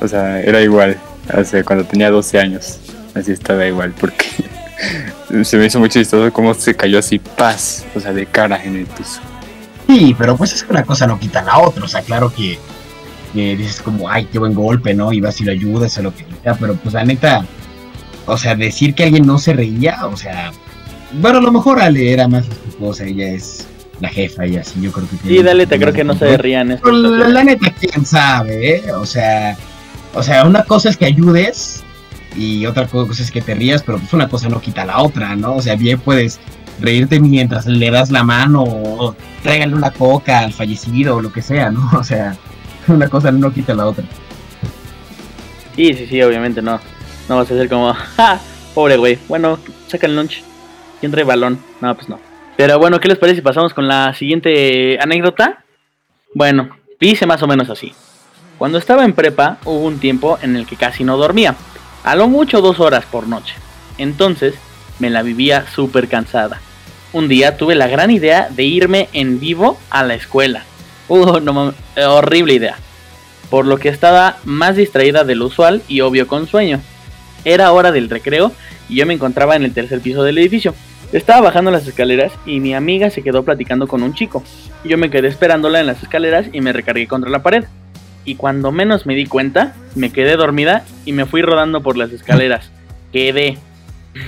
o 0.00 0.08
sea, 0.08 0.40
era 0.40 0.60
igual. 0.60 0.98
O 1.36 1.44
sea, 1.44 1.62
cuando 1.62 1.84
tenía 1.84 2.10
12 2.10 2.38
años, 2.38 2.80
así 3.14 3.32
estaba 3.32 3.66
igual, 3.66 3.92
porque 4.00 4.26
se 5.44 5.56
me 5.56 5.66
hizo 5.66 5.78
muy 5.78 5.88
chistoso 5.88 6.32
cómo 6.32 6.54
se 6.54 6.74
cayó 6.74 6.98
así, 6.98 7.18
paz, 7.18 7.84
o 7.94 8.00
sea, 8.00 8.12
de 8.12 8.26
cara 8.26 8.64
en 8.64 8.76
el 8.76 8.86
piso. 8.86 9.20
Sí, 9.88 10.14
pero 10.18 10.36
pues 10.36 10.52
es 10.52 10.62
que 10.62 10.70
una 10.72 10.84
cosa 10.84 11.06
no 11.06 11.18
quita 11.18 11.42
la 11.42 11.58
otra. 11.58 11.84
O 11.84 11.88
sea, 11.88 12.02
claro 12.02 12.32
que, 12.32 12.58
que 13.32 13.56
dices 13.56 13.80
como, 13.80 14.08
ay, 14.08 14.28
qué 14.30 14.38
buen 14.38 14.54
golpe, 14.54 14.94
¿no? 14.94 15.12
Y 15.12 15.20
vas 15.20 15.40
y 15.40 15.44
lo 15.44 15.52
ayudas 15.52 15.96
o 15.98 16.02
lo 16.02 16.14
que 16.14 16.26
sea. 16.42 16.54
Pero 16.54 16.74
pues 16.76 16.94
la 16.94 17.04
neta, 17.04 17.44
o 18.26 18.36
sea, 18.36 18.54
decir 18.54 18.94
que 18.94 19.04
alguien 19.04 19.26
no 19.26 19.38
se 19.38 19.54
reía, 19.54 20.06
o 20.06 20.16
sea, 20.16 20.52
bueno, 21.14 21.38
a 21.38 21.42
lo 21.42 21.52
mejor 21.52 21.80
Ale 21.80 22.12
era 22.12 22.28
más 22.28 22.44
esposa, 22.68 23.04
ella 23.04 23.28
es 23.28 23.66
la 24.00 24.10
jefa 24.10 24.46
y 24.46 24.56
así, 24.56 24.80
yo 24.80 24.92
creo 24.92 25.08
que... 25.08 25.16
tiene 25.16 25.38
Sí, 25.38 25.42
dale, 25.42 25.66
te 25.66 25.78
creo 25.78 25.92
que 25.92 26.04
no 26.04 26.14
se 26.14 26.36
rían. 26.36 26.78
Pero 26.82 26.92
la, 26.92 27.28
la 27.28 27.44
neta, 27.44 27.72
quién 27.80 28.04
sabe, 28.04 28.76
¿eh? 28.76 28.92
O 28.92 29.06
sea, 29.06 29.56
o 30.14 30.22
sea, 30.22 30.44
una 30.44 30.64
cosa 30.64 30.90
es 30.90 30.96
que 30.96 31.06
ayudes 31.06 31.82
y 32.36 32.66
otra 32.66 32.86
cosa 32.86 33.22
es 33.22 33.30
que 33.30 33.40
te 33.40 33.54
rías, 33.54 33.82
pero 33.82 33.98
pues 33.98 34.12
una 34.12 34.28
cosa 34.28 34.48
no 34.48 34.60
quita 34.60 34.84
la 34.84 34.98
otra, 34.98 35.34
¿no? 35.34 35.56
O 35.56 35.62
sea, 35.62 35.74
bien 35.74 35.98
puedes 35.98 36.38
reírte 36.80 37.20
mientras 37.20 37.66
le 37.66 37.90
das 37.90 38.10
la 38.10 38.22
mano 38.22 38.62
o 38.62 39.16
tráigale 39.42 39.74
una 39.74 39.90
coca 39.90 40.40
al 40.40 40.52
fallecido 40.52 41.16
o 41.16 41.22
lo 41.22 41.32
que 41.32 41.42
sea, 41.42 41.70
¿no? 41.70 41.88
O 41.98 42.04
sea, 42.04 42.36
una 42.86 43.08
cosa 43.08 43.30
no 43.30 43.52
quita 43.52 43.74
la 43.74 43.86
otra. 43.86 44.04
Sí, 45.76 45.94
sí, 45.94 46.06
sí, 46.06 46.22
obviamente 46.22 46.62
no. 46.62 46.80
No 47.28 47.36
vas 47.36 47.50
a 47.50 47.54
ser 47.54 47.68
como, 47.68 47.92
¡ja! 48.16 48.40
Pobre 48.74 48.96
güey. 48.96 49.18
Bueno, 49.28 49.58
saca 49.86 50.06
el 50.06 50.16
lunch. 50.16 50.42
¿Quién 51.00 51.12
trae 51.12 51.24
balón? 51.24 51.58
No, 51.80 51.94
pues 51.94 52.08
no. 52.08 52.18
Pero 52.56 52.78
bueno, 52.78 52.98
¿qué 52.98 53.08
les 53.08 53.18
parece 53.18 53.36
si 53.36 53.42
pasamos 53.42 53.72
con 53.72 53.86
la 53.86 54.14
siguiente 54.14 54.98
anécdota? 55.00 55.64
Bueno, 56.34 56.70
dice 56.98 57.26
más 57.26 57.42
o 57.42 57.46
menos 57.46 57.70
así. 57.70 57.92
Cuando 58.58 58.78
estaba 58.78 59.04
en 59.04 59.12
prepa, 59.12 59.58
hubo 59.64 59.84
un 59.84 60.00
tiempo 60.00 60.38
en 60.42 60.56
el 60.56 60.66
que 60.66 60.74
casi 60.74 61.04
no 61.04 61.16
dormía. 61.16 61.54
A 62.02 62.16
lo 62.16 62.26
mucho 62.26 62.60
dos 62.60 62.80
horas 62.80 63.04
por 63.04 63.28
noche. 63.28 63.54
Entonces, 63.98 64.54
me 64.98 65.10
la 65.10 65.22
vivía 65.22 65.66
súper 65.68 66.08
cansada. 66.08 66.60
Un 67.12 67.28
día 67.28 67.56
tuve 67.56 67.74
la 67.74 67.86
gran 67.86 68.10
idea 68.10 68.48
de 68.50 68.64
irme 68.64 69.08
en 69.12 69.40
vivo 69.40 69.78
a 69.90 70.04
la 70.04 70.14
escuela. 70.14 70.64
Uh, 71.08 71.40
no 71.40 71.72
horrible 71.96 72.54
idea 72.54 72.76
por 73.50 73.66
lo 73.66 73.78
que 73.78 73.88
estaba 73.88 74.38
más 74.44 74.76
distraída 74.76 75.24
de 75.24 75.34
lo 75.34 75.46
usual 75.46 75.82
y 75.88 76.00
obvio 76.00 76.26
con 76.26 76.46
sueño. 76.46 76.80
Era 77.44 77.72
hora 77.72 77.92
del 77.92 78.10
recreo 78.10 78.52
y 78.88 78.96
yo 78.96 79.06
me 79.06 79.14
encontraba 79.14 79.56
en 79.56 79.64
el 79.64 79.72
tercer 79.72 80.00
piso 80.00 80.22
del 80.22 80.38
edificio. 80.38 80.74
Estaba 81.12 81.40
bajando 81.40 81.70
las 81.70 81.86
escaleras 81.86 82.32
y 82.44 82.60
mi 82.60 82.74
amiga 82.74 83.10
se 83.10 83.22
quedó 83.22 83.42
platicando 83.42 83.86
con 83.86 84.02
un 84.02 84.14
chico. 84.14 84.42
Yo 84.84 84.98
me 84.98 85.10
quedé 85.10 85.28
esperándola 85.28 85.80
en 85.80 85.86
las 85.86 86.02
escaleras 86.02 86.46
y 86.52 86.60
me 86.60 86.72
recargué 86.72 87.06
contra 87.06 87.30
la 87.30 87.42
pared. 87.42 87.64
Y 88.24 88.34
cuando 88.34 88.72
menos 88.72 89.06
me 89.06 89.14
di 89.14 89.24
cuenta, 89.24 89.74
me 89.94 90.10
quedé 90.10 90.36
dormida 90.36 90.84
y 91.06 91.12
me 91.12 91.24
fui 91.24 91.40
rodando 91.40 91.82
por 91.82 91.96
las 91.96 92.12
escaleras. 92.12 92.70
Quedé. 93.12 93.56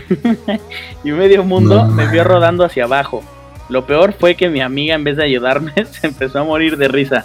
y 1.04 1.12
medio 1.12 1.44
mundo 1.44 1.86
me 1.86 2.06
vio 2.08 2.24
rodando 2.24 2.64
hacia 2.64 2.84
abajo. 2.84 3.22
Lo 3.68 3.86
peor 3.86 4.12
fue 4.12 4.34
que 4.34 4.48
mi 4.48 4.60
amiga 4.60 4.94
en 4.94 5.04
vez 5.04 5.16
de 5.16 5.24
ayudarme 5.24 5.72
se 5.90 6.08
empezó 6.08 6.40
a 6.40 6.44
morir 6.44 6.76
de 6.76 6.88
risa. 6.88 7.24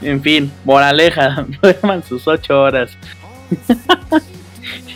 En 0.00 0.22
fin, 0.22 0.50
moraleja, 0.64 1.46
duerman 1.62 2.02
sus 2.02 2.26
ocho 2.26 2.62
horas. 2.62 2.96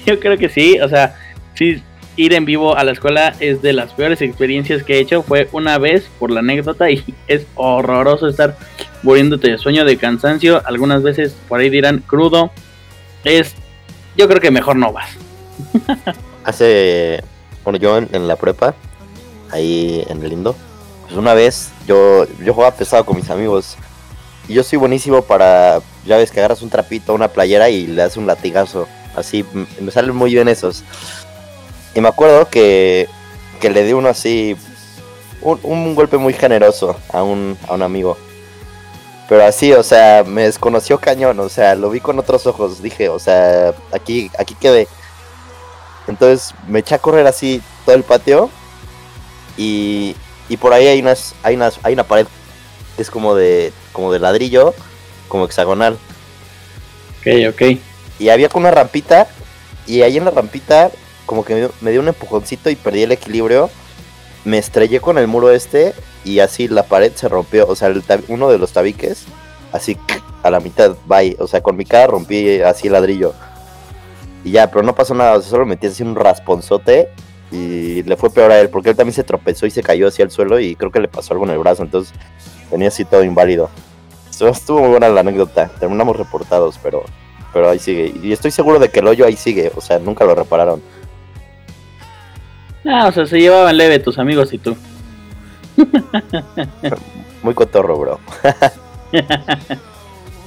Yo 0.06 0.18
creo 0.18 0.38
que 0.38 0.48
sí, 0.48 0.80
o 0.80 0.88
sea, 0.88 1.14
sí, 1.54 1.82
ir 2.16 2.32
en 2.32 2.44
vivo 2.44 2.76
a 2.76 2.82
la 2.82 2.92
escuela 2.92 3.34
es 3.40 3.62
de 3.62 3.72
las 3.72 3.92
peores 3.92 4.22
experiencias 4.22 4.82
que 4.82 4.94
he 4.94 5.00
hecho. 5.00 5.22
Fue 5.22 5.48
una 5.52 5.78
vez 5.78 6.08
por 6.18 6.30
la 6.30 6.40
anécdota 6.40 6.90
y 6.90 7.04
es 7.28 7.46
horroroso 7.54 8.26
estar 8.26 8.56
muriéndote 9.02 9.50
de 9.50 9.58
sueño, 9.58 9.84
de 9.84 9.96
cansancio. 9.96 10.62
Algunas 10.64 11.02
veces 11.02 11.36
por 11.48 11.60
ahí 11.60 11.70
dirán 11.70 12.02
crudo. 12.06 12.50
Es, 13.24 13.54
yo 14.16 14.28
creo 14.28 14.40
que 14.40 14.50
mejor 14.50 14.76
no 14.76 14.92
vas. 14.92 15.16
Hace, 16.46 17.24
bueno, 17.64 17.76
yo 17.76 17.98
en, 17.98 18.28
la 18.28 18.36
prepa, 18.36 18.76
ahí 19.50 20.06
en 20.08 20.22
el 20.22 20.30
Lindo, 20.30 20.54
pues 21.02 21.16
una 21.16 21.34
vez 21.34 21.70
yo, 21.88 22.24
yo 22.44 22.54
jugaba 22.54 22.76
pesado 22.76 23.04
con 23.04 23.16
mis 23.16 23.28
amigos. 23.30 23.76
Y 24.48 24.54
yo 24.54 24.62
soy 24.62 24.78
buenísimo 24.78 25.22
para, 25.22 25.80
ya 26.06 26.16
ves 26.18 26.30
que 26.30 26.38
agarras 26.38 26.62
un 26.62 26.70
trapito, 26.70 27.14
una 27.14 27.26
playera 27.26 27.68
y 27.68 27.88
le 27.88 28.02
das 28.02 28.16
un 28.16 28.28
latigazo. 28.28 28.86
Así, 29.16 29.44
me 29.80 29.90
salen 29.90 30.14
muy 30.14 30.32
bien 30.32 30.46
esos. 30.46 30.84
Y 31.96 32.00
me 32.00 32.06
acuerdo 32.06 32.48
que, 32.48 33.08
que 33.60 33.68
le 33.68 33.82
di 33.82 33.92
uno 33.92 34.08
así, 34.08 34.56
un, 35.42 35.58
un 35.64 35.96
golpe 35.96 36.16
muy 36.16 36.32
generoso 36.32 36.96
a 37.12 37.24
un, 37.24 37.58
a 37.66 37.74
un 37.74 37.82
amigo. 37.82 38.16
Pero 39.28 39.44
así, 39.44 39.72
o 39.72 39.82
sea, 39.82 40.22
me 40.24 40.42
desconoció 40.42 40.98
cañón, 40.98 41.40
o 41.40 41.48
sea, 41.48 41.74
lo 41.74 41.90
vi 41.90 41.98
con 41.98 42.16
otros 42.20 42.46
ojos. 42.46 42.80
Dije, 42.80 43.08
o 43.08 43.18
sea, 43.18 43.74
aquí, 43.92 44.30
aquí 44.38 44.54
quedé. 44.54 44.86
Entonces 46.08 46.54
me 46.68 46.80
eché 46.80 46.94
a 46.94 46.98
correr 46.98 47.26
así 47.26 47.62
todo 47.84 47.94
el 47.96 48.02
patio. 48.02 48.50
Y, 49.56 50.14
y 50.48 50.56
por 50.56 50.72
ahí 50.72 50.86
hay 50.86 51.00
unas, 51.00 51.34
hay 51.42 51.56
unas, 51.56 51.78
hay 51.82 51.94
una 51.94 52.04
pared 52.04 52.26
que 52.94 53.02
es 53.02 53.10
como 53.10 53.34
de, 53.34 53.72
como 53.92 54.12
de 54.12 54.18
ladrillo, 54.18 54.74
como 55.28 55.44
hexagonal. 55.44 55.98
Ok, 57.20 57.54
ok. 57.54 57.78
Y 58.18 58.28
había 58.28 58.48
con 58.48 58.62
una 58.62 58.70
rampita. 58.70 59.26
Y 59.86 60.02
ahí 60.02 60.16
en 60.16 60.24
la 60.24 60.30
rampita, 60.30 60.90
como 61.26 61.44
que 61.44 61.54
me 61.54 61.60
dio, 61.60 61.72
me 61.80 61.90
dio 61.90 62.00
un 62.00 62.08
empujoncito 62.08 62.70
y 62.70 62.76
perdí 62.76 63.02
el 63.02 63.12
equilibrio. 63.12 63.70
Me 64.44 64.58
estrellé 64.58 65.00
con 65.00 65.18
el 65.18 65.26
muro 65.26 65.50
este. 65.50 65.94
Y 66.24 66.40
así 66.40 66.68
la 66.68 66.84
pared 66.84 67.12
se 67.14 67.28
rompió. 67.28 67.66
O 67.68 67.76
sea, 67.76 67.88
el 67.88 68.04
tab- 68.04 68.24
uno 68.28 68.48
de 68.50 68.58
los 68.58 68.72
tabiques. 68.72 69.24
Así 69.72 69.98
a 70.42 70.50
la 70.50 70.60
mitad, 70.60 70.96
bye. 71.06 71.36
O 71.40 71.46
sea, 71.46 71.62
con 71.62 71.76
mi 71.76 71.84
cara 71.84 72.06
rompí 72.06 72.60
así 72.62 72.86
el 72.86 72.92
ladrillo. 72.94 73.34
Y 74.46 74.52
ya, 74.52 74.70
pero 74.70 74.82
no 74.82 74.94
pasó 74.94 75.12
nada. 75.12 75.36
O 75.36 75.42
sea, 75.42 75.50
solo 75.50 75.66
metí 75.66 75.88
así 75.88 76.02
un 76.02 76.14
rasponzote. 76.14 77.08
Y 77.50 78.02
le 78.04 78.16
fue 78.16 78.30
peor 78.30 78.50
a 78.52 78.60
él. 78.60 78.70
Porque 78.70 78.90
él 78.90 78.96
también 78.96 79.14
se 79.14 79.24
tropezó 79.24 79.66
y 79.66 79.70
se 79.70 79.82
cayó 79.82 80.08
hacia 80.08 80.22
el 80.22 80.30
suelo. 80.30 80.60
Y 80.60 80.76
creo 80.76 80.90
que 80.90 81.00
le 81.00 81.08
pasó 81.08 81.34
algo 81.34 81.44
en 81.44 81.50
el 81.50 81.58
brazo. 81.58 81.82
Entonces 81.82 82.14
tenía 82.70 82.88
así 82.88 83.04
todo 83.04 83.24
inválido. 83.24 83.68
Estuvo, 84.30 84.48
estuvo 84.50 84.80
muy 84.80 84.90
buena 84.90 85.08
la 85.08 85.20
anécdota. 85.20 85.68
Terminamos 85.78 86.16
reportados, 86.16 86.78
pero 86.82 87.04
pero 87.56 87.70
ahí 87.70 87.78
sigue. 87.78 88.12
Y 88.22 88.32
estoy 88.32 88.50
seguro 88.50 88.78
de 88.78 88.90
que 88.90 89.00
el 89.00 89.06
hoyo 89.06 89.24
ahí 89.24 89.34
sigue, 89.34 89.72
o 89.74 89.80
sea, 89.80 89.98
nunca 89.98 90.26
lo 90.26 90.34
repararon. 90.34 90.82
Ah, 92.84 93.06
o 93.08 93.12
sea, 93.12 93.24
se 93.24 93.40
llevaban 93.40 93.78
leve 93.78 93.98
tus 93.98 94.18
amigos 94.18 94.52
y 94.52 94.58
tú. 94.58 94.76
Muy 97.42 97.54
cotorro, 97.54 97.98
bro. 97.98 98.20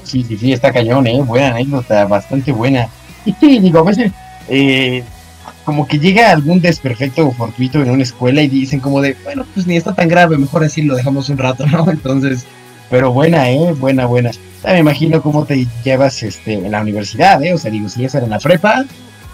Sí, 0.03 0.23
sí, 0.23 0.37
sí, 0.37 0.53
está 0.53 0.73
cañón, 0.73 1.05
¿eh? 1.05 1.21
Buena 1.21 1.49
anécdota, 1.49 2.05
bastante 2.05 2.51
buena. 2.51 2.89
Y 3.25 3.33
sí, 3.33 3.59
digo, 3.59 3.79
a 3.79 3.83
veces, 3.83 4.11
eh, 4.47 5.03
como 5.65 5.87
que 5.87 5.99
llega 5.99 6.31
algún 6.31 6.61
desperfecto 6.61 7.27
o 7.27 7.31
fortuito 7.31 7.81
en 7.81 7.89
una 7.91 8.03
escuela 8.03 8.41
y 8.41 8.47
dicen 8.47 8.79
como 8.79 9.01
de, 9.01 9.15
bueno, 9.23 9.45
pues 9.53 9.67
ni 9.67 9.77
está 9.77 9.93
tan 9.93 10.07
grave, 10.07 10.37
mejor 10.37 10.63
así 10.63 10.81
lo 10.81 10.95
dejamos 10.95 11.29
un 11.29 11.37
rato, 11.37 11.65
¿no? 11.71 11.89
Entonces, 11.89 12.45
pero 12.89 13.11
buena, 13.11 13.49
¿eh? 13.49 13.73
Buena, 13.73 14.05
buena. 14.05 14.31
Ya 14.63 14.73
me 14.73 14.79
imagino 14.79 15.21
cómo 15.21 15.45
te 15.45 15.67
llevas 15.83 16.21
este, 16.23 16.53
en 16.53 16.71
la 16.71 16.81
universidad, 16.81 17.41
¿eh? 17.43 17.53
O 17.53 17.57
sea, 17.57 17.71
digo, 17.71 17.87
si 17.87 18.01
ya 18.01 18.07
era 18.07 18.25
en 18.25 18.31
la 18.31 18.39
prepa, 18.39 18.85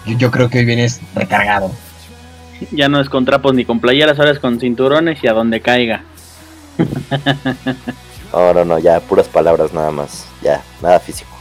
yo, 0.06 0.16
yo 0.18 0.30
creo 0.30 0.48
que 0.48 0.58
hoy 0.58 0.64
vienes 0.64 1.00
recargado. 1.14 1.70
Ya 2.70 2.88
no 2.88 3.00
es 3.00 3.08
con 3.08 3.24
trapos 3.24 3.54
ni 3.54 3.64
con 3.64 3.80
playeras, 3.80 4.18
ahora 4.18 4.30
es 4.30 4.38
con 4.38 4.60
cinturones 4.60 5.22
y 5.22 5.28
a 5.28 5.32
donde 5.32 5.60
caiga. 5.60 6.04
Ahora 8.32 8.64
no, 8.64 8.78
ya 8.78 9.00
puras 9.00 9.28
palabras 9.28 9.72
nada 9.72 9.90
más. 9.90 10.26
Ya, 10.42 10.62
nada 10.82 11.00
físico. 11.00 11.35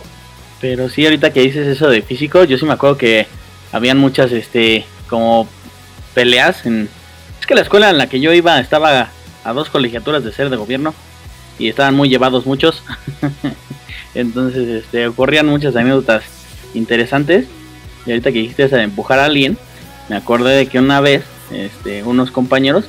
Pero 0.68 0.90
sí, 0.90 1.06
ahorita 1.06 1.32
que 1.32 1.42
dices 1.42 1.68
eso 1.68 1.92
de 1.92 2.02
físico, 2.02 2.44
yo 2.44 2.58
sí 2.58 2.66
me 2.66 2.74
acuerdo 2.74 2.98
que 2.98 3.28
habían 3.72 4.00
muchas, 4.00 4.32
este, 4.32 4.84
como 5.08 5.48
peleas 6.16 6.66
en... 6.66 6.90
Es 7.40 7.46
que 7.46 7.54
la 7.54 7.62
escuela 7.62 7.92
en 7.92 8.00
la 8.00 8.10
que 8.10 8.20
yo 8.20 8.34
iba 8.34 8.60
estaba 8.60 9.12
a 9.44 9.54
dos 9.54 9.70
colegiaturas 9.70 10.24
de 10.24 10.32
ser 10.32 10.50
de 10.50 10.58
gobierno 10.58 10.96
y 11.60 11.70
estaban 11.70 11.94
muy 11.94 12.10
llevados 12.10 12.48
muchos. 12.48 12.82
Entonces, 14.16 14.68
este, 14.68 15.06
ocurrían 15.06 15.46
muchas 15.46 15.76
anécdotas 15.76 16.24
interesantes. 16.74 17.46
Y 18.08 18.10
ahorita 18.10 18.32
que 18.32 18.40
dijiste 18.40 18.64
esa 18.64 18.78
de 18.78 18.86
empujar 18.86 19.20
a 19.20 19.26
alguien, 19.26 19.60
me 20.10 20.16
acordé 20.16 20.56
de 20.56 20.66
que 20.66 20.80
una 20.80 21.00
vez, 21.00 21.26
este, 21.52 22.02
unos 22.02 22.32
compañeros, 22.32 22.86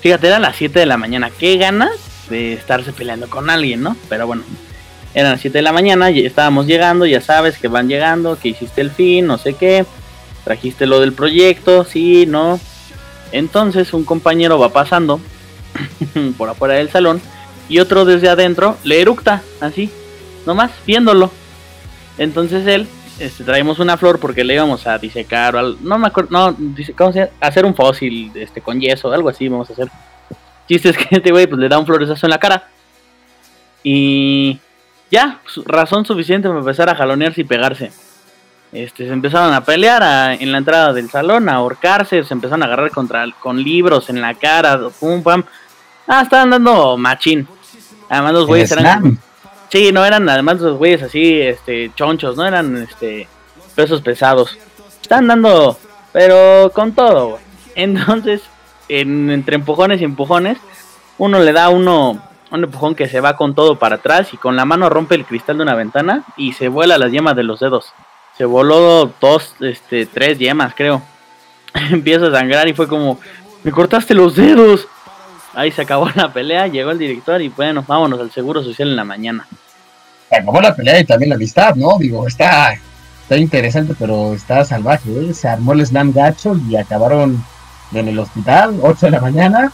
fíjate, 0.00 0.28
eran 0.28 0.40
las 0.40 0.56
7 0.56 0.80
de 0.80 0.86
la 0.86 0.96
mañana, 0.96 1.30
qué 1.38 1.58
ganas 1.58 1.90
de 2.30 2.54
estarse 2.54 2.94
peleando 2.94 3.28
con 3.28 3.50
alguien, 3.50 3.82
¿no? 3.82 3.98
Pero 4.08 4.26
bueno, 4.26 4.44
eran 5.16 5.32
las 5.32 5.40
7 5.40 5.56
de 5.56 5.62
la 5.62 5.72
mañana, 5.72 6.10
estábamos 6.10 6.66
llegando, 6.66 7.06
ya 7.06 7.22
sabes 7.22 7.56
que 7.56 7.68
van 7.68 7.88
llegando, 7.88 8.38
que 8.38 8.48
hiciste 8.48 8.82
el 8.82 8.90
fin, 8.90 9.26
no 9.26 9.38
sé 9.38 9.54
qué, 9.54 9.86
trajiste 10.44 10.84
lo 10.84 11.00
del 11.00 11.14
proyecto, 11.14 11.84
sí, 11.84 12.26
no. 12.26 12.60
Entonces 13.32 13.94
un 13.94 14.04
compañero 14.04 14.58
va 14.58 14.74
pasando 14.74 15.18
por 16.36 16.50
afuera 16.50 16.74
del 16.74 16.90
salón 16.90 17.22
y 17.66 17.78
otro 17.78 18.04
desde 18.04 18.28
adentro 18.28 18.76
le 18.84 19.00
eructa, 19.00 19.42
así, 19.58 19.90
nomás, 20.44 20.70
viéndolo. 20.86 21.30
Entonces 22.18 22.66
él, 22.66 22.86
este, 23.18 23.42
traemos 23.42 23.78
una 23.78 23.96
flor 23.96 24.20
porque 24.20 24.44
le 24.44 24.52
íbamos 24.52 24.86
a 24.86 24.98
disecar 24.98 25.56
o 25.56 25.60
al, 25.60 25.78
no 25.80 25.96
me 25.96 26.08
acuerdo, 26.08 26.28
no, 26.30 26.52
dice, 26.52 26.92
¿cómo 26.92 27.14
se 27.14 27.20
llama? 27.20 27.32
hacer 27.40 27.64
un 27.64 27.74
fósil, 27.74 28.32
este, 28.34 28.60
con 28.60 28.78
yeso, 28.78 29.10
algo 29.10 29.30
así 29.30 29.48
vamos 29.48 29.70
a 29.70 29.72
hacer. 29.72 29.88
Chiste 30.68 30.90
es 30.90 30.98
que 30.98 31.16
este 31.16 31.30
güey 31.30 31.46
pues 31.46 31.58
le 31.58 31.70
da 31.70 31.78
un 31.78 31.86
florezazo 31.86 32.26
en 32.26 32.30
la 32.30 32.38
cara. 32.38 32.68
Y 33.82 34.58
ya, 35.10 35.40
razón 35.66 36.04
suficiente 36.04 36.48
para 36.48 36.60
empezar 36.60 36.88
a 36.90 36.94
jalonearse 36.94 37.40
y 37.42 37.44
pegarse. 37.44 37.92
Este, 38.72 39.06
se 39.06 39.12
empezaron 39.12 39.54
a 39.54 39.64
pelear 39.64 40.02
a- 40.02 40.34
en 40.34 40.50
la 40.52 40.58
entrada 40.58 40.92
del 40.92 41.08
salón, 41.08 41.48
a 41.48 41.54
ahorcarse, 41.54 42.24
se 42.24 42.34
empezaron 42.34 42.62
a 42.62 42.66
agarrar 42.66 42.90
contra, 42.90 43.24
con 43.40 43.62
libros 43.62 44.10
en 44.10 44.20
la 44.20 44.34
cara, 44.34 44.80
pum 45.00 45.22
pam. 45.22 45.44
Ah, 46.06 46.22
estaban 46.22 46.50
dando 46.50 46.96
machín. 46.96 47.46
Además 48.08 48.32
los 48.32 48.46
güeyes 48.46 48.70
eran 48.72 48.84
slam. 49.00 49.18
Sí, 49.70 49.90
no 49.92 50.04
eran 50.04 50.28
además 50.28 50.60
los 50.60 50.76
güeyes 50.78 51.02
así, 51.02 51.40
este, 51.40 51.90
chonchos, 51.94 52.36
no 52.36 52.46
eran, 52.46 52.76
este, 52.76 53.28
pesos 53.74 54.00
pesados. 54.02 54.56
Están 55.02 55.26
dando, 55.28 55.78
pero 56.12 56.70
con 56.74 56.92
todo, 56.92 57.28
güey. 57.30 57.42
Entonces, 57.74 58.42
en- 58.88 59.30
entre 59.30 59.56
empujones 59.56 60.00
y 60.00 60.04
empujones, 60.04 60.58
uno 61.18 61.38
le 61.40 61.52
da 61.52 61.64
a 61.66 61.68
uno 61.70 62.22
un 62.50 62.64
empujón 62.64 62.94
que 62.94 63.08
se 63.08 63.20
va 63.20 63.36
con 63.36 63.54
todo 63.54 63.78
para 63.78 63.96
atrás 63.96 64.32
y 64.32 64.36
con 64.36 64.56
la 64.56 64.64
mano 64.64 64.88
rompe 64.88 65.14
el 65.14 65.24
cristal 65.24 65.58
de 65.58 65.64
una 65.64 65.74
ventana 65.74 66.24
y 66.36 66.52
se 66.52 66.68
vuela 66.68 66.98
las 66.98 67.10
yemas 67.10 67.36
de 67.36 67.42
los 67.42 67.60
dedos. 67.60 67.92
Se 68.36 68.44
voló 68.44 69.10
dos, 69.20 69.54
este, 69.60 70.06
tres 70.06 70.38
yemas, 70.38 70.74
creo. 70.74 71.02
Empieza 71.90 72.26
a 72.26 72.30
sangrar 72.30 72.68
y 72.68 72.74
fue 72.74 72.86
como, 72.86 73.18
me 73.64 73.72
cortaste 73.72 74.14
los 74.14 74.36
dedos. 74.36 74.86
Ahí 75.54 75.72
se 75.72 75.82
acabó 75.82 76.10
la 76.14 76.32
pelea, 76.32 76.66
llegó 76.66 76.90
el 76.90 76.98
director 76.98 77.40
y 77.40 77.48
bueno, 77.48 77.84
vámonos 77.86 78.20
al 78.20 78.30
seguro 78.30 78.62
social 78.62 78.88
en 78.88 78.96
la 78.96 79.04
mañana. 79.04 79.46
Se 80.28 80.36
acabó 80.36 80.60
la 80.60 80.74
pelea 80.74 81.00
y 81.00 81.04
también 81.04 81.30
la 81.30 81.36
amistad, 81.36 81.74
¿no? 81.76 81.96
Digo, 81.98 82.26
está, 82.26 82.74
está 83.22 83.36
interesante, 83.36 83.94
pero 83.98 84.34
está 84.34 84.64
salvaje, 84.64 85.08
¿eh? 85.10 85.32
Se 85.32 85.48
armó 85.48 85.72
el 85.72 85.86
slam 85.86 86.12
gacho 86.12 86.56
y 86.68 86.76
acabaron 86.76 87.42
en 87.92 88.08
el 88.08 88.18
hospital, 88.18 88.78
8 88.82 89.06
de 89.06 89.12
la 89.12 89.20
mañana. 89.20 89.72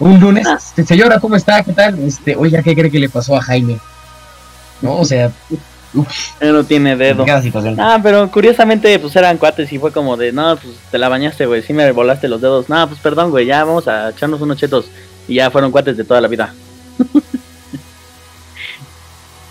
Un 0.00 0.18
lunes, 0.18 0.48
este, 0.48 0.84
señora, 0.84 1.20
¿cómo 1.20 1.36
está? 1.36 1.62
¿Qué 1.62 1.72
tal? 1.72 1.98
Este, 2.00 2.34
oiga, 2.34 2.62
¿qué 2.62 2.74
cree 2.74 2.90
que 2.90 2.98
le 2.98 3.08
pasó 3.08 3.36
a 3.36 3.42
Jaime? 3.42 3.78
No, 4.80 4.96
o 4.96 5.04
sea, 5.04 5.30
Él 6.40 6.52
no 6.52 6.64
tiene 6.64 6.96
dedo. 6.96 7.26
cada 7.26 7.42
situación. 7.42 7.78
Ah, 7.78 8.00
pero 8.02 8.30
curiosamente, 8.30 8.98
pues 8.98 9.14
eran 9.14 9.36
cuates 9.36 9.70
y 9.72 9.78
fue 9.78 9.92
como 9.92 10.16
de, 10.16 10.32
no, 10.32 10.56
pues 10.56 10.74
te 10.90 10.96
la 10.96 11.10
bañaste, 11.10 11.44
güey, 11.44 11.62
sí 11.62 11.74
me 11.74 11.92
volaste 11.92 12.28
los 12.28 12.40
dedos. 12.40 12.68
No, 12.70 12.88
pues 12.88 12.98
perdón, 12.98 13.30
güey, 13.30 13.44
ya 13.44 13.62
vamos 13.62 13.88
a 13.88 14.08
echarnos 14.10 14.40
unos 14.40 14.56
chetos. 14.56 14.86
Y 15.28 15.34
ya 15.34 15.50
fueron 15.50 15.70
cuates 15.70 15.96
de 15.96 16.04
toda 16.04 16.20
la 16.20 16.28
vida. 16.28 16.54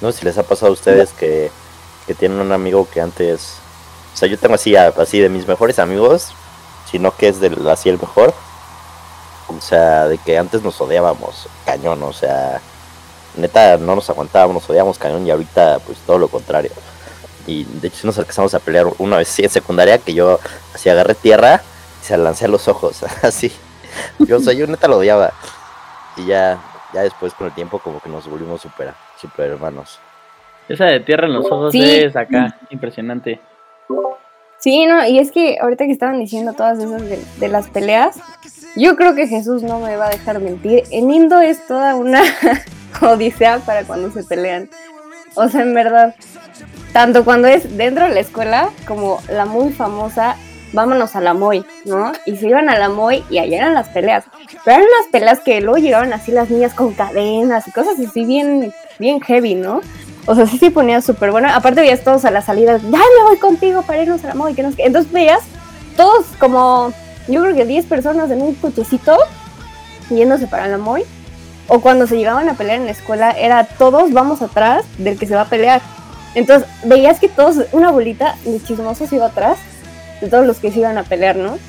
No 0.02 0.12
sé 0.12 0.20
si 0.20 0.26
les 0.26 0.38
ha 0.38 0.43
pasado 0.43 0.72
a 0.72 0.74
ustedes 0.74 1.12
que, 1.12 1.52
que 2.08 2.14
tienen 2.14 2.39
un 2.39 2.54
amigo 2.54 2.88
que 2.89 3.02
antes. 3.02 3.58
O 4.14 4.18
sea, 4.18 4.30
yo 4.30 4.38
tengo 4.38 4.56
así, 4.56 4.76
así 4.76 5.20
de 5.20 5.28
mis 5.28 5.45
mejores 5.45 5.78
amigos, 5.78 6.30
sino 6.89 7.16
que 7.16 7.28
es 7.28 7.41
del, 7.41 7.68
así 7.68 7.89
el 7.89 8.00
mejor. 8.00 8.34
O 9.50 9.62
sea, 9.62 10.08
de 10.08 10.18
que 10.18 10.38
antes 10.38 10.62
nos 10.64 10.80
odiábamos 10.80 11.47
cañón, 11.66 12.02
o 12.04 12.14
sea, 12.14 12.62
neta 13.36 13.78
no 13.78 13.95
nos 13.95 14.10
aguantábamos, 14.10 14.56
nos 14.56 14.70
odiábamos 14.70 14.97
cañón 15.00 15.26
y 15.26 15.32
ahorita 15.32 15.80
pues 15.86 15.97
todo 16.00 16.18
lo 16.20 16.28
contrario. 16.28 16.72
Y 17.47 17.64
de 17.64 17.88
hecho 17.88 17.97
sí 18.02 18.08
nos 18.08 18.18
alcanzamos 18.20 18.54
a 18.54 18.60
pelear 18.60 18.86
una 19.00 19.18
vez 19.18 19.28
sí, 19.28 19.43
en 19.43 19.50
secundaria 19.50 19.97
que 19.97 20.14
yo 20.14 20.39
así 20.74 20.89
agarré 20.89 21.16
tierra 21.16 21.62
y 22.02 22.06
se 22.06 22.18
la 22.18 22.26
lancé 22.26 22.45
a 22.45 22.50
los 22.50 22.68
ojos, 22.68 23.04
así. 23.24 23.52
Yo, 24.20 24.38
o 24.38 24.39
sea, 24.39 24.54
yo 24.54 24.68
neta 24.68 24.88
lo 24.88 24.97
odiaba. 24.97 25.34
Y 26.16 26.26
ya, 26.28 26.60
ya 26.93 27.02
después 27.02 27.34
con 27.34 27.47
el 27.47 27.54
tiempo 27.54 27.80
como 27.80 28.00
que 28.02 28.10
nos 28.10 28.28
volvimos 28.28 28.62
super, 28.62 28.93
super 29.20 29.50
hermanos. 29.50 30.00
Esa 30.68 30.86
de 30.86 31.00
tierra 31.00 31.26
en 31.26 31.34
los 31.34 31.45
ojos 31.45 31.72
Sí. 31.72 31.82
es 31.84 32.16
acá, 32.16 32.56
impresionante. 32.70 33.41
Sí, 34.60 34.86
no, 34.86 35.08
y 35.08 35.18
es 35.20 35.32
que 35.32 35.58
ahorita 35.60 35.86
que 35.86 35.91
estaban 35.93 36.20
diciendo 36.20 36.54
todas 36.54 36.78
esas 36.78 37.02
de, 37.02 37.24
de 37.38 37.47
las 37.47 37.70
peleas, 37.70 38.20
yo 38.76 38.95
creo 38.95 39.15
que 39.15 39.28
Jesús 39.28 39.63
no 39.63 39.80
me 39.80 39.95
va 39.95 40.07
a 40.07 40.09
dejar 40.09 40.39
mentir. 40.39 40.84
En 40.91 41.11
Indo 41.11 41.41
es 41.41 41.65
toda 41.67 41.95
una 41.95 42.22
odisea 43.01 43.59
para 43.59 43.84
cuando 43.84 44.11
se 44.11 44.24
pelean. 44.24 44.70
O 45.36 45.47
sea, 45.47 45.61
en 45.61 45.74
verdad, 45.74 46.15
tanto 46.93 47.24
cuando 47.24 47.47
es 47.47 47.78
dentro 47.78 48.05
de 48.05 48.13
la 48.13 48.20
escuela 48.20 48.70
como 48.86 49.22
la 49.30 49.45
muy 49.45 49.72
famosa 49.72 50.36
vámonos 50.74 51.15
a 51.15 51.22
la 51.22 51.34
Moy, 51.34 51.65
¿no? 51.86 52.11
Y 52.26 52.38
se 52.38 52.47
iban 52.47 52.70
a 52.70 52.78
la 52.78 52.89
Moy 52.89 53.24
y 53.30 53.39
allá 53.39 53.57
eran 53.57 53.74
las 53.74 53.89
peleas. 53.89 54.26
Pero 54.63 54.78
eran 54.78 54.89
las 54.99 55.11
peleas 55.11 55.39
que 55.39 55.61
luego 55.61 55.78
llegaban 55.78 56.13
así 56.13 56.32
las 56.32 56.49
niñas 56.49 56.74
con 56.74 56.93
cadenas 56.93 57.67
y 57.67 57.72
cosas 57.72 57.99
así 57.99 58.26
bien, 58.26 58.74
bien 58.99 59.20
heavy, 59.22 59.55
¿no? 59.55 59.82
O 60.26 60.36
sea, 60.36 60.45
sí 60.45 60.57
se 60.57 60.72
ponía 60.72 61.01
súper 61.01 61.32
bueno. 61.32 61.49
Aparte 61.51 61.82
veías 61.82 62.03
todos 62.03 62.26
a 62.26 62.32
la 62.32 62.41
salida, 62.41 62.74
¡ay, 62.74 62.82
me 62.91 63.24
voy 63.24 63.38
contigo 63.38 63.82
para 63.82 64.01
irnos 64.01 64.24
a 64.24 64.28
la 64.28 64.36
Moy! 64.36 64.55
Entonces 64.57 65.11
veías 65.11 65.41
todos 65.97 66.26
como, 66.39 66.93
yo 67.30 67.41
creo 67.43 67.55
que 67.55 67.65
10 67.65 67.86
personas 67.86 68.32
en 68.32 68.41
un 68.41 68.55
cochecito 68.55 69.17
yéndose 70.09 70.47
para 70.47 70.67
la 70.67 70.77
Moy. 70.77 71.03
O 71.67 71.82
cuando 71.82 72.07
se 72.07 72.17
llegaban 72.17 72.49
a 72.49 72.55
pelear 72.55 72.80
en 72.80 72.86
la 72.86 72.91
escuela, 72.91 73.30
era 73.32 73.63
todos 73.63 74.11
vamos 74.11 74.41
atrás 74.41 74.86
del 74.97 75.19
que 75.19 75.27
se 75.27 75.36
va 75.36 75.41
a 75.41 75.49
pelear. 75.49 75.82
Entonces 76.34 76.67
veías 76.84 77.19
que 77.19 77.30
todos, 77.30 77.65
una 77.71 77.91
bolita 77.91 78.36
de 78.43 78.61
chismosos 78.61 79.11
iba 79.13 79.27
atrás 79.27 79.59
de 80.19 80.27
todos 80.30 80.47
los 80.47 80.57
que 80.57 80.71
se 80.71 80.80
iban 80.80 80.97
a 80.97 81.03
pelear, 81.03 81.36
¿no? 81.36 81.59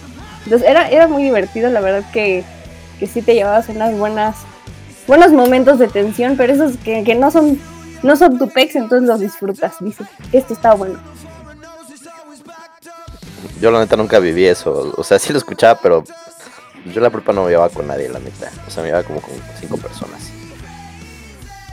Entonces 0.45 0.69
era, 0.69 0.89
era 0.89 1.07
muy 1.07 1.23
divertido, 1.23 1.69
la 1.71 1.81
verdad 1.81 2.03
que, 2.13 2.45
que 2.99 3.07
sí 3.07 3.21
te 3.21 3.35
llevabas 3.35 3.69
unas 3.69 3.97
buenas, 3.97 4.37
buenos 5.07 5.33
momentos 5.33 5.79
de 5.79 5.89
tensión, 5.89 6.37
pero 6.39 6.55
esos 6.55 6.79
que, 6.79 7.05
que 7.05 7.15
no 7.15 7.31
son, 7.31 7.61
no 8.03 8.17
son 8.17 8.39
tu 8.39 8.49
pex, 8.49 8.77
entonces 8.77 9.07
los 9.07 9.21
disfrutas. 9.21 9.75
Dices, 9.81 10.07
esto 10.33 10.55
está 10.55 10.75
bueno. 10.75 10.99
Yo 13.61 13.71
la 13.71 13.81
neta 13.81 13.97
nunca 13.97 14.19
viví 14.19 14.45
eso. 14.47 14.93
O 14.97 15.05
sea, 15.05 15.19
sí 15.19 15.33
lo 15.33 15.39
escuchaba, 15.39 15.79
pero 15.83 16.05
yo 16.93 17.01
la 17.01 17.11
prepa 17.11 17.33
no 17.33 17.45
me 17.45 17.51
llevaba 17.51 17.69
con 17.69 17.87
nadie, 17.87 18.09
la 18.09 18.19
neta. 18.19 18.51
O 18.67 18.71
sea, 18.71 18.83
me 18.83 18.89
llevaba 18.89 19.07
como 19.07 19.21
con 19.21 19.33
cinco 19.61 19.77
personas. 19.77 20.21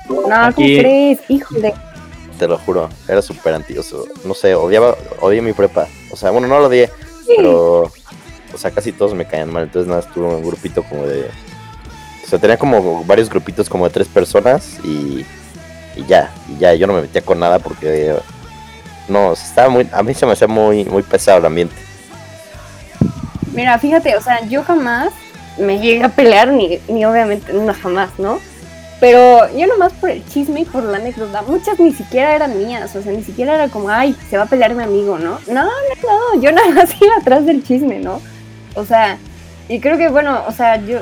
No, 0.10 0.34
Aquí- 0.34 0.78
¿cómo 0.78 0.80
crees? 0.80 1.20
Híjole. 1.30 1.74
Te 2.40 2.48
lo 2.48 2.58
juro. 2.58 2.90
Era 3.08 3.22
súper 3.22 3.54
antioso. 3.56 4.06
No 4.24 4.34
sé, 4.34 4.54
odiaba, 4.56 4.96
odié 5.22 5.42
mi 5.42 5.54
prepa. 5.54 5.88
O 6.12 6.16
sea, 6.16 6.32
bueno, 6.32 6.48
no 6.48 6.60
lo 6.60 6.68
odié, 6.68 6.90
pero... 7.36 7.92
O 8.54 8.58
sea, 8.58 8.72
casi 8.72 8.92
todos 8.92 9.14
me 9.14 9.26
caían 9.28 9.52
mal. 9.52 9.64
Entonces 9.64 9.88
nada, 9.90 10.02
estuve 10.02 10.28
en 10.30 10.36
un 10.36 10.44
grupito 10.44 10.84
como 10.84 11.06
de... 11.06 11.30
O 12.24 12.28
sea, 12.30 12.40
tenía 12.40 12.58
como 12.58 13.04
varios 13.06 13.30
grupitos 13.30 13.70
como 13.70 13.86
de 13.86 13.92
tres 13.94 14.08
personas 14.08 14.78
y... 14.84 15.26
Y 15.96 16.06
ya, 16.08 16.32
y 16.48 16.60
ya, 16.60 16.76
yo 16.76 16.86
no 16.86 16.94
me 16.94 17.02
metía 17.02 17.22
con 17.24 17.40
nada 17.40 17.58
porque... 17.60 18.16
No, 19.08 19.34
estaba 19.34 19.70
muy... 19.70 19.88
A 19.92 20.04
mí 20.04 20.14
se 20.14 20.26
me 20.26 20.34
hacía 20.34 20.48
muy, 20.48 20.86
muy 20.86 21.04
pesado 21.04 21.40
el 21.40 21.46
ambiente. 21.46 21.76
Mira, 23.54 23.78
fíjate, 23.80 24.16
o 24.16 24.22
sea, 24.22 24.46
yo 24.46 24.64
jamás 24.64 25.10
me 25.58 25.80
llegué 25.80 26.04
a 26.04 26.10
pelear, 26.10 26.50
ni, 26.50 26.80
ni 26.88 27.06
obviamente, 27.06 27.54
no 27.54 27.74
jamás, 27.74 28.10
¿no? 28.18 28.40
Pero 29.00 29.48
yo 29.56 29.68
nomás 29.68 29.94
por 29.94 30.10
el 30.10 30.26
chisme 30.26 30.62
y 30.62 30.66
por 30.66 30.84
la 30.84 30.98
anécdota, 30.98 31.44
muchas 31.44 31.80
ni 31.80 31.94
siquiera 31.94 32.36
eran 32.36 32.58
mías, 32.58 32.96
o 32.96 33.02
sea, 33.02 33.12
ni 33.12 33.24
siquiera 33.24 33.56
era 33.56 33.70
como, 33.70 33.90
ay, 33.90 34.16
se 34.30 34.38
va 34.38 34.44
a 34.44 34.48
pelear 34.48 34.74
mi 34.74 34.84
amigo, 34.84 35.20
¿no? 35.20 35.40
No, 35.48 35.64
no, 35.64 35.70
no, 36.36 36.42
yo 36.42 36.52
nada 36.52 36.70
más 36.70 36.90
iba 37.00 37.16
atrás 37.16 37.46
del 37.46 37.64
chisme, 37.64 38.00
¿no? 38.00 38.22
O 38.74 38.86
sea, 38.86 39.18
y 39.70 39.80
creo 39.80 39.98
que, 39.98 40.10
bueno, 40.10 40.44
o 40.48 40.52
sea, 40.52 40.78
yo, 40.78 41.00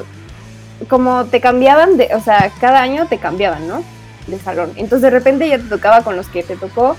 como 0.89 1.25
te 1.25 1.39
cambiaban, 1.39 1.97
de, 1.97 2.09
o 2.15 2.21
sea, 2.21 2.51
cada 2.59 2.81
año 2.81 3.07
te 3.07 3.17
cambiaban, 3.17 3.67
¿no? 3.67 3.81
De 4.27 4.39
salón. 4.39 4.71
Entonces 4.75 5.01
de 5.01 5.09
repente 5.09 5.47
ya 5.47 5.57
te 5.57 5.65
tocaba 5.65 6.01
con 6.01 6.15
los 6.17 6.27
que 6.27 6.43
te 6.43 6.55
tocó 6.55 6.97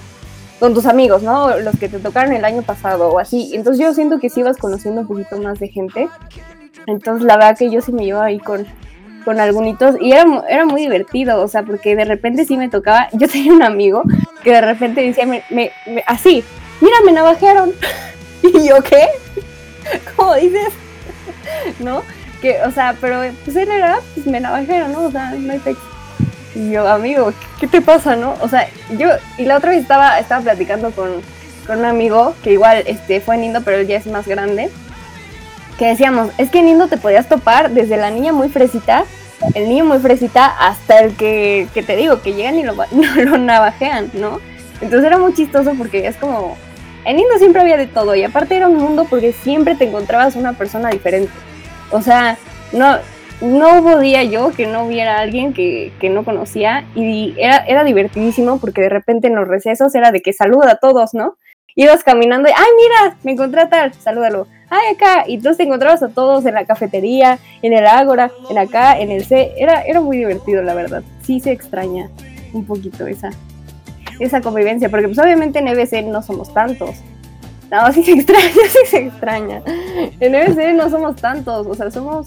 con 0.58 0.74
tus 0.74 0.86
amigos, 0.86 1.22
¿no? 1.22 1.56
Los 1.58 1.78
que 1.78 1.88
te 1.88 1.98
tocaron 1.98 2.32
el 2.32 2.44
año 2.44 2.62
pasado 2.62 3.08
o 3.10 3.18
así. 3.18 3.50
Entonces 3.54 3.82
yo 3.84 3.92
siento 3.94 4.18
que 4.18 4.30
sí 4.30 4.40
ibas 4.40 4.56
conociendo 4.56 5.02
un 5.02 5.06
poquito 5.06 5.36
más 5.40 5.58
de 5.58 5.68
gente. 5.68 6.08
Entonces 6.86 7.26
la 7.26 7.36
verdad 7.36 7.56
que 7.58 7.70
yo 7.70 7.80
sí 7.82 7.92
me 7.92 8.04
iba 8.04 8.24
ahí 8.24 8.38
con, 8.38 8.66
con 9.24 9.40
algunitos 9.40 9.96
y 10.00 10.12
era, 10.12 10.24
era 10.48 10.64
muy 10.66 10.82
divertido, 10.82 11.42
o 11.42 11.48
sea, 11.48 11.62
porque 11.62 11.96
de 11.96 12.04
repente 12.04 12.44
sí 12.44 12.56
me 12.56 12.68
tocaba, 12.68 13.08
yo 13.12 13.28
tenía 13.28 13.52
un 13.52 13.62
amigo 13.62 14.02
que 14.42 14.52
de 14.52 14.60
repente 14.60 15.00
decía, 15.02 15.26
me, 15.26 15.42
me- 15.50 15.72
me- 15.86 16.04
así, 16.06 16.44
mira, 16.80 16.96
me 17.04 17.12
navajearon. 17.12 17.72
y 18.42 18.68
yo, 18.68 18.76
¿qué? 18.82 19.06
¿Cómo 20.16 20.34
dices? 20.34 20.68
¿No? 21.80 22.02
Que, 22.40 22.60
o 22.62 22.70
sea, 22.70 22.94
pero 23.00 23.20
pues 23.44 23.56
él 23.56 23.70
era, 23.70 23.98
pues 24.14 24.26
me 24.26 24.40
navajearon, 24.40 24.92
¿no? 24.92 25.04
O 25.04 25.10
sea, 25.10 25.30
no 25.32 25.52
hay 25.52 25.58
pex. 25.58 25.78
Y 26.56 26.70
yo, 26.70 26.88
amigo, 26.88 27.34
¿qué, 27.60 27.66
te 27.66 27.82
pasa, 27.82 28.16
no? 28.16 28.34
O 28.40 28.48
sea, 28.48 28.66
yo, 28.96 29.10
y 29.36 29.44
la 29.44 29.58
otra 29.58 29.72
vez 29.72 29.82
estaba, 29.82 30.18
estaba 30.18 30.40
platicando 30.40 30.90
con, 30.90 31.20
con 31.66 31.80
un 31.80 31.84
amigo 31.84 32.34
que 32.42 32.52
igual 32.52 32.82
este, 32.86 33.20
fue 33.20 33.34
en 33.34 33.44
Indo, 33.44 33.60
pero 33.60 33.76
él 33.76 33.86
ya 33.86 33.98
es 33.98 34.06
más 34.06 34.26
grande. 34.26 34.70
Que 35.78 35.88
decíamos, 35.88 36.30
es 36.38 36.48
que 36.48 36.60
en 36.60 36.68
Indo 36.68 36.88
te 36.88 36.96
podías 36.96 37.28
topar 37.28 37.72
desde 37.72 37.98
la 37.98 38.10
niña 38.10 38.32
muy 38.32 38.48
fresita, 38.48 39.04
el 39.52 39.68
niño 39.68 39.84
muy 39.84 39.98
fresita, 39.98 40.46
hasta 40.46 41.00
el 41.00 41.14
que, 41.14 41.68
que 41.74 41.82
te 41.82 41.94
digo, 41.94 42.22
que 42.22 42.32
llegan 42.32 42.58
y 42.58 42.62
lo, 42.62 42.72
no, 42.90 43.14
lo 43.16 43.36
navajean, 43.36 44.10
¿no? 44.14 44.40
Entonces 44.80 45.04
era 45.04 45.18
muy 45.18 45.34
chistoso 45.34 45.74
porque 45.76 46.06
es 46.06 46.16
como, 46.16 46.56
en 47.04 47.18
Indo 47.18 47.36
siempre 47.36 47.60
había 47.60 47.76
de 47.76 47.86
todo 47.86 48.14
y 48.14 48.24
aparte 48.24 48.56
era 48.56 48.68
un 48.68 48.78
mundo 48.78 49.06
porque 49.10 49.34
siempre 49.34 49.74
te 49.74 49.84
encontrabas 49.84 50.36
una 50.36 50.54
persona 50.54 50.88
diferente. 50.88 51.32
O 51.90 52.00
sea, 52.00 52.38
no, 52.72 52.96
no 53.40 53.80
hubo 53.80 53.98
día 53.98 54.24
yo 54.24 54.50
que 54.50 54.66
no 54.66 54.88
viera 54.88 55.18
a 55.18 55.20
alguien 55.20 55.52
que, 55.52 55.92
que 56.00 56.08
no 56.08 56.24
conocía 56.24 56.86
y 56.94 57.34
era, 57.38 57.58
era 57.58 57.84
divertidísimo 57.84 58.58
porque 58.58 58.80
de 58.80 58.88
repente 58.88 59.26
en 59.28 59.34
los 59.34 59.46
recesos 59.46 59.94
era 59.94 60.10
de 60.10 60.22
que 60.22 60.32
saluda 60.32 60.72
a 60.72 60.76
todos, 60.76 61.12
¿no? 61.14 61.36
Ibas 61.74 62.02
caminando 62.02 62.48
y, 62.48 62.52
ay, 62.52 62.66
mira, 62.76 63.16
me 63.22 63.32
encontré 63.32 63.60
a 63.60 63.68
tal, 63.68 63.92
salúdalo. 63.92 64.46
Ay, 64.70 64.94
acá. 64.94 65.24
Y 65.28 65.34
entonces 65.34 65.58
te 65.58 65.64
encontrabas 65.64 66.02
a 66.02 66.08
todos 66.08 66.46
en 66.46 66.54
la 66.54 66.64
cafetería, 66.64 67.38
en 67.60 67.74
el 67.74 67.86
Ágora, 67.86 68.30
en 68.48 68.56
acá, 68.56 68.98
en 68.98 69.10
el 69.10 69.26
C. 69.26 69.52
Era, 69.58 69.82
era 69.82 70.00
muy 70.00 70.16
divertido, 70.16 70.62
la 70.62 70.72
verdad. 70.72 71.02
Sí 71.22 71.38
se 71.38 71.52
extraña 71.52 72.08
un 72.54 72.64
poquito 72.64 73.06
esa, 73.06 73.30
esa 74.18 74.40
convivencia, 74.40 74.88
porque 74.88 75.06
pues 75.06 75.18
obviamente 75.18 75.58
en 75.58 75.68
EBC 75.68 76.06
no 76.06 76.22
somos 76.22 76.52
tantos. 76.54 76.96
No, 77.70 77.92
sí 77.92 78.02
se 78.02 78.12
extraña, 78.12 78.42
sí 78.70 78.78
se 78.86 78.98
extraña. 78.98 79.62
En 80.18 80.34
EBC 80.34 80.74
no 80.74 80.88
somos 80.88 81.16
tantos, 81.16 81.66
o 81.66 81.74
sea, 81.74 81.90
somos 81.90 82.26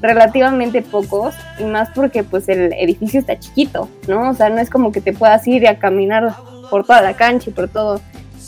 relativamente 0.00 0.82
pocos 0.82 1.34
y 1.58 1.64
más 1.64 1.90
porque 1.94 2.22
pues 2.22 2.48
el 2.48 2.72
edificio 2.72 3.20
está 3.20 3.38
chiquito, 3.38 3.88
¿no? 4.06 4.30
O 4.30 4.34
sea, 4.34 4.48
no 4.48 4.58
es 4.58 4.70
como 4.70 4.92
que 4.92 5.00
te 5.00 5.12
puedas 5.12 5.46
ir 5.46 5.66
a 5.66 5.78
caminar 5.78 6.34
por 6.70 6.84
toda 6.84 7.02
la 7.02 7.14
cancha 7.14 7.50
y 7.50 7.52
por 7.52 7.68
todo. 7.68 8.00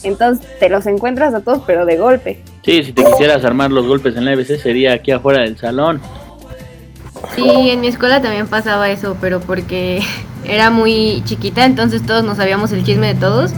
Entonces 0.02 0.46
te 0.58 0.68
los 0.68 0.86
encuentras 0.86 1.34
a 1.34 1.40
todos, 1.40 1.62
pero 1.66 1.84
de 1.84 1.96
golpe. 1.96 2.42
Sí, 2.64 2.82
si 2.84 2.92
te 2.92 3.04
quisieras 3.04 3.44
armar 3.44 3.70
los 3.70 3.86
golpes 3.86 4.16
en 4.16 4.24
la 4.24 4.32
EBC 4.32 4.58
sería 4.60 4.94
aquí 4.94 5.10
afuera 5.10 5.42
del 5.42 5.58
salón. 5.58 6.00
Sí, 7.34 7.70
en 7.70 7.80
mi 7.80 7.88
escuela 7.88 8.22
también 8.22 8.46
pasaba 8.46 8.90
eso, 8.90 9.16
pero 9.20 9.40
porque 9.40 10.00
era 10.44 10.70
muy 10.70 11.22
chiquita, 11.24 11.64
entonces 11.64 12.04
todos 12.06 12.24
nos 12.24 12.38
sabíamos 12.38 12.72
el 12.72 12.84
chisme 12.84 13.08
de 13.08 13.20
todos. 13.20 13.52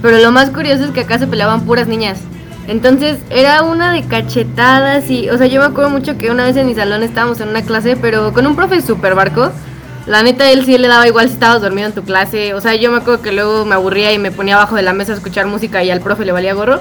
Pero 0.00 0.18
lo 0.18 0.30
más 0.30 0.50
curioso 0.50 0.84
es 0.84 0.90
que 0.92 1.00
acá 1.00 1.18
se 1.18 1.26
peleaban 1.26 1.62
puras 1.62 1.88
niñas. 1.88 2.20
Entonces 2.68 3.18
era 3.30 3.62
una 3.62 3.92
de 3.92 4.02
cachetadas 4.04 5.08
y, 5.08 5.30
o 5.30 5.38
sea, 5.38 5.46
yo 5.46 5.60
me 5.60 5.66
acuerdo 5.66 5.88
mucho 5.88 6.18
que 6.18 6.30
una 6.30 6.44
vez 6.44 6.54
en 6.58 6.66
mi 6.66 6.74
salón 6.74 7.02
estábamos 7.02 7.40
en 7.40 7.48
una 7.48 7.62
clase, 7.62 7.96
pero 7.96 8.34
con 8.34 8.46
un 8.46 8.54
profe 8.56 8.82
super 8.82 9.14
barco. 9.14 9.50
La 10.06 10.22
neta, 10.22 10.50
él 10.50 10.66
sí 10.66 10.76
le 10.76 10.86
daba 10.86 11.06
igual 11.06 11.28
si 11.28 11.34
estabas 11.34 11.62
dormido 11.62 11.88
en 11.88 11.94
tu 11.94 12.04
clase. 12.04 12.52
O 12.52 12.60
sea, 12.60 12.74
yo 12.74 12.90
me 12.90 12.98
acuerdo 12.98 13.22
que 13.22 13.32
luego 13.32 13.64
me 13.64 13.74
aburría 13.74 14.12
y 14.12 14.18
me 14.18 14.30
ponía 14.30 14.56
abajo 14.56 14.76
de 14.76 14.82
la 14.82 14.92
mesa 14.92 15.12
a 15.12 15.16
escuchar 15.16 15.46
música 15.46 15.82
y 15.82 15.90
al 15.90 16.00
profe 16.00 16.26
le 16.26 16.32
valía 16.32 16.52
gorro. 16.52 16.80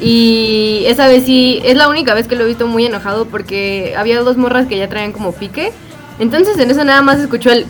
Y 0.00 0.84
esa 0.86 1.08
vez 1.08 1.24
sí, 1.26 1.60
es 1.62 1.76
la 1.76 1.88
única 1.88 2.14
vez 2.14 2.26
que 2.26 2.34
lo 2.34 2.44
he 2.44 2.46
visto 2.46 2.66
muy 2.66 2.86
enojado 2.86 3.26
porque 3.26 3.94
había 3.98 4.20
dos 4.20 4.38
morras 4.38 4.66
que 4.66 4.78
ya 4.78 4.88
traían 4.88 5.12
como 5.12 5.32
pique. 5.32 5.72
Entonces 6.18 6.58
en 6.58 6.70
eso 6.70 6.84
nada 6.84 7.02
más 7.02 7.18
escuchó 7.20 7.50
el... 7.50 7.66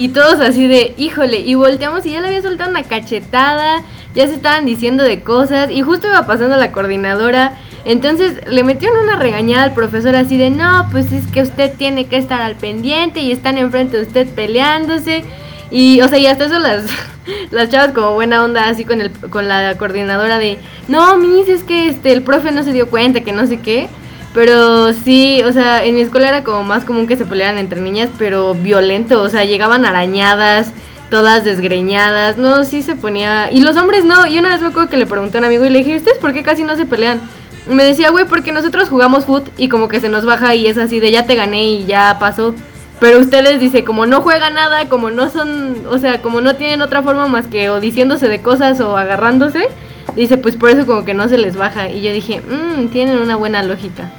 Y 0.00 0.08
todos 0.08 0.40
así 0.40 0.66
de, 0.66 0.94
híjole, 0.96 1.40
y 1.40 1.56
volteamos 1.56 2.06
y 2.06 2.12
ya 2.12 2.22
le 2.22 2.28
había 2.28 2.40
soltado 2.40 2.70
una 2.70 2.84
cachetada, 2.84 3.82
ya 4.14 4.26
se 4.26 4.32
estaban 4.32 4.64
diciendo 4.64 5.04
de 5.04 5.20
cosas 5.20 5.70
y 5.70 5.82
justo 5.82 6.06
iba 6.08 6.24
pasando 6.24 6.56
la 6.56 6.72
coordinadora. 6.72 7.58
Entonces 7.84 8.40
le 8.48 8.64
metieron 8.64 8.98
una 9.04 9.16
regañada 9.16 9.64
al 9.64 9.74
profesor 9.74 10.16
así 10.16 10.38
de, 10.38 10.48
no, 10.48 10.88
pues 10.90 11.12
es 11.12 11.26
que 11.26 11.42
usted 11.42 11.74
tiene 11.76 12.06
que 12.06 12.16
estar 12.16 12.40
al 12.40 12.56
pendiente 12.56 13.20
y 13.20 13.30
están 13.30 13.58
enfrente 13.58 13.98
de 13.98 14.04
usted 14.04 14.26
peleándose. 14.28 15.22
Y, 15.70 16.00
o 16.00 16.08
sea, 16.08 16.18
y 16.18 16.24
hasta 16.24 16.46
eso 16.46 16.58
las, 16.58 16.86
las 17.50 17.68
chavas 17.68 17.92
como 17.92 18.14
buena 18.14 18.42
onda 18.42 18.70
así 18.70 18.86
con, 18.86 19.02
el, 19.02 19.10
con 19.10 19.48
la 19.48 19.76
coordinadora 19.76 20.38
de, 20.38 20.56
no, 20.88 21.18
mis, 21.18 21.46
es 21.50 21.62
que 21.62 21.88
este, 21.90 22.12
el 22.12 22.22
profe 22.22 22.52
no 22.52 22.62
se 22.62 22.72
dio 22.72 22.88
cuenta, 22.88 23.20
que 23.20 23.32
no 23.32 23.46
sé 23.46 23.58
qué. 23.58 23.90
Pero 24.32 24.92
sí, 24.92 25.42
o 25.44 25.52
sea, 25.52 25.84
en 25.84 25.96
mi 25.96 26.02
escuela 26.02 26.28
era 26.28 26.44
como 26.44 26.62
más 26.62 26.84
común 26.84 27.06
que 27.06 27.16
se 27.16 27.26
pelearan 27.26 27.58
entre 27.58 27.80
niñas, 27.80 28.10
pero 28.16 28.54
violento, 28.54 29.20
o 29.22 29.28
sea, 29.28 29.44
llegaban 29.44 29.84
arañadas, 29.84 30.72
todas 31.10 31.44
desgreñadas, 31.44 32.38
no, 32.38 32.64
sí 32.64 32.82
se 32.82 32.94
ponía... 32.94 33.50
Y 33.50 33.60
los 33.60 33.76
hombres 33.76 34.04
no, 34.04 34.26
y 34.26 34.38
una 34.38 34.50
vez 34.50 34.60
me 34.60 34.68
acuerdo 34.68 34.88
que 34.88 34.96
le 34.96 35.06
pregunté 35.06 35.38
a 35.38 35.40
un 35.40 35.46
amigo 35.46 35.64
y 35.64 35.70
le 35.70 35.80
dije, 35.80 35.96
¿ustedes 35.96 36.18
por 36.18 36.32
qué 36.32 36.44
casi 36.44 36.62
no 36.62 36.76
se 36.76 36.86
pelean? 36.86 37.20
Me 37.68 37.84
decía, 37.84 38.10
güey, 38.10 38.24
porque 38.24 38.52
nosotros 38.52 38.88
jugamos 38.88 39.24
foot 39.24 39.48
y 39.58 39.68
como 39.68 39.88
que 39.88 40.00
se 40.00 40.08
nos 40.08 40.24
baja 40.24 40.54
y 40.54 40.68
es 40.68 40.78
así 40.78 41.00
de 41.00 41.10
ya 41.10 41.26
te 41.26 41.34
gané 41.34 41.64
y 41.64 41.86
ya 41.86 42.16
pasó. 42.20 42.54
Pero 43.00 43.18
ustedes, 43.18 43.60
dice, 43.60 43.82
como 43.82 44.06
no 44.06 44.20
juegan 44.20 44.54
nada, 44.54 44.88
como 44.88 45.10
no 45.10 45.30
son, 45.30 45.86
o 45.88 45.98
sea, 45.98 46.22
como 46.22 46.40
no 46.40 46.54
tienen 46.56 46.82
otra 46.82 47.02
forma 47.02 47.26
más 47.26 47.46
que 47.46 47.70
o 47.70 47.80
diciéndose 47.80 48.28
de 48.28 48.42
cosas 48.42 48.80
o 48.80 48.96
agarrándose, 48.96 49.68
dice, 50.16 50.36
pues 50.38 50.56
por 50.56 50.70
eso 50.70 50.86
como 50.86 51.04
que 51.04 51.14
no 51.14 51.28
se 51.28 51.38
les 51.38 51.56
baja. 51.56 51.88
Y 51.88 52.02
yo 52.02 52.12
dije, 52.12 52.40
mmm, 52.40 52.88
tienen 52.88 53.18
una 53.18 53.36
buena 53.36 53.62
lógica. 53.62 54.10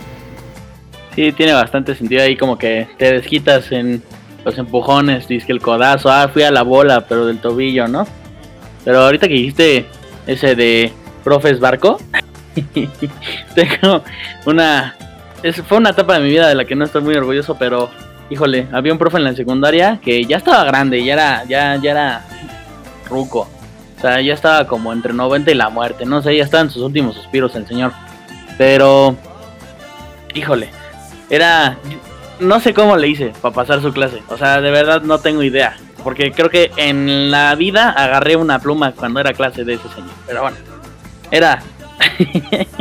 Sí, 1.16 1.32
tiene 1.34 1.54
bastante 1.54 1.96
sentido 1.96 2.24
ahí 2.24 2.38
como 2.38 2.58
que 2.58 2.88
te 2.98 3.12
desquitas 3.12 3.72
en 3.72 4.02
los 4.46 4.58
empujones, 4.58 5.28
dice 5.28 5.46
que 5.46 5.54
el 5.54 5.62
codazo, 5.62 6.10
ah, 6.10 6.30
fui 6.32 6.44
a 6.44 6.52
la 6.52 6.64
bola, 6.64 7.06
pero 7.08 7.26
del 7.26 7.39
tobillo, 7.39 7.88
¿no? 7.88 8.08
Pero 8.84 9.02
ahorita 9.02 9.28
que 9.28 9.34
dijiste 9.34 9.86
ese 10.26 10.56
de 10.56 10.92
profes 11.24 11.60
barco, 11.60 12.00
tengo 13.56 14.04
una... 14.46 14.96
Es, 15.44 15.62
fue 15.62 15.78
una 15.78 15.89
etapa 15.89 16.16
de 16.16 16.22
mi 16.22 16.30
vida 16.30 16.48
de 16.48 16.56
la 16.56 16.66
que 16.66 16.76
no 16.76 16.86
estoy 16.86 17.02
muy 17.02 17.16
orgulloso, 17.16 17.56
pero 17.58 17.89
híjole, 18.30 18.68
había 18.72 18.94
un 18.94 19.00
profe 19.00 19.18
en 19.18 19.26
la 19.26 19.36
secundaria 19.36 20.00
que 20.02 20.24
ya 20.26 20.38
estaba 20.38 20.64
grande, 20.64 21.04
ya 21.04 21.14
era, 21.14 21.44
ya, 21.46 21.76
ya 21.76 21.92
era 21.92 22.26
ruco. 23.10 23.50
O 24.02 24.04
sea, 24.04 24.20
ya 24.20 24.34
estaba 24.34 24.66
como 24.66 24.91
entre 24.93 25.14
90 25.14 25.52
y 25.52 25.54
la 25.54 25.70
muerte, 25.70 26.08
no 26.08 26.24
sé, 26.24 26.36
ya 26.36 26.43
estaba 26.43 26.64
en 26.64 26.72
sus 26.72 26.82
últimos 26.82 27.14
suspiros 27.14 27.56
el 27.56 27.68
señor. 27.68 27.91
Pero, 28.58 29.16
híjole, 30.34 30.72
era... 31.30 31.78
No 32.39 32.60
sé 32.60 32.74
cómo 32.74 32.97
le 32.97 33.10
hice 33.10 33.32
para 33.43 33.54
pasar 33.54 33.80
su 33.80 33.93
clase. 33.93 34.24
O 34.30 34.38
sea, 34.38 34.60
de 34.60 34.72
verdad 34.72 35.04
no 35.04 35.20
tengo 35.20 35.43
idea. 35.43 35.78
Porque 36.04 36.32
creo 36.32 36.49
que 36.49 36.72
en 36.78 37.30
la 37.30 37.54
vida 37.54 37.91
agarré 37.91 38.36
una 38.36 38.58
pluma 38.58 38.93
cuando 38.93 39.20
era 39.20 39.34
clase 39.34 39.64
de 39.64 39.76
ese 39.76 39.88
señor. 39.89 40.10
Pero 40.26 40.41
bueno, 40.41 40.58
era... 41.30 41.62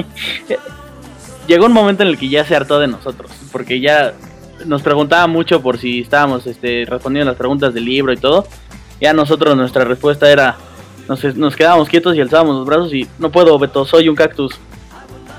Llegó 1.46 1.66
un 1.66 1.74
momento 1.74 2.02
en 2.02 2.08
el 2.08 2.16
que 2.16 2.30
ya 2.30 2.46
se 2.46 2.56
hartó 2.56 2.80
de 2.80 2.86
nosotros. 2.86 3.30
Porque 3.52 3.78
ya 3.78 4.14
nos 4.64 4.80
preguntaba 4.80 5.26
mucho 5.26 5.60
por 5.60 5.76
si 5.76 6.00
estábamos 6.00 6.46
este, 6.46 6.86
respondiendo 6.88 7.30
las 7.30 7.38
preguntas 7.38 7.74
del 7.74 7.84
libro 7.84 8.10
y 8.10 8.16
todo. 8.16 8.46
Ya 9.02 9.12
nosotros 9.12 9.54
nuestra 9.54 9.84
respuesta 9.84 10.32
era... 10.32 10.56
Nos, 11.08 11.36
nos 11.36 11.56
quedábamos 11.56 11.88
quietos 11.88 12.14
y 12.14 12.20
alzábamos 12.20 12.56
los 12.56 12.66
brazos 12.66 12.94
y 12.94 13.08
no 13.18 13.30
puedo, 13.30 13.58
Beto, 13.58 13.84
soy 13.84 14.08
un 14.08 14.16
cactus. 14.16 14.58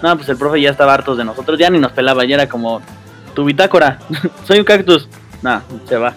No, 0.02 0.16
pues 0.16 0.28
el 0.30 0.38
profe 0.38 0.60
ya 0.60 0.72
estaba 0.72 0.94
hartos 0.94 1.18
de 1.18 1.24
nosotros, 1.24 1.60
ya 1.60 1.70
ni 1.70 1.80
nos 1.80 1.92
pelaba, 1.92 2.26
ya 2.26 2.36
era 2.36 2.50
como 2.50 2.82
tu 3.36 3.46
bitácora, 3.46 4.00
soy 4.46 4.60
un 4.60 4.66
cactus. 4.66 5.08
No, 5.42 5.62
se 5.86 5.98
va. 5.98 6.14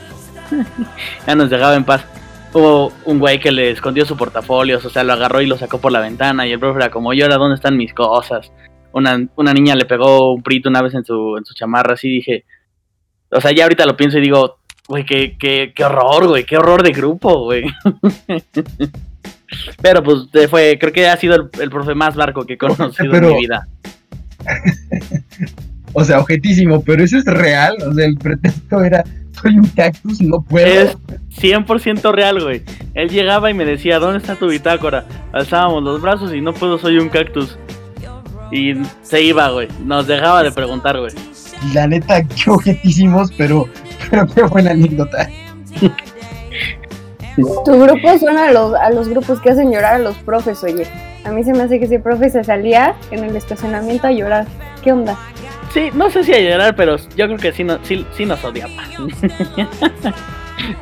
ya 1.26 1.34
nos 1.34 1.50
dejaba 1.50 1.74
en 1.74 1.84
paz. 1.84 2.04
Hubo 2.52 2.92
un 3.04 3.18
güey 3.18 3.40
que 3.40 3.50
le 3.50 3.70
escondió 3.70 4.04
su 4.04 4.16
portafolio, 4.16 4.78
o 4.82 4.88
sea, 4.88 5.02
lo 5.02 5.12
agarró 5.12 5.40
y 5.40 5.46
lo 5.46 5.58
sacó 5.58 5.78
por 5.78 5.90
la 5.92 6.00
ventana 6.00 6.46
y 6.46 6.52
el 6.52 6.60
profe 6.60 6.78
era 6.78 6.90
como, 6.90 7.12
¿y 7.12 7.20
ahora 7.20 7.36
dónde 7.36 7.56
están 7.56 7.76
mis 7.76 7.92
cosas? 7.92 8.52
Una, 8.92 9.26
una 9.34 9.52
niña 9.52 9.74
le 9.74 9.86
pegó 9.86 10.32
un 10.32 10.42
prito 10.42 10.68
una 10.68 10.80
vez 10.80 10.94
en 10.94 11.04
su, 11.04 11.36
en 11.36 11.44
su 11.44 11.52
chamarra, 11.54 11.94
así 11.94 12.08
dije, 12.08 12.44
o 13.30 13.40
sea, 13.40 13.50
ya 13.50 13.64
ahorita 13.64 13.84
lo 13.86 13.96
pienso 13.96 14.18
y 14.18 14.20
digo, 14.20 14.58
güey, 14.86 15.04
qué, 15.04 15.36
qué, 15.36 15.72
qué 15.74 15.84
horror, 15.84 16.28
güey, 16.28 16.44
qué 16.44 16.56
horror 16.56 16.84
de 16.84 16.92
grupo, 16.92 17.40
güey. 17.40 17.64
Pero 19.82 20.02
pues 20.02 20.28
fue, 20.50 20.76
creo 20.80 20.92
que 20.92 21.06
ha 21.08 21.16
sido 21.16 21.34
el, 21.36 21.48
el 21.60 21.70
profe 21.70 21.94
más 21.94 22.14
barco 22.16 22.44
que 22.44 22.54
he 22.54 22.58
conocido 22.58 23.10
Pero- 23.10 23.28
en 23.30 23.34
mi 23.34 23.40
vida. 23.42 23.66
O 25.96 26.02
sea, 26.04 26.18
objetísimo, 26.18 26.82
pero 26.82 27.04
eso 27.04 27.16
es 27.18 27.24
real. 27.24 27.76
O 27.88 27.94
sea, 27.94 28.04
el 28.04 28.16
pretexto 28.16 28.82
era, 28.82 29.04
soy 29.40 29.56
un 29.58 29.66
cactus, 29.68 30.20
no 30.20 30.42
puedo. 30.42 30.66
Es 30.66 30.96
100% 31.40 32.12
real, 32.12 32.42
güey. 32.42 32.62
Él 32.94 33.10
llegaba 33.10 33.48
y 33.48 33.54
me 33.54 33.64
decía, 33.64 34.00
¿dónde 34.00 34.18
está 34.18 34.34
tu 34.34 34.48
bitácora? 34.48 35.04
Alzábamos 35.32 35.84
los 35.84 36.02
brazos 36.02 36.34
y 36.34 36.40
no 36.40 36.52
puedo, 36.52 36.78
soy 36.78 36.98
un 36.98 37.08
cactus. 37.10 37.56
Y 38.50 38.74
se 39.02 39.22
iba, 39.22 39.50
güey. 39.50 39.68
Nos 39.84 40.08
dejaba 40.08 40.42
de 40.42 40.50
preguntar, 40.50 40.98
güey. 40.98 41.12
La 41.72 41.86
neta, 41.86 42.24
qué 42.24 42.50
objetísimos, 42.50 43.30
pero, 43.38 43.68
pero 44.10 44.26
qué 44.26 44.42
buena 44.42 44.72
anécdota. 44.72 45.30
Tu 47.36 47.80
grupo 47.80 48.18
suena 48.18 48.48
a 48.48 48.52
los, 48.52 48.74
a 48.74 48.90
los 48.90 49.08
grupos 49.08 49.40
que 49.40 49.50
hacen 49.50 49.72
llorar 49.72 49.94
a 49.94 49.98
los 49.98 50.16
profes, 50.18 50.62
oye. 50.62 50.86
A 51.24 51.30
mí 51.30 51.42
se 51.42 51.52
me 51.52 51.62
hace 51.62 51.78
que 51.78 51.86
ese 51.86 51.98
profe 51.98 52.30
se 52.30 52.44
salía 52.44 52.94
en 53.10 53.24
el 53.24 53.34
estacionamiento 53.34 54.06
a 54.06 54.12
llorar. 54.12 54.46
¿Qué 54.82 54.92
onda? 54.92 55.16
Sí, 55.72 55.90
no 55.94 56.08
sé 56.10 56.22
si 56.22 56.32
a 56.32 56.38
llorar, 56.40 56.76
pero 56.76 56.96
yo 57.16 57.26
creo 57.26 57.38
que 57.38 57.52
sí, 57.52 57.64
no, 57.64 57.78
sí, 57.82 58.06
sí 58.16 58.24
nos 58.26 58.44
odiaba. 58.44 58.72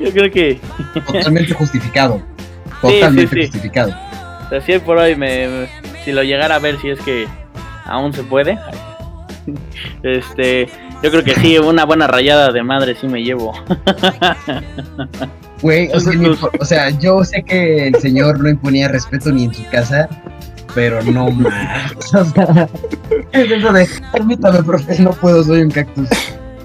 yo 0.00 0.10
creo 0.12 0.30
que 0.30 0.60
Totalmente 1.06 1.54
justificado. 1.54 2.20
Sí, 2.82 2.94
Totalmente 3.00 3.28
sí, 3.34 3.42
sí. 3.42 3.46
justificado. 3.52 3.94
así 4.54 4.78
por 4.80 4.98
hoy 4.98 5.16
me, 5.16 5.48
me- 5.48 5.68
si 6.04 6.12
lo 6.12 6.22
llegara 6.22 6.56
a 6.56 6.58
ver 6.58 6.78
si 6.80 6.90
es 6.90 7.00
que 7.00 7.26
aún 7.86 8.12
se 8.12 8.22
puede. 8.24 8.58
Este, 10.02 10.66
yo 11.02 11.10
creo 11.10 11.24
que 11.24 11.34
sí, 11.36 11.56
una 11.58 11.84
buena 11.84 12.06
rayada 12.06 12.52
de 12.52 12.62
madre 12.62 12.94
sí 13.00 13.06
me 13.08 13.22
llevo. 13.22 13.52
Güey, 15.62 15.88
o 15.92 16.00
sea, 16.00 16.88
o 16.92 16.98
yo 17.00 17.24
sé 17.24 17.42
que 17.42 17.88
el 17.88 17.94
señor 17.96 18.40
no 18.40 18.48
imponía 18.48 18.88
respeto 18.88 19.30
ni 19.32 19.44
en 19.44 19.54
su 19.54 19.64
casa, 19.70 20.08
pero 20.74 21.02
no 21.02 21.30
más. 21.30 21.92
O 22.14 22.24
sea, 22.24 22.68
es 23.32 23.50
eso 23.50 23.72
de, 23.72 23.88
permítame, 24.12 24.62
profe, 24.62 24.98
no 25.00 25.10
puedo, 25.12 25.42
soy 25.44 25.62
un 25.62 25.70
cactus. 25.70 26.08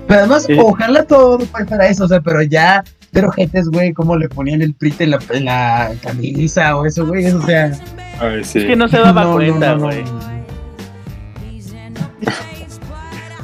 Pero 0.07 0.19
además, 0.21 0.43
Sí. 0.45 0.57
ojalá 0.59 1.03
todo 1.03 1.39
fuera 1.39 1.87
eso, 1.87 2.05
o 2.05 2.07
sea, 2.07 2.21
pero 2.21 2.41
ya, 2.41 2.83
pero 3.11 3.29
jetes, 3.31 3.67
güey, 3.69 3.93
cómo 3.93 4.15
le 4.15 4.29
ponían 4.29 4.61
el 4.61 4.73
prite 4.73 5.03
en 5.03 5.11
la, 5.11 5.19
en 5.31 5.45
la 5.45 5.91
camisa 6.01 6.75
o 6.77 6.85
eso, 6.85 7.05
güey, 7.05 7.25
eso, 7.25 7.37
o 7.39 7.41
sea. 7.45 7.71
Ay, 8.19 8.43
sí. 8.43 8.59
Es 8.59 8.65
que 8.65 8.75
no 8.75 8.87
se 8.87 8.97
daba 8.97 9.23
no, 9.25 9.33
cuenta, 9.33 9.75
no, 9.75 9.79
no. 9.79 9.85
güey. 9.87 10.03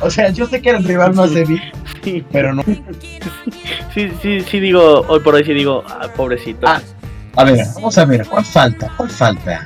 O 0.02 0.10
sea, 0.10 0.30
yo 0.30 0.46
sé 0.48 0.62
que 0.62 0.70
era 0.70 0.78
el 0.80 0.84
rival 0.86 1.14
más 1.14 1.34
débil, 1.34 1.62
Sí, 2.04 2.24
pero 2.32 2.54
no. 2.54 2.64
Sí, 3.94 4.12
sí, 4.22 4.42
sí 4.42 4.60
digo, 4.60 5.02
hoy 5.08 5.20
por 5.20 5.36
hoy 5.36 5.44
sí 5.44 5.54
digo, 5.54 5.84
ah, 5.88 6.08
pobrecito. 6.16 6.68
Ah. 6.68 6.82
A 7.36 7.44
ver, 7.44 7.66
vamos 7.76 7.98
a 7.98 8.06
ver, 8.06 8.26
¿cuál 8.28 8.46
falta? 8.46 8.92
¿Cuál 8.96 9.10
falta? 9.10 9.66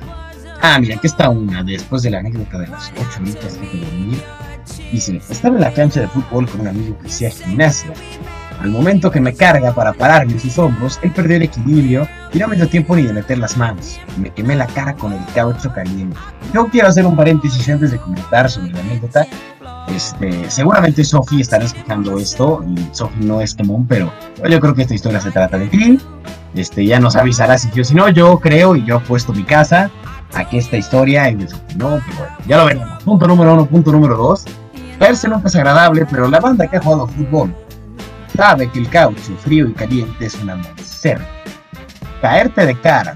Ah, 0.62 0.80
mira, 0.80 0.96
aquí 0.96 1.08
está 1.08 1.30
una, 1.30 1.64
después 1.64 2.02
de 2.04 2.12
la 2.12 2.20
anécdota 2.20 2.60
de 2.60 2.68
las 2.68 2.92
ocho 2.92 3.18
antes 3.18 3.60
de 3.60 3.68
dormir. 3.68 4.24
Dice, 4.92 5.22
estaba 5.30 5.56
en 5.56 5.62
la 5.62 5.74
cancha 5.74 6.02
de 6.02 6.08
fútbol 6.08 6.50
con 6.50 6.62
un 6.62 6.68
amigo 6.70 6.98
que 7.00 7.08
hacía 7.08 7.30
gimnasia. 7.30 7.92
Al 8.62 8.72
momento 8.72 9.12
que 9.12 9.20
me 9.20 9.36
carga 9.36 9.74
para 9.74 9.94
pararme 9.94 10.34
en 10.34 10.40
sus 10.40 10.58
hombros, 10.58 11.00
él 11.04 11.12
perdió 11.12 11.36
el 11.36 11.44
equilibrio 11.44 12.08
y 12.34 12.40
no 12.40 12.48
me 12.48 12.56
dio 12.56 12.68
tiempo 12.68 12.96
ni 12.96 13.04
de 13.04 13.14
meter 13.14 13.38
las 13.38 13.56
manos. 13.56 14.00
Me 14.18 14.32
quemé 14.32 14.56
la 14.56 14.66
cara 14.66 14.96
con 14.96 15.14
el 15.14 15.24
caucho 15.36 15.72
caliente. 15.72 16.18
Yo 16.54 16.68
quiero 16.68 16.88
hacer 16.88 17.06
un 17.06 17.16
paréntesis 17.16 17.70
antes 17.70 17.92
de 17.92 17.98
comentar 18.00 18.50
sobre 18.50 18.72
la 18.72 18.80
anécdota. 18.80 19.28
Este, 19.88 20.50
seguramente 20.50 21.04
Sofi 21.04 21.42
estará 21.42 21.66
escuchando 21.66 22.20
esto 22.20 22.64
y 22.68 22.94
Sofi 22.94 23.20
no 23.22 23.42
es 23.42 23.56
común, 23.56 23.86
pero 23.88 24.12
yo 24.50 24.60
creo 24.60 24.76
que 24.76 24.82
esta 24.82 24.94
historia 24.94 25.22
se 25.22 25.32
trata 25.32 25.58
de 25.58 25.68
ti. 25.68 26.00
Este, 26.56 26.86
ya 26.86 27.00
nos 27.00 27.16
avisará 27.16 27.58
si 27.58 27.70
yo, 27.72 27.84
si 27.84 27.96
no, 27.96 28.10
yo 28.10 28.40
creo 28.40 28.76
y 28.76 28.84
yo 28.84 28.98
he 28.98 29.00
puesto 29.02 29.34
mi 29.34 29.44
casa 29.44 29.90
a 30.34 30.48
que 30.48 30.58
esta 30.58 30.78
historia 30.78 31.32
no, 31.32 32.00
pero 32.06 32.18
bueno, 32.18 32.38
ya 32.48 32.58
lo 32.58 32.66
veremos. 32.66 33.04
Punto 33.04 33.28
número 33.28 33.54
uno, 33.54 33.66
punto 33.66 33.92
número 33.92 34.18
dos. 34.18 34.46
Verse 35.00 35.28
nunca 35.28 35.48
es 35.48 35.56
agradable, 35.56 36.06
pero 36.10 36.28
la 36.28 36.40
banda 36.40 36.68
que 36.68 36.78
ha 36.78 36.82
jugado 36.82 37.08
fútbol 37.08 37.56
sabe 38.36 38.70
que 38.70 38.80
el 38.80 38.90
caucho 38.90 39.36
frío 39.38 39.68
y 39.68 39.74
caliente 39.74 40.26
es 40.26 40.36
un 40.36 40.50
amanecer. 40.50 41.20
Caerte 42.22 42.66
de 42.66 42.80
cara 42.82 43.16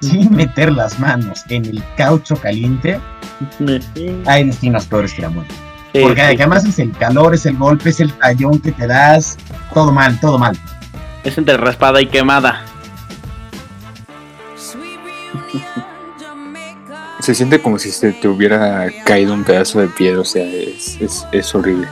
sin 0.00 0.34
meter 0.34 0.72
las 0.72 0.98
manos 0.98 1.44
en 1.48 1.64
el 1.66 1.82
caucho 1.96 2.36
caliente, 2.36 2.98
hay 4.26 4.44
destinos 4.44 4.86
peores 4.86 5.12
que 5.12 5.22
la 5.22 5.30
muerte. 5.30 5.54
Sí, 5.92 6.00
Porque 6.02 6.22
además 6.22 6.64
es 6.64 6.78
el 6.78 6.92
calor, 6.92 7.34
es 7.34 7.46
el 7.46 7.56
golpe, 7.56 7.90
es 7.90 8.00
el 8.00 8.12
tallón 8.12 8.60
que 8.60 8.72
te 8.72 8.86
das, 8.86 9.36
todo 9.74 9.92
mal, 9.92 10.18
todo 10.20 10.38
mal. 10.38 10.56
Es 11.24 11.36
entre 11.38 11.56
raspada 11.56 12.00
y 12.00 12.06
quemada. 12.06 12.64
Se 17.20 17.34
siente 17.34 17.60
como 17.60 17.78
si 17.78 17.90
se 17.90 18.12
te 18.12 18.28
hubiera 18.28 18.86
caído 19.04 19.34
un 19.34 19.44
pedazo 19.44 19.80
de 19.80 19.88
piedra, 19.88 20.20
o 20.20 20.24
sea, 20.24 20.42
es, 20.42 20.96
es, 21.02 21.26
es 21.32 21.54
horrible. 21.54 21.86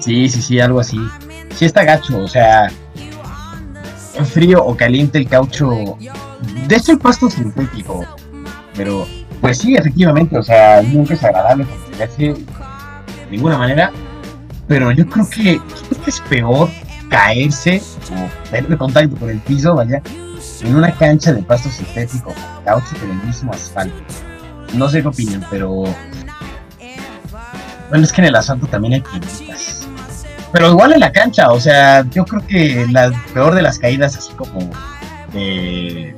Sí, 0.00 0.26
sí, 0.30 0.40
sí, 0.40 0.58
algo 0.58 0.80
así. 0.80 0.98
Sí 1.54 1.66
está 1.66 1.84
gacho, 1.84 2.18
o 2.18 2.28
sea, 2.28 2.70
frío 4.22 4.64
o 4.64 4.76
caliente 4.76 5.18
el 5.18 5.28
caucho. 5.28 5.96
De 6.66 6.76
hecho 6.76 6.92
el 6.92 6.98
pasto 6.98 7.26
es 7.26 7.34
sintético, 7.34 8.04
pero 8.76 9.06
pues 9.40 9.58
sí, 9.58 9.74
efectivamente, 9.74 10.38
o 10.38 10.42
sea, 10.42 10.82
nunca 10.82 11.14
es 11.14 11.24
agradable 11.24 11.66
porque 11.66 12.34
ninguna 13.30 13.58
manera. 13.58 13.92
Pero 14.66 14.90
yo 14.92 15.06
creo 15.06 15.28
que, 15.28 15.60
es 16.06 16.20
peor 16.22 16.68
caerse 17.08 17.82
o 18.10 18.50
tener 18.50 18.76
contacto 18.78 19.16
con 19.16 19.30
el 19.30 19.38
piso, 19.40 19.74
vaya, 19.74 20.02
en 20.62 20.76
una 20.76 20.90
cancha 20.92 21.32
de 21.32 21.42
pasto 21.42 21.68
sintético 21.68 22.34
caucho 22.64 22.96
que 22.98 23.04
el 23.04 23.14
mismo 23.26 23.52
asfalto. 23.52 23.96
No 24.72 24.88
sé 24.88 25.02
qué 25.02 25.08
opinan, 25.08 25.44
pero 25.50 25.84
bueno, 27.90 28.04
es 28.04 28.12
que 28.12 28.22
en 28.22 28.28
el 28.28 28.36
asfalto 28.36 28.66
también 28.66 28.94
hay 28.94 29.00
piedritas. 29.00 29.86
Pero 30.52 30.70
igual 30.70 30.92
en 30.92 31.00
la 31.00 31.12
cancha, 31.12 31.50
o 31.50 31.60
sea, 31.60 32.04
yo 32.10 32.24
creo 32.24 32.46
que 32.46 32.86
la 32.90 33.10
peor 33.32 33.54
de 33.54 33.62
las 33.62 33.78
caídas, 33.78 34.16
así 34.16 34.32
como 34.34 34.70
de, 35.32 36.14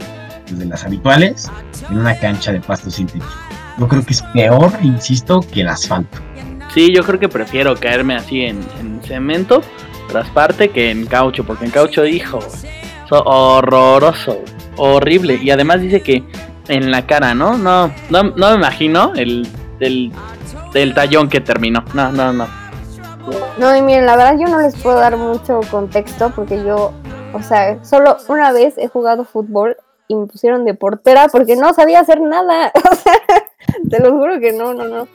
pues, 0.46 0.58
de 0.58 0.66
las 0.66 0.84
habituales, 0.84 1.50
en 1.90 1.98
una 1.98 2.16
cancha 2.18 2.52
de 2.52 2.60
pasto 2.60 2.90
sintético. 2.90 3.26
Yo 3.78 3.88
creo 3.88 4.04
que 4.04 4.12
es 4.12 4.22
peor, 4.22 4.72
insisto, 4.82 5.40
que 5.40 5.62
el 5.62 5.68
asfalto. 5.68 6.18
Sí, 6.76 6.92
yo 6.92 7.02
creo 7.04 7.18
que 7.18 7.30
prefiero 7.30 7.74
caerme 7.74 8.16
así 8.16 8.42
en, 8.42 8.60
en 8.78 9.00
cemento, 9.02 9.62
trasparte, 10.08 10.68
que 10.68 10.90
en 10.90 11.06
caucho, 11.06 11.42
porque 11.42 11.64
en 11.64 11.70
caucho, 11.70 12.04
hijo, 12.04 12.38
so- 13.08 13.22
horroroso, 13.24 14.42
horrible. 14.76 15.38
Y 15.42 15.50
además 15.50 15.80
dice 15.80 16.02
que 16.02 16.22
en 16.68 16.90
la 16.90 17.06
cara, 17.06 17.34
¿no? 17.34 17.56
No, 17.56 17.90
no, 18.10 18.24
no 18.24 18.50
me 18.50 18.56
imagino 18.56 19.14
el 19.14 19.48
del, 19.78 20.12
del 20.74 20.92
tallón 20.92 21.30
que 21.30 21.40
terminó. 21.40 21.82
No, 21.94 22.12
no, 22.12 22.34
no. 22.34 22.46
No, 23.56 23.74
y 23.74 23.80
miren, 23.80 24.04
la 24.04 24.14
verdad 24.16 24.36
yo 24.38 24.46
no 24.46 24.60
les 24.60 24.76
puedo 24.76 24.98
dar 25.00 25.16
mucho 25.16 25.60
contexto 25.70 26.30
porque 26.36 26.62
yo, 26.62 26.92
o 27.32 27.42
sea, 27.42 27.82
solo 27.86 28.18
una 28.28 28.52
vez 28.52 28.74
he 28.76 28.88
jugado 28.88 29.24
fútbol 29.24 29.78
y 30.08 30.14
me 30.14 30.26
pusieron 30.26 30.66
de 30.66 30.74
portera 30.74 31.28
porque 31.28 31.56
no 31.56 31.72
sabía 31.72 32.00
hacer 32.00 32.20
nada. 32.20 32.70
O 32.92 32.94
sea, 32.94 33.14
te 33.88 33.98
lo 33.98 34.12
juro 34.12 34.38
que 34.40 34.52
no, 34.52 34.74
no, 34.74 34.84
no. 34.84 35.08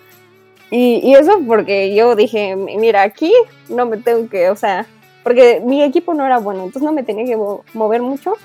Y, 0.74 1.14
eso 1.16 1.40
porque 1.46 1.94
yo 1.94 2.16
dije, 2.16 2.56
mira, 2.56 3.02
aquí 3.02 3.34
no 3.68 3.86
me 3.86 3.98
tengo 3.98 4.30
que, 4.30 4.50
o 4.50 4.56
sea, 4.56 4.88
porque 5.22 5.62
mi 5.64 5.84
equipo 5.84 6.14
no 6.14 6.26
era 6.26 6.40
bueno, 6.40 6.64
entonces 6.64 6.84
no 6.84 6.94
me 6.94 7.04
tenía 7.04 7.26
que 7.26 7.36
mo- 7.36 7.66
mover 7.74 8.02
mucho. 8.02 8.36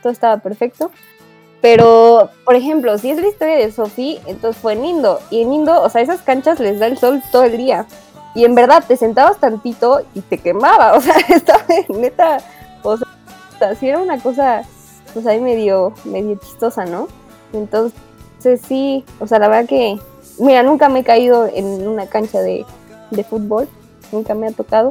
Todo 0.00 0.12
estaba 0.12 0.36
perfecto. 0.38 0.92
Pero, 1.60 2.30
por 2.44 2.54
ejemplo, 2.54 2.96
si 2.98 3.10
es 3.10 3.20
la 3.20 3.26
historia 3.26 3.56
de 3.56 3.70
Sofi, 3.72 4.18
entonces 4.26 4.62
fue 4.62 4.72
en 4.74 4.84
Indo. 4.84 5.20
Y 5.30 5.42
en 5.42 5.52
Indo, 5.52 5.82
o 5.82 5.90
sea, 5.90 6.00
esas 6.00 6.22
canchas 6.22 6.58
les 6.60 6.78
da 6.78 6.86
el 6.86 6.96
sol 6.96 7.20
todo 7.32 7.42
el 7.42 7.56
día. 7.56 7.84
Y 8.34 8.44
en 8.44 8.54
verdad 8.54 8.84
te 8.86 8.96
sentabas 8.96 9.38
tantito 9.38 10.02
y 10.14 10.20
te 10.20 10.38
quemaba. 10.38 10.94
O 10.96 11.00
sea, 11.00 11.16
estaba 11.28 11.64
neta. 11.88 12.38
O 12.82 12.96
sea, 12.96 13.74
si 13.74 13.88
era 13.88 13.98
una 13.98 14.18
cosa, 14.20 14.62
pues 15.12 15.26
ahí 15.26 15.40
medio, 15.40 15.92
medio 16.04 16.36
chistosa, 16.36 16.86
¿no? 16.86 17.08
Entonces 17.52 18.60
sí, 18.66 19.04
o 19.18 19.26
sea, 19.26 19.38
la 19.38 19.48
verdad 19.48 19.68
que. 19.68 19.98
Mira, 20.40 20.62
nunca 20.62 20.88
me 20.88 21.00
he 21.00 21.04
caído 21.04 21.48
en 21.52 21.86
una 21.86 22.06
cancha 22.06 22.40
de, 22.40 22.64
de 23.10 23.24
fútbol. 23.24 23.68
Nunca 24.10 24.34
me 24.34 24.48
ha 24.48 24.52
tocado. 24.52 24.90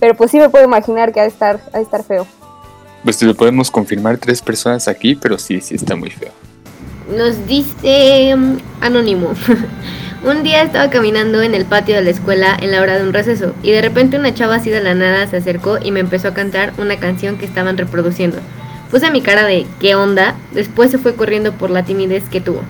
Pero 0.00 0.14
pues 0.14 0.30
sí 0.30 0.38
me 0.38 0.48
puedo 0.48 0.64
imaginar 0.64 1.12
que 1.12 1.20
ha 1.20 1.22
de 1.22 1.28
estar, 1.28 1.60
ha 1.72 1.76
de 1.78 1.82
estar 1.82 2.02
feo. 2.02 2.26
Pues 3.04 3.22
lo 3.22 3.34
podemos 3.34 3.70
confirmar 3.70 4.18
tres 4.18 4.42
personas 4.42 4.88
aquí, 4.88 5.14
pero 5.14 5.38
sí, 5.38 5.60
sí 5.60 5.76
está 5.76 5.94
muy 5.96 6.10
feo. 6.10 6.32
Nos 7.16 7.46
dice 7.46 8.34
mm, 8.36 8.56
Anónimo. 8.80 9.32
un 10.24 10.42
día 10.42 10.62
estaba 10.62 10.90
caminando 10.90 11.42
en 11.42 11.54
el 11.54 11.64
patio 11.64 11.94
de 11.94 12.02
la 12.02 12.10
escuela 12.10 12.56
en 12.60 12.72
la 12.72 12.82
hora 12.82 12.98
de 12.98 13.04
un 13.04 13.12
receso 13.12 13.54
y 13.62 13.70
de 13.70 13.80
repente 13.80 14.18
una 14.18 14.34
chava 14.34 14.56
así 14.56 14.68
de 14.68 14.82
la 14.82 14.94
nada 14.94 15.28
se 15.28 15.36
acercó 15.36 15.78
y 15.80 15.92
me 15.92 16.00
empezó 16.00 16.28
a 16.28 16.34
cantar 16.34 16.72
una 16.78 16.98
canción 16.98 17.38
que 17.38 17.46
estaban 17.46 17.78
reproduciendo. 17.78 18.38
Puse 18.90 19.10
mi 19.10 19.22
cara 19.22 19.44
de 19.44 19.66
¿qué 19.80 19.94
onda? 19.94 20.34
Después 20.52 20.90
se 20.90 20.98
fue 20.98 21.14
corriendo 21.14 21.52
por 21.52 21.70
la 21.70 21.84
timidez 21.84 22.28
que 22.28 22.40
tuvo. 22.40 22.62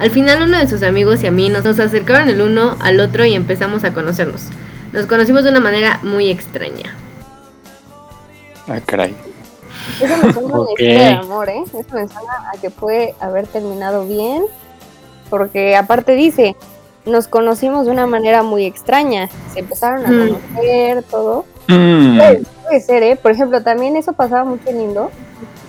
Al 0.00 0.10
final 0.10 0.42
uno 0.42 0.58
de 0.58 0.66
sus 0.66 0.82
amigos 0.82 1.22
y 1.22 1.26
a 1.26 1.30
mí 1.30 1.48
nos, 1.50 1.62
nos 1.64 1.78
acercaron 1.78 2.28
el 2.28 2.40
uno 2.40 2.76
al 2.80 2.98
otro 3.00 3.24
y 3.24 3.34
empezamos 3.34 3.84
a 3.84 3.92
conocernos. 3.92 4.42
Nos 4.92 5.06
conocimos 5.06 5.44
de 5.44 5.50
una 5.50 5.60
manera 5.60 6.00
muy 6.02 6.30
extraña. 6.30 6.96
Ah, 8.66 8.80
caray. 8.84 9.14
Eso 10.00 10.16
me 10.26 10.32
suena 10.32 10.48
a 10.48 10.52
una 10.52 10.58
Ok. 10.62 10.70
historia 10.70 10.98
de 11.08 11.14
amor, 11.14 11.48
¿eh? 11.48 11.62
Eso 11.66 11.74
me 11.94 12.08
suena 12.08 12.50
a 12.52 12.58
que 12.60 12.70
puede 12.70 13.14
haber 13.20 13.46
terminado 13.46 14.06
bien. 14.06 14.44
Porque 15.28 15.76
aparte 15.76 16.12
dice, 16.12 16.56
nos 17.06 17.28
conocimos 17.28 17.86
de 17.86 17.92
una 17.92 18.06
manera 18.06 18.42
muy 18.42 18.64
extraña. 18.64 19.28
Se 19.52 19.60
empezaron 19.60 20.04
a 20.06 20.08
Mm. 20.08 20.28
conocer, 20.28 21.02
todo. 21.04 21.44
Mm, 21.68 22.16
Puede, 22.18 22.42
puede 22.64 22.80
ser, 22.80 23.02
¿eh? 23.02 23.16
Por 23.16 23.30
ejemplo, 23.32 23.62
también 23.62 23.96
eso 23.96 24.12
pasaba 24.12 24.44
mucho 24.44 24.68
en 24.70 24.80
Indo. 24.80 25.10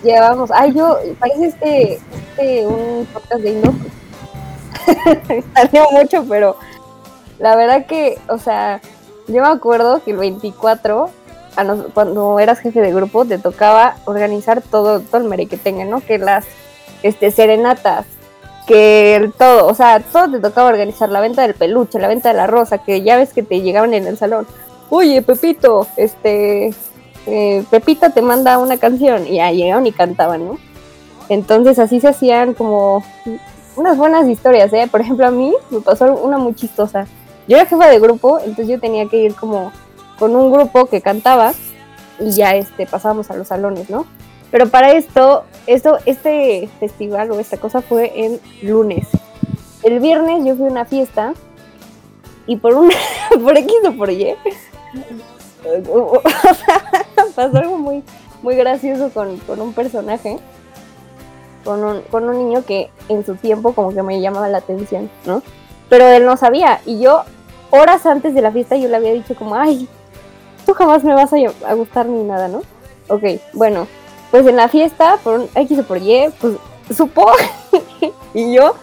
Llevábamos, 0.04 0.50
ay, 0.52 0.74
yo, 0.74 0.98
parece 1.20 1.46
este, 1.48 1.94
este, 1.94 2.66
un 2.66 3.06
podcast 3.14 3.42
de 3.42 3.50
Indo. 3.52 3.74
Salió 5.56 5.86
mucho, 5.92 6.26
pero 6.28 6.56
la 7.40 7.56
verdad 7.56 7.86
que, 7.86 8.18
o 8.28 8.38
sea, 8.38 8.82
yo 9.28 9.42
me 9.42 9.48
acuerdo 9.48 10.04
que 10.04 10.12
el 10.12 10.18
24 10.18 11.10
a 11.56 11.64
nos- 11.64 11.86
cuando 11.94 12.40
eras 12.40 12.60
jefe 12.60 12.82
de 12.82 12.94
grupo, 12.94 13.26
te 13.26 13.38
tocaba 13.38 13.96
organizar 14.06 14.62
todo, 14.62 15.00
todo 15.02 15.22
el 15.22 15.28
merequetengue, 15.28 15.86
¿no? 15.86 16.00
Que 16.02 16.18
las 16.18 16.46
este, 17.04 17.32
serenatas, 17.32 18.06
que 18.68 19.16
el 19.16 19.34
todo, 19.34 19.68
o 19.68 19.74
sea, 19.74 20.00
todo 20.00 20.32
te 20.32 20.40
tocaba 20.40 20.70
organizar, 20.70 21.10
la 21.10 21.20
venta 21.20 21.42
del 21.42 21.56
peluche, 21.56 22.00
la 22.00 22.08
venta 22.08 22.30
de 22.30 22.36
la 22.36 22.48
rosa, 22.48 22.78
que 22.78 23.02
ya 23.02 23.18
ves 23.18 23.34
que 23.34 23.44
te 23.44 23.62
llegaban 23.62 23.94
en 23.94 24.08
el 24.08 24.18
salón. 24.18 24.48
Oye, 24.90 25.22
Pepito, 25.22 25.88
este, 25.98 26.74
eh, 27.26 27.64
Pepita 27.70 28.12
te 28.12 28.22
manda 28.22 28.58
una 28.58 28.78
canción, 28.78 29.28
y 29.28 29.36
ya 29.38 29.52
llegaban 29.52 29.88
y 29.88 29.92
cantaban, 29.92 30.46
¿no? 30.46 30.58
Entonces 31.28 31.80
así 31.80 32.00
se 32.00 32.10
hacían 32.10 32.54
como 32.54 33.04
unas 33.76 33.98
buenas 33.98 34.28
historias, 34.28 34.72
¿eh? 34.74 34.88
Por 34.90 35.02
ejemplo, 35.02 35.28
a 35.28 35.32
mí 35.32 35.54
me 35.70 35.82
pasó 35.82 36.14
una 36.14 36.38
muy 36.38 36.54
chistosa. 36.54 37.08
Yo 37.48 37.58
era 37.58 37.66
jefa 37.66 37.88
de 37.88 38.00
grupo, 38.00 38.40
entonces 38.40 38.68
yo 38.68 38.80
tenía 38.80 39.08
que 39.08 39.18
ir 39.18 39.36
como 39.36 39.72
con 40.20 40.36
un 40.36 40.52
grupo 40.52 40.86
que 40.86 41.02
cantaba 41.02 41.54
y 42.20 42.32
ya 42.32 42.56
este 42.56 42.86
pasábamos 42.86 43.32
a 43.32 43.36
los 43.36 43.48
salones, 43.48 43.90
¿no? 43.90 44.06
Pero 44.52 44.70
para 44.70 44.92
esto, 44.92 45.46
esto, 45.66 45.98
este 46.06 46.70
festival 46.80 47.32
o 47.32 47.40
esta 47.40 47.58
cosa 47.58 47.82
fue 47.82 48.12
en 48.16 48.40
lunes. 48.62 49.08
El 49.84 50.00
viernes 50.00 50.46
yo 50.46 50.56
fui 50.56 50.68
a 50.68 50.72
una 50.72 50.86
fiesta 50.86 51.34
y 52.46 52.58
por 52.58 52.76
una, 52.76 52.94
por 53.44 53.58
X 53.58 53.74
o 53.88 53.94
por 53.94 54.12
Y, 54.12 54.36
pasó 57.36 57.58
algo 57.58 57.78
muy, 57.78 58.04
muy 58.42 58.56
gracioso 58.56 59.10
con, 59.10 59.38
con 59.38 59.62
un 59.62 59.74
personaje, 59.74 60.38
con 61.64 61.84
un, 61.84 62.02
con 62.04 62.28
un 62.28 62.38
niño 62.38 62.66
que 62.66 62.90
en 63.10 63.26
su 63.26 63.36
tiempo 63.36 63.74
como 63.74 63.94
que 63.94 64.04
me 64.04 64.22
llamaba 64.22 64.50
la 64.50 64.60
atención, 64.60 65.10
¿no? 65.26 65.42
Pero 65.90 66.08
él 66.08 66.26
no 66.26 66.38
sabía 66.38 66.82
y 66.86 67.00
yo 67.00 67.24
horas 67.70 68.06
antes 68.06 68.34
de 68.34 68.42
la 68.42 68.52
fiesta 68.52 68.76
yo 68.76 68.88
le 68.88 68.96
había 68.96 69.14
dicho 69.14 69.36
como, 69.36 69.56
ay, 69.56 69.88
tú 70.66 70.74
jamás 70.74 71.04
me 71.04 71.14
vas 71.14 71.32
a, 71.34 71.38
a 71.68 71.74
gustar 71.74 72.06
ni 72.06 72.24
nada, 72.24 72.48
¿no? 72.48 72.62
Ok, 73.08 73.24
bueno, 73.54 73.88
pues 74.30 74.46
en 74.48 74.56
la 74.56 74.70
fiesta, 74.70 75.18
por 75.24 75.40
un 75.40 75.50
X 75.56 75.80
o 75.80 75.84
por 75.84 75.98
Y, 75.98 76.30
pues 76.40 76.56
supo 76.96 77.30
y 78.34 78.54
yo 78.54 78.76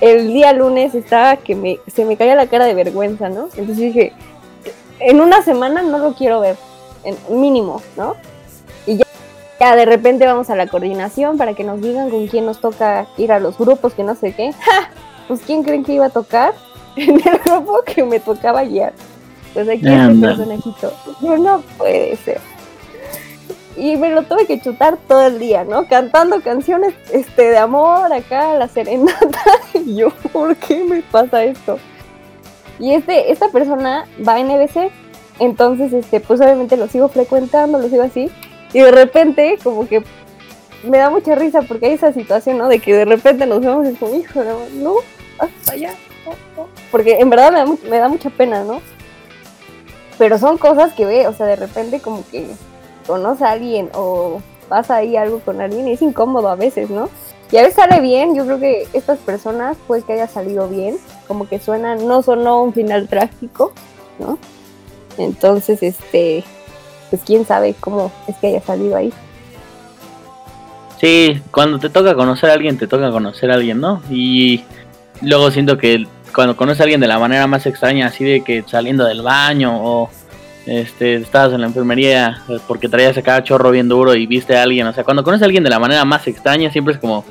el 0.00 0.32
día 0.32 0.52
lunes 0.52 0.94
estaba 0.94 1.36
que 1.36 1.54
me, 1.54 1.78
se 1.92 2.04
me 2.04 2.16
caía 2.16 2.34
la 2.34 2.46
cara 2.46 2.66
de 2.66 2.74
vergüenza, 2.74 3.28
¿no? 3.28 3.48
Entonces 3.56 3.78
dije, 3.78 4.12
en 5.00 5.20
una 5.20 5.42
semana 5.42 5.82
no 5.82 5.98
lo 5.98 6.14
quiero 6.14 6.40
ver, 6.40 6.56
en 7.04 7.16
mínimo, 7.40 7.82
¿no? 7.96 8.16
Ya, 9.60 9.76
de 9.76 9.84
repente 9.84 10.26
vamos 10.26 10.50
a 10.50 10.56
la 10.56 10.66
coordinación 10.66 11.38
para 11.38 11.54
que 11.54 11.64
nos 11.64 11.80
digan 11.80 12.10
con 12.10 12.26
quién 12.26 12.44
nos 12.46 12.60
toca 12.60 13.06
ir 13.16 13.32
a 13.32 13.38
los 13.38 13.56
grupos, 13.56 13.94
que 13.94 14.02
no 14.02 14.14
sé 14.14 14.32
qué. 14.32 14.52
¡Ja! 14.60 14.90
Pues 15.28 15.40
quién 15.40 15.62
creen 15.62 15.84
que 15.84 15.94
iba 15.94 16.06
a 16.06 16.10
tocar 16.10 16.54
en 16.96 17.14
el 17.14 17.38
grupo 17.44 17.82
que 17.86 18.04
me 18.04 18.20
tocaba 18.20 18.64
guiar. 18.64 18.92
Pues 19.52 19.68
aquí 19.68 19.86
este 19.86 20.20
personajito. 20.20 20.92
Yo 21.22 21.38
no 21.38 21.62
puede 21.78 22.16
ser. 22.16 22.40
Y 23.76 23.96
me 23.96 24.10
lo 24.10 24.22
tuve 24.22 24.46
que 24.46 24.60
chutar 24.60 24.98
todo 25.08 25.26
el 25.26 25.38
día, 25.38 25.64
¿no? 25.64 25.88
Cantando 25.88 26.40
canciones 26.42 26.94
este, 27.12 27.50
de 27.50 27.58
amor 27.58 28.12
acá, 28.12 28.54
la 28.54 28.68
serenata. 28.68 29.42
Y 29.74 29.96
yo, 29.96 30.10
¿por 30.32 30.54
qué 30.56 30.84
me 30.84 31.02
pasa 31.02 31.42
esto? 31.44 31.78
Y 32.78 32.92
este, 32.92 33.32
esta 33.32 33.48
persona 33.48 34.06
va 34.26 34.34
a 34.34 34.42
NBC, 34.42 34.90
entonces, 35.38 35.92
este, 35.92 36.20
pues 36.20 36.40
obviamente 36.40 36.76
lo 36.76 36.86
sigo 36.88 37.08
frecuentando, 37.08 37.78
lo 37.78 37.88
sigo 37.88 38.02
así. 38.02 38.30
Y 38.74 38.80
de 38.80 38.90
repente, 38.90 39.58
como 39.62 39.88
que 39.88 40.02
me 40.82 40.98
da 40.98 41.08
mucha 41.08 41.34
risa 41.34 41.62
porque 41.62 41.86
hay 41.86 41.92
esa 41.92 42.12
situación, 42.12 42.58
¿no? 42.58 42.68
De 42.68 42.80
que 42.80 42.94
de 42.94 43.06
repente 43.06 43.46
nos 43.46 43.60
vemos 43.60 43.88
y 43.88 43.94
como, 43.94 44.14
hijo, 44.14 44.44
no, 44.44 44.58
no, 44.74 44.96
hasta 45.38 45.72
allá. 45.72 45.94
no, 46.26 46.32
no". 46.62 46.68
Porque 46.90 47.20
en 47.20 47.30
verdad 47.30 47.52
me 47.52 47.58
da, 47.58 47.66
me 47.88 47.98
da 47.98 48.08
mucha 48.08 48.28
pena, 48.30 48.64
¿no? 48.64 48.82
Pero 50.18 50.38
son 50.38 50.58
cosas 50.58 50.92
que 50.92 51.06
ve, 51.06 51.26
o 51.26 51.32
sea, 51.32 51.46
de 51.46 51.56
repente 51.56 52.00
como 52.00 52.24
que 52.30 52.46
conoce 53.06 53.44
a 53.44 53.52
alguien 53.52 53.90
o 53.94 54.42
pasa 54.68 54.96
ahí 54.96 55.16
algo 55.16 55.40
con 55.40 55.60
alguien 55.60 55.88
y 55.88 55.92
es 55.92 56.02
incómodo 56.02 56.48
a 56.48 56.56
veces, 56.56 56.90
¿no? 56.90 57.08
Y 57.50 57.56
a 57.56 57.62
veces 57.62 57.76
sale 57.76 58.00
bien, 58.00 58.34
yo 58.34 58.44
creo 58.44 58.58
que 58.58 58.88
estas 58.92 59.18
personas, 59.18 59.76
pues 59.86 60.04
que 60.04 60.14
haya 60.14 60.26
salido 60.26 60.68
bien, 60.68 60.96
como 61.28 61.48
que 61.48 61.60
suena, 61.60 61.94
no 61.94 62.22
sonó 62.22 62.62
un 62.62 62.72
final 62.72 63.08
trágico, 63.08 63.72
¿no? 64.18 64.38
Entonces, 65.18 65.82
este, 65.82 66.42
pues 67.10 67.22
quién 67.24 67.46
sabe 67.46 67.74
cómo 67.78 68.12
es 68.26 68.36
que 68.36 68.48
haya 68.48 68.60
salido 68.60 68.96
ahí. 68.96 69.12
Sí, 71.00 71.40
cuando 71.50 71.78
te 71.78 71.90
toca 71.90 72.14
conocer 72.14 72.50
a 72.50 72.54
alguien, 72.54 72.78
te 72.78 72.86
toca 72.86 73.10
conocer 73.10 73.50
a 73.50 73.54
alguien, 73.54 73.80
¿no? 73.80 74.02
Y 74.10 74.64
luego 75.20 75.50
siento 75.50 75.76
que 75.76 76.06
cuando 76.34 76.56
conoces 76.56 76.80
a 76.80 76.84
alguien 76.84 77.00
de 77.00 77.06
la 77.06 77.18
manera 77.18 77.46
más 77.46 77.66
extraña, 77.66 78.06
así 78.06 78.24
de 78.24 78.42
que 78.42 78.64
saliendo 78.66 79.04
del 79.04 79.22
baño 79.22 79.78
o 79.82 80.10
este 80.66 81.16
estabas 81.16 81.52
en 81.52 81.60
la 81.60 81.66
enfermería 81.66 82.42
porque 82.66 82.88
traías 82.88 83.18
acá 83.18 83.42
chorro 83.42 83.70
bien 83.70 83.86
duro 83.86 84.14
y 84.14 84.26
viste 84.26 84.56
a 84.56 84.62
alguien, 84.62 84.86
o 84.86 84.92
sea, 84.92 85.04
cuando 85.04 85.22
conoces 85.22 85.42
a 85.42 85.44
alguien 85.46 85.62
de 85.62 85.70
la 85.70 85.78
manera 85.78 86.04
más 86.04 86.26
extraña, 86.26 86.70
siempre 86.70 86.94
es 86.94 87.00
como 87.00 87.24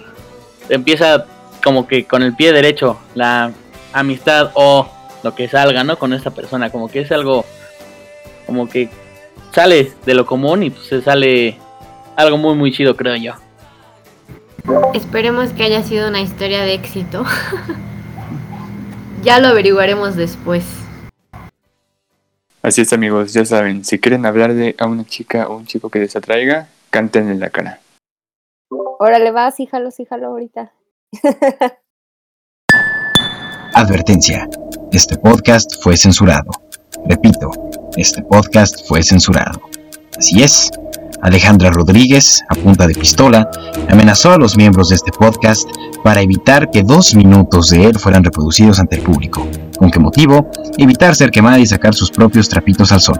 empieza 0.69 1.25
como 1.63 1.87
que 1.87 2.05
con 2.05 2.21
el 2.21 2.35
pie 2.35 2.53
derecho 2.53 2.99
la 3.15 3.51
amistad 3.91 4.51
o 4.53 4.87
lo 5.23 5.35
que 5.35 5.47
salga, 5.47 5.83
¿no? 5.83 5.97
Con 5.97 6.13
esta 6.13 6.31
persona, 6.31 6.69
como 6.69 6.89
que 6.89 7.01
es 7.01 7.11
algo 7.11 7.45
como 8.45 8.69
que 8.69 8.89
sale 9.53 9.93
de 10.05 10.13
lo 10.13 10.25
común 10.25 10.63
y 10.63 10.69
pues 10.71 10.87
se 10.87 11.01
sale 11.01 11.57
algo 12.15 12.37
muy 12.37 12.55
muy 12.55 12.71
chido, 12.71 12.95
creo 12.95 13.15
yo. 13.15 13.33
Esperemos 14.93 15.51
que 15.51 15.63
haya 15.63 15.83
sido 15.83 16.07
una 16.07 16.21
historia 16.21 16.63
de 16.63 16.73
éxito. 16.73 17.25
ya 19.23 19.39
lo 19.39 19.47
averiguaremos 19.49 20.15
después. 20.15 20.63
Así 22.61 22.81
es, 22.81 22.93
amigos, 22.93 23.33
ya 23.33 23.43
saben, 23.43 23.83
si 23.83 23.99
quieren 23.99 24.25
hablar 24.25 24.53
de 24.53 24.73
a 24.77 24.87
una 24.87 25.05
chica 25.05 25.49
o 25.49 25.57
un 25.57 25.65
chico 25.65 25.89
que 25.89 25.99
les 25.99 26.15
atraiga, 26.15 26.69
canten 26.89 27.29
en 27.29 27.41
la 27.41 27.49
cara. 27.49 27.81
Órale, 28.69 29.31
vas, 29.31 29.59
híjalo, 29.59 29.89
híjalo 29.97 30.27
ahorita. 30.27 30.71
Advertencia. 33.73 34.47
Este 34.93 35.17
podcast 35.17 35.83
fue 35.83 35.97
censurado. 35.97 36.51
Repito, 37.05 37.51
este 37.95 38.21
podcast 38.23 38.87
fue 38.87 39.03
censurado. 39.03 39.61
Así 40.17 40.43
es. 40.43 40.71
Alejandra 41.21 41.69
Rodríguez, 41.69 42.43
a 42.49 42.55
punta 42.55 42.85
de 42.85 42.93
pistola, 42.93 43.49
amenazó 43.89 44.33
a 44.33 44.37
los 44.37 44.57
miembros 44.57 44.89
de 44.89 44.95
este 44.95 45.11
podcast 45.11 45.69
para 46.03 46.21
evitar 46.21 46.69
que 46.69 46.83
dos 46.83 47.15
minutos 47.15 47.69
de 47.69 47.85
él 47.85 47.97
fueran 47.97 48.23
reproducidos 48.25 48.79
ante 48.79 48.97
el 48.97 49.03
público. 49.03 49.47
¿Con 49.77 49.89
qué 49.89 49.99
motivo? 49.99 50.49
Evitar 50.77 51.15
ser 51.15 51.31
quemada 51.31 51.59
y 51.59 51.65
sacar 51.65 51.95
sus 51.95 52.11
propios 52.11 52.49
trapitos 52.49 52.91
al 52.91 52.99
sol. 52.99 53.19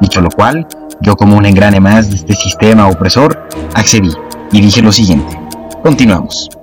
Dicho 0.00 0.20
lo 0.20 0.28
cual, 0.28 0.66
yo 1.00 1.16
como 1.16 1.36
un 1.36 1.46
engrane 1.46 1.80
más 1.80 2.10
de 2.10 2.16
este 2.16 2.34
sistema 2.34 2.88
opresor, 2.88 3.48
accedí 3.74 4.12
y 4.52 4.60
dije 4.60 4.82
lo 4.82 4.92
siguiente. 4.92 5.38
Continuamos. 5.82 6.59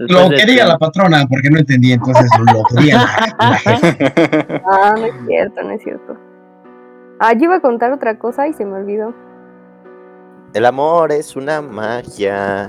Después 0.00 0.22
Lo 0.22 0.28
de 0.30 0.36
que 0.36 0.42
que- 0.46 0.50
diga 0.52 0.64
la 0.66 0.78
patrona, 0.78 1.26
porque 1.28 1.50
no 1.50 1.58
entendí, 1.58 1.92
entonces 1.92 2.26
lo 2.38 2.62
que 2.64 2.82
diga 2.84 3.04
la- 3.38 3.50
la 3.50 3.56
jefa. 3.56 4.62
Ah, 4.66 4.94
no 4.98 5.04
es 5.04 5.12
cierto, 5.26 5.62
no 5.62 5.70
es 5.72 5.82
cierto. 5.82 6.16
Ah, 7.18 7.34
yo 7.34 7.44
iba 7.44 7.56
a 7.56 7.60
contar 7.60 7.92
otra 7.92 8.18
cosa 8.18 8.48
y 8.48 8.54
se 8.54 8.64
me 8.64 8.78
olvidó. 8.78 9.12
El 10.54 10.64
amor 10.64 11.12
es 11.12 11.36
una 11.36 11.60
magia. 11.60 12.68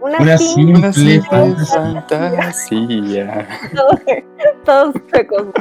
Una, 0.00 0.18
Una 0.18 0.36
simple 0.38 1.20
fantasía. 1.22 2.04
fantasía. 2.08 3.48
Todos, 4.64 4.94
¿no? 4.94 5.52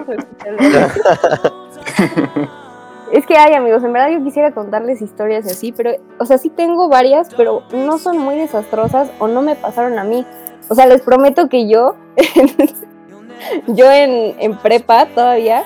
Es 3.12 3.26
que 3.28 3.38
hay 3.38 3.54
amigos, 3.54 3.84
en 3.84 3.94
verdad 3.94 4.10
yo 4.10 4.24
quisiera 4.24 4.52
contarles 4.52 5.02
historias 5.02 5.46
y 5.46 5.52
así, 5.52 5.72
pero, 5.72 5.92
o 6.20 6.26
sea, 6.26 6.38
sí 6.40 6.50
tengo 6.50 6.90
varias, 6.90 7.34
pero 7.36 7.62
no 7.72 7.98
son 8.00 8.18
muy 8.18 8.36
desastrosas 8.36 9.10
o 9.20 9.28
no 9.28 9.42
me 9.42 9.56
pasaron 9.56 9.98
a 10.00 10.04
mí. 10.04 10.26
O 10.70 10.76
sea, 10.76 10.86
les 10.88 11.02
prometo 11.02 11.48
que 11.50 11.68
yo, 11.68 11.96
yo 13.68 13.92
en, 13.92 14.36
en 14.40 14.58
prepa 14.58 15.06
todavía, 15.08 15.64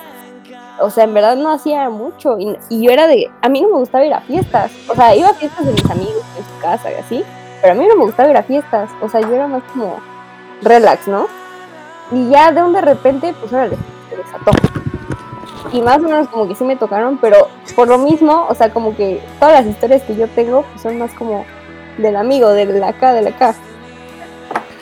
o 0.80 0.90
sea, 0.90 1.04
en 1.04 1.14
verdad 1.14 1.36
no 1.36 1.50
hacía 1.50 1.88
mucho 1.90 2.38
y, 2.38 2.56
y 2.68 2.82
yo 2.82 2.90
era 2.90 3.06
de, 3.06 3.30
a 3.42 3.48
mí 3.48 3.60
no 3.60 3.68
me 3.68 3.76
gustaba 3.76 4.04
ir 4.04 4.12
a 4.12 4.20
fiestas, 4.20 4.70
o 4.88 4.94
sea, 4.94 5.14
iba 5.14 5.28
a 5.28 5.34
fiestas 5.34 5.66
de 5.66 5.72
mis 5.72 5.90
amigos 5.90 6.22
en 6.38 6.44
su 6.44 6.60
casa 6.60 6.90
y 6.90 6.94
así, 6.94 7.24
pero 7.60 7.72
a 7.72 7.76
mí 7.76 7.86
no 7.86 7.96
me 7.96 8.04
gustaba 8.04 8.30
ir 8.30 8.36
a 8.36 8.42
fiestas, 8.42 8.90
o 9.00 9.08
sea, 9.08 9.20
yo 9.20 9.34
era 9.34 9.46
más 9.46 9.62
como 9.72 9.98
relax, 10.62 11.08
¿no? 11.08 11.26
Y 12.12 12.28
ya 12.28 12.52
de 12.52 12.62
un 12.62 12.72
de 12.72 12.80
repente, 12.80 13.34
pues 13.40 13.52
órale, 13.52 13.76
se 14.08 14.16
desató 14.16 14.50
y 15.72 15.82
más 15.82 15.98
o 15.98 16.02
menos 16.02 16.28
como 16.28 16.48
que 16.48 16.54
sí 16.54 16.64
me 16.64 16.76
tocaron, 16.76 17.18
pero 17.18 17.48
por 17.76 17.88
lo 17.88 17.98
mismo, 17.98 18.46
o 18.48 18.54
sea, 18.54 18.70
como 18.70 18.96
que 18.96 19.20
todas 19.38 19.64
las 19.64 19.66
historias 19.66 20.02
que 20.02 20.16
yo 20.16 20.26
tengo 20.28 20.62
pues, 20.62 20.82
son 20.82 20.98
más 20.98 21.12
como 21.12 21.44
del 21.98 22.16
amigo, 22.16 22.50
del 22.50 22.82
acá, 22.82 23.12
del 23.12 23.28
acá. 23.28 23.54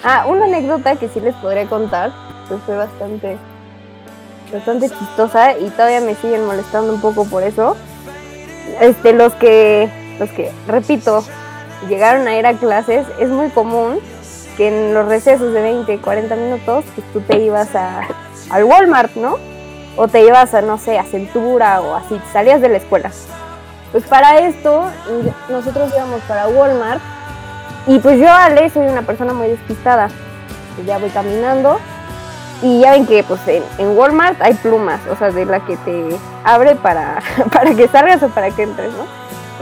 Ah, 0.02 0.26
una 0.28 0.44
anécdota 0.44 0.96
que 0.96 1.08
sí 1.08 1.20
les 1.20 1.34
podré 1.36 1.66
contar, 1.66 2.12
pues 2.48 2.60
fue 2.64 2.76
bastante, 2.76 3.36
bastante 4.52 4.88
chistosa 4.88 5.58
y 5.58 5.70
todavía 5.70 6.00
me 6.00 6.14
siguen 6.14 6.46
molestando 6.46 6.92
un 6.92 7.00
poco 7.00 7.24
por 7.24 7.42
eso. 7.42 7.76
Este, 8.80 9.12
los 9.12 9.34
que, 9.34 9.90
los 10.18 10.30
que, 10.30 10.52
repito, 10.66 11.24
llegaron 11.88 12.28
a 12.28 12.36
ir 12.36 12.46
a 12.46 12.54
clases, 12.54 13.06
es 13.18 13.28
muy 13.28 13.50
común 13.50 13.98
que 14.56 14.68
en 14.68 14.94
los 14.94 15.06
recesos 15.06 15.52
de 15.52 15.60
20, 15.62 15.98
40 15.98 16.36
minutos, 16.36 16.84
pues 16.94 17.06
tú 17.12 17.20
te 17.20 17.38
ibas 17.38 17.74
a, 17.74 18.02
al 18.50 18.64
Walmart, 18.64 19.14
¿no? 19.16 19.36
o 19.98 20.06
te 20.06 20.24
ibas 20.24 20.54
a, 20.54 20.62
no 20.62 20.78
sé, 20.78 20.96
a 20.96 21.04
Centura 21.04 21.80
o 21.80 21.96
así, 21.96 22.20
salías 22.32 22.60
de 22.60 22.68
la 22.68 22.76
escuela. 22.78 23.10
Pues 23.90 24.04
para 24.04 24.38
esto, 24.38 24.84
nosotros 25.48 25.90
íbamos 25.94 26.20
para 26.22 26.46
Walmart 26.46 27.02
y 27.86 27.98
pues 27.98 28.18
yo, 28.18 28.30
Ale, 28.30 28.68
soy 28.70 28.86
una 28.86 29.02
persona 29.02 29.32
muy 29.32 29.48
despistada. 29.48 30.08
Pues 30.74 30.86
ya 30.86 30.98
voy 30.98 31.10
caminando 31.10 31.78
y 32.62 32.80
ya 32.80 32.92
ven 32.92 33.06
que 33.06 33.22
pues 33.22 33.40
en, 33.46 33.62
Walmart 33.96 34.40
hay 34.42 34.54
plumas, 34.54 35.00
o 35.08 35.16
sea, 35.16 35.30
de 35.30 35.44
la 35.44 35.60
que 35.60 35.76
te 35.78 36.16
abre 36.44 36.74
para, 36.74 37.22
para 37.52 37.74
que 37.74 37.88
salgas 37.88 38.22
o 38.22 38.28
para 38.28 38.50
que 38.50 38.64
entres, 38.64 38.92
¿no? 38.92 39.06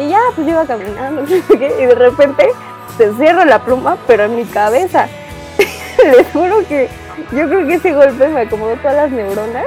Y 0.03 0.11
ya, 0.11 0.19
pues 0.35 0.47
yo 0.47 0.53
iba 0.53 0.67
caminando, 0.67 1.23
y 1.55 1.57
de 1.59 1.95
repente 1.95 2.49
se 2.97 3.15
cierra 3.15 3.45
la 3.45 3.61
pluma, 3.61 3.97
pero 4.07 4.25
en 4.25 4.37
mi 4.37 4.45
cabeza. 4.45 5.09
Les 6.17 6.31
juro 6.33 6.67
que 6.69 6.89
yo 7.33 7.49
creo 7.49 7.67
que 7.67 7.75
ese 7.75 7.93
golpe 7.93 8.29
me 8.29 8.43
acomodó 8.43 8.77
todas 8.77 8.97
las 8.97 9.11
neuronas. 9.11 9.67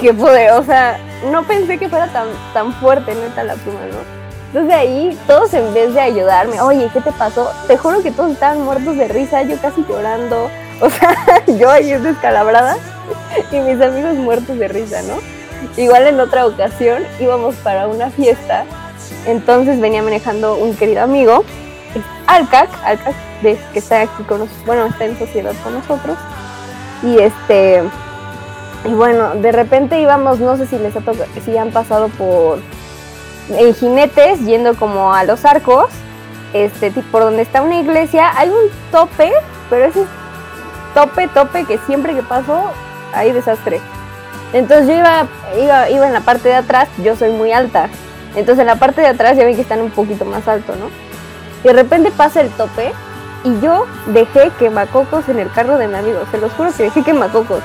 Que 0.00 0.14
pude, 0.14 0.52
o 0.52 0.62
sea, 0.62 0.98
no 1.32 1.42
pensé 1.42 1.78
que 1.78 1.88
fuera 1.88 2.06
tan, 2.08 2.28
tan 2.54 2.72
fuerte, 2.74 3.14
neta, 3.14 3.42
la 3.42 3.54
pluma, 3.54 3.80
¿no? 3.90 4.17
Entonces 4.48 4.74
ahí, 4.74 5.18
todos 5.26 5.52
en 5.52 5.74
vez 5.74 5.92
de 5.92 6.00
ayudarme, 6.00 6.60
oye, 6.60 6.88
¿qué 6.92 7.00
te 7.00 7.12
pasó? 7.12 7.50
Te 7.66 7.76
juro 7.76 8.02
que 8.02 8.10
todos 8.10 8.32
estaban 8.32 8.62
muertos 8.62 8.96
de 8.96 9.08
risa, 9.08 9.42
yo 9.42 9.56
casi 9.60 9.84
llorando. 9.88 10.50
O 10.80 10.88
sea, 10.88 11.42
yo 11.58 11.72
ahí 11.72 11.90
es 11.90 12.04
descalabrada 12.04 12.76
y 13.50 13.56
mis 13.56 13.80
amigos 13.80 14.14
muertos 14.14 14.56
de 14.60 14.68
risa, 14.68 15.02
¿no? 15.02 15.14
Igual 15.76 16.06
en 16.06 16.20
otra 16.20 16.46
ocasión 16.46 17.02
íbamos 17.18 17.56
para 17.56 17.88
una 17.88 18.10
fiesta, 18.10 18.64
entonces 19.26 19.80
venía 19.80 20.04
manejando 20.04 20.54
un 20.54 20.76
querido 20.76 21.02
amigo, 21.02 21.44
Alcac, 22.28 22.68
Alcac, 22.84 23.14
que 23.42 23.58
está 23.74 24.02
aquí 24.02 24.22
con 24.22 24.38
nosotros, 24.38 24.66
bueno, 24.66 24.86
está 24.86 25.04
en 25.06 25.18
sociedad 25.18 25.52
con 25.64 25.74
nosotros. 25.74 26.16
Y 27.02 27.18
este, 27.18 27.82
y 28.84 28.88
bueno, 28.90 29.34
de 29.34 29.50
repente 29.50 30.00
íbamos, 30.00 30.38
no 30.38 30.56
sé 30.56 30.66
si 30.66 30.78
les 30.78 30.94
ha 30.94 31.00
tocado, 31.00 31.26
si 31.44 31.56
han 31.56 31.70
pasado 31.70 32.08
por 32.08 32.60
en 33.50 33.74
jinetes 33.74 34.40
yendo 34.40 34.74
como 34.74 35.12
a 35.12 35.24
los 35.24 35.44
arcos, 35.44 35.86
este, 36.52 36.90
por 37.10 37.22
donde 37.22 37.42
está 37.42 37.62
una 37.62 37.78
iglesia, 37.78 38.32
hay 38.36 38.48
un 38.48 38.70
tope, 38.90 39.32
pero 39.70 39.86
ese 39.86 40.04
tope, 40.94 41.28
tope 41.28 41.64
que 41.64 41.78
siempre 41.86 42.14
que 42.14 42.22
paso 42.22 42.70
hay 43.12 43.32
desastre. 43.32 43.80
Entonces 44.52 44.88
yo 44.88 44.94
iba, 44.94 45.26
iba, 45.60 45.90
iba 45.90 46.06
en 46.06 46.12
la 46.12 46.20
parte 46.20 46.48
de 46.48 46.54
atrás, 46.54 46.88
yo 47.02 47.16
soy 47.16 47.30
muy 47.30 47.52
alta. 47.52 47.88
Entonces 48.34 48.60
en 48.60 48.66
la 48.66 48.76
parte 48.76 49.00
de 49.00 49.08
atrás 49.08 49.36
ya 49.36 49.44
ven 49.44 49.56
que 49.56 49.62
están 49.62 49.80
un 49.80 49.90
poquito 49.90 50.24
más 50.24 50.46
alto, 50.48 50.74
¿no? 50.76 50.86
Y 51.62 51.68
de 51.68 51.72
repente 51.72 52.10
pasa 52.10 52.40
el 52.40 52.50
tope 52.50 52.92
y 53.44 53.60
yo 53.60 53.86
dejé 54.06 54.50
quemacocos 54.58 55.28
en 55.28 55.38
el 55.38 55.50
carro 55.50 55.76
de 55.76 55.88
mi 55.88 55.96
amigo. 55.96 56.20
Se 56.30 56.38
los 56.38 56.52
juro 56.52 56.70
que 56.76 56.84
dejé 56.84 57.02
quemacocos. 57.02 57.62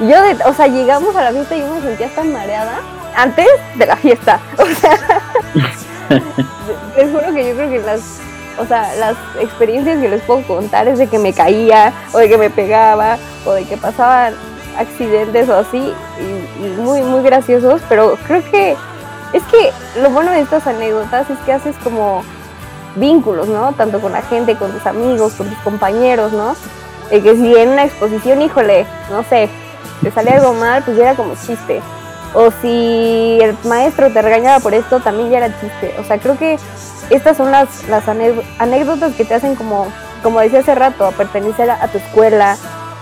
Yo, 0.00 0.20
de, 0.22 0.36
o 0.44 0.52
sea, 0.54 0.66
llegamos 0.66 1.14
a 1.14 1.22
la 1.22 1.30
fiesta 1.30 1.56
y 1.56 1.60
yo 1.60 1.68
me 1.72 1.80
sentía 1.80 2.08
tan 2.14 2.32
mareada 2.32 2.80
antes 3.16 3.48
de 3.76 3.86
la 3.86 3.96
fiesta. 3.96 4.40
O 4.58 4.66
sea, 4.66 4.98
les 6.96 7.10
juro 7.10 7.34
que 7.34 7.48
yo 7.48 7.54
creo 7.54 7.70
que 7.70 7.78
las 7.80 8.20
o 8.58 8.66
sea, 8.66 8.94
las 8.96 9.16
experiencias 9.40 10.00
que 10.00 10.08
les 10.08 10.22
puedo 10.22 10.42
contar 10.46 10.86
es 10.88 10.98
de 10.98 11.08
que 11.08 11.18
me 11.18 11.32
caía, 11.32 11.92
o 12.12 12.18
de 12.18 12.28
que 12.28 12.38
me 12.38 12.50
pegaba, 12.50 13.18
o 13.44 13.52
de 13.52 13.64
que 13.64 13.76
pasaban 13.76 14.34
accidentes 14.78 15.48
o 15.48 15.56
así, 15.56 15.92
y, 16.20 16.80
muy, 16.80 17.02
muy 17.02 17.22
graciosos, 17.22 17.80
pero 17.88 18.16
creo 18.26 18.42
que 18.50 18.76
es 19.32 19.42
que 19.44 19.72
lo 20.00 20.10
bueno 20.10 20.30
de 20.30 20.40
estas 20.40 20.66
anécdotas 20.66 21.28
es 21.30 21.38
que 21.40 21.52
haces 21.52 21.74
como 21.82 22.22
vínculos, 22.96 23.48
¿no? 23.48 23.72
Tanto 23.72 24.00
con 24.00 24.12
la 24.12 24.22
gente, 24.22 24.56
con 24.56 24.70
tus 24.70 24.86
amigos, 24.86 25.32
con 25.34 25.48
tus 25.48 25.58
compañeros, 25.58 26.32
¿no? 26.32 26.54
De 27.10 27.20
que 27.20 27.34
si 27.34 27.56
en 27.56 27.70
una 27.70 27.84
exposición, 27.84 28.42
híjole, 28.42 28.86
no 29.10 29.24
sé, 29.24 29.48
te 30.02 30.10
sale 30.12 30.30
algo 30.30 30.54
mal, 30.54 30.82
pues 30.84 30.96
ya 30.96 31.04
era 31.04 31.14
como 31.16 31.34
chiste. 31.34 31.80
O 32.34 32.50
si 32.50 33.38
el 33.40 33.56
maestro 33.64 34.10
te 34.10 34.20
regañaba 34.20 34.58
por 34.58 34.74
esto, 34.74 35.00
también 35.00 35.30
ya 35.30 35.38
era 35.38 35.60
chiste. 35.60 35.94
O 35.98 36.04
sea, 36.04 36.18
creo 36.18 36.36
que 36.36 36.58
estas 37.10 37.36
son 37.36 37.50
las, 37.50 37.68
anécdotas 38.58 39.14
que 39.14 39.24
te 39.24 39.34
hacen 39.34 39.54
como, 39.54 39.86
como 40.22 40.40
decía 40.40 40.60
hace 40.60 40.74
rato, 40.74 41.06
a 41.06 41.12
pertenecer 41.12 41.70
a, 41.70 41.86
tu 41.88 41.98
escuela, 41.98 42.56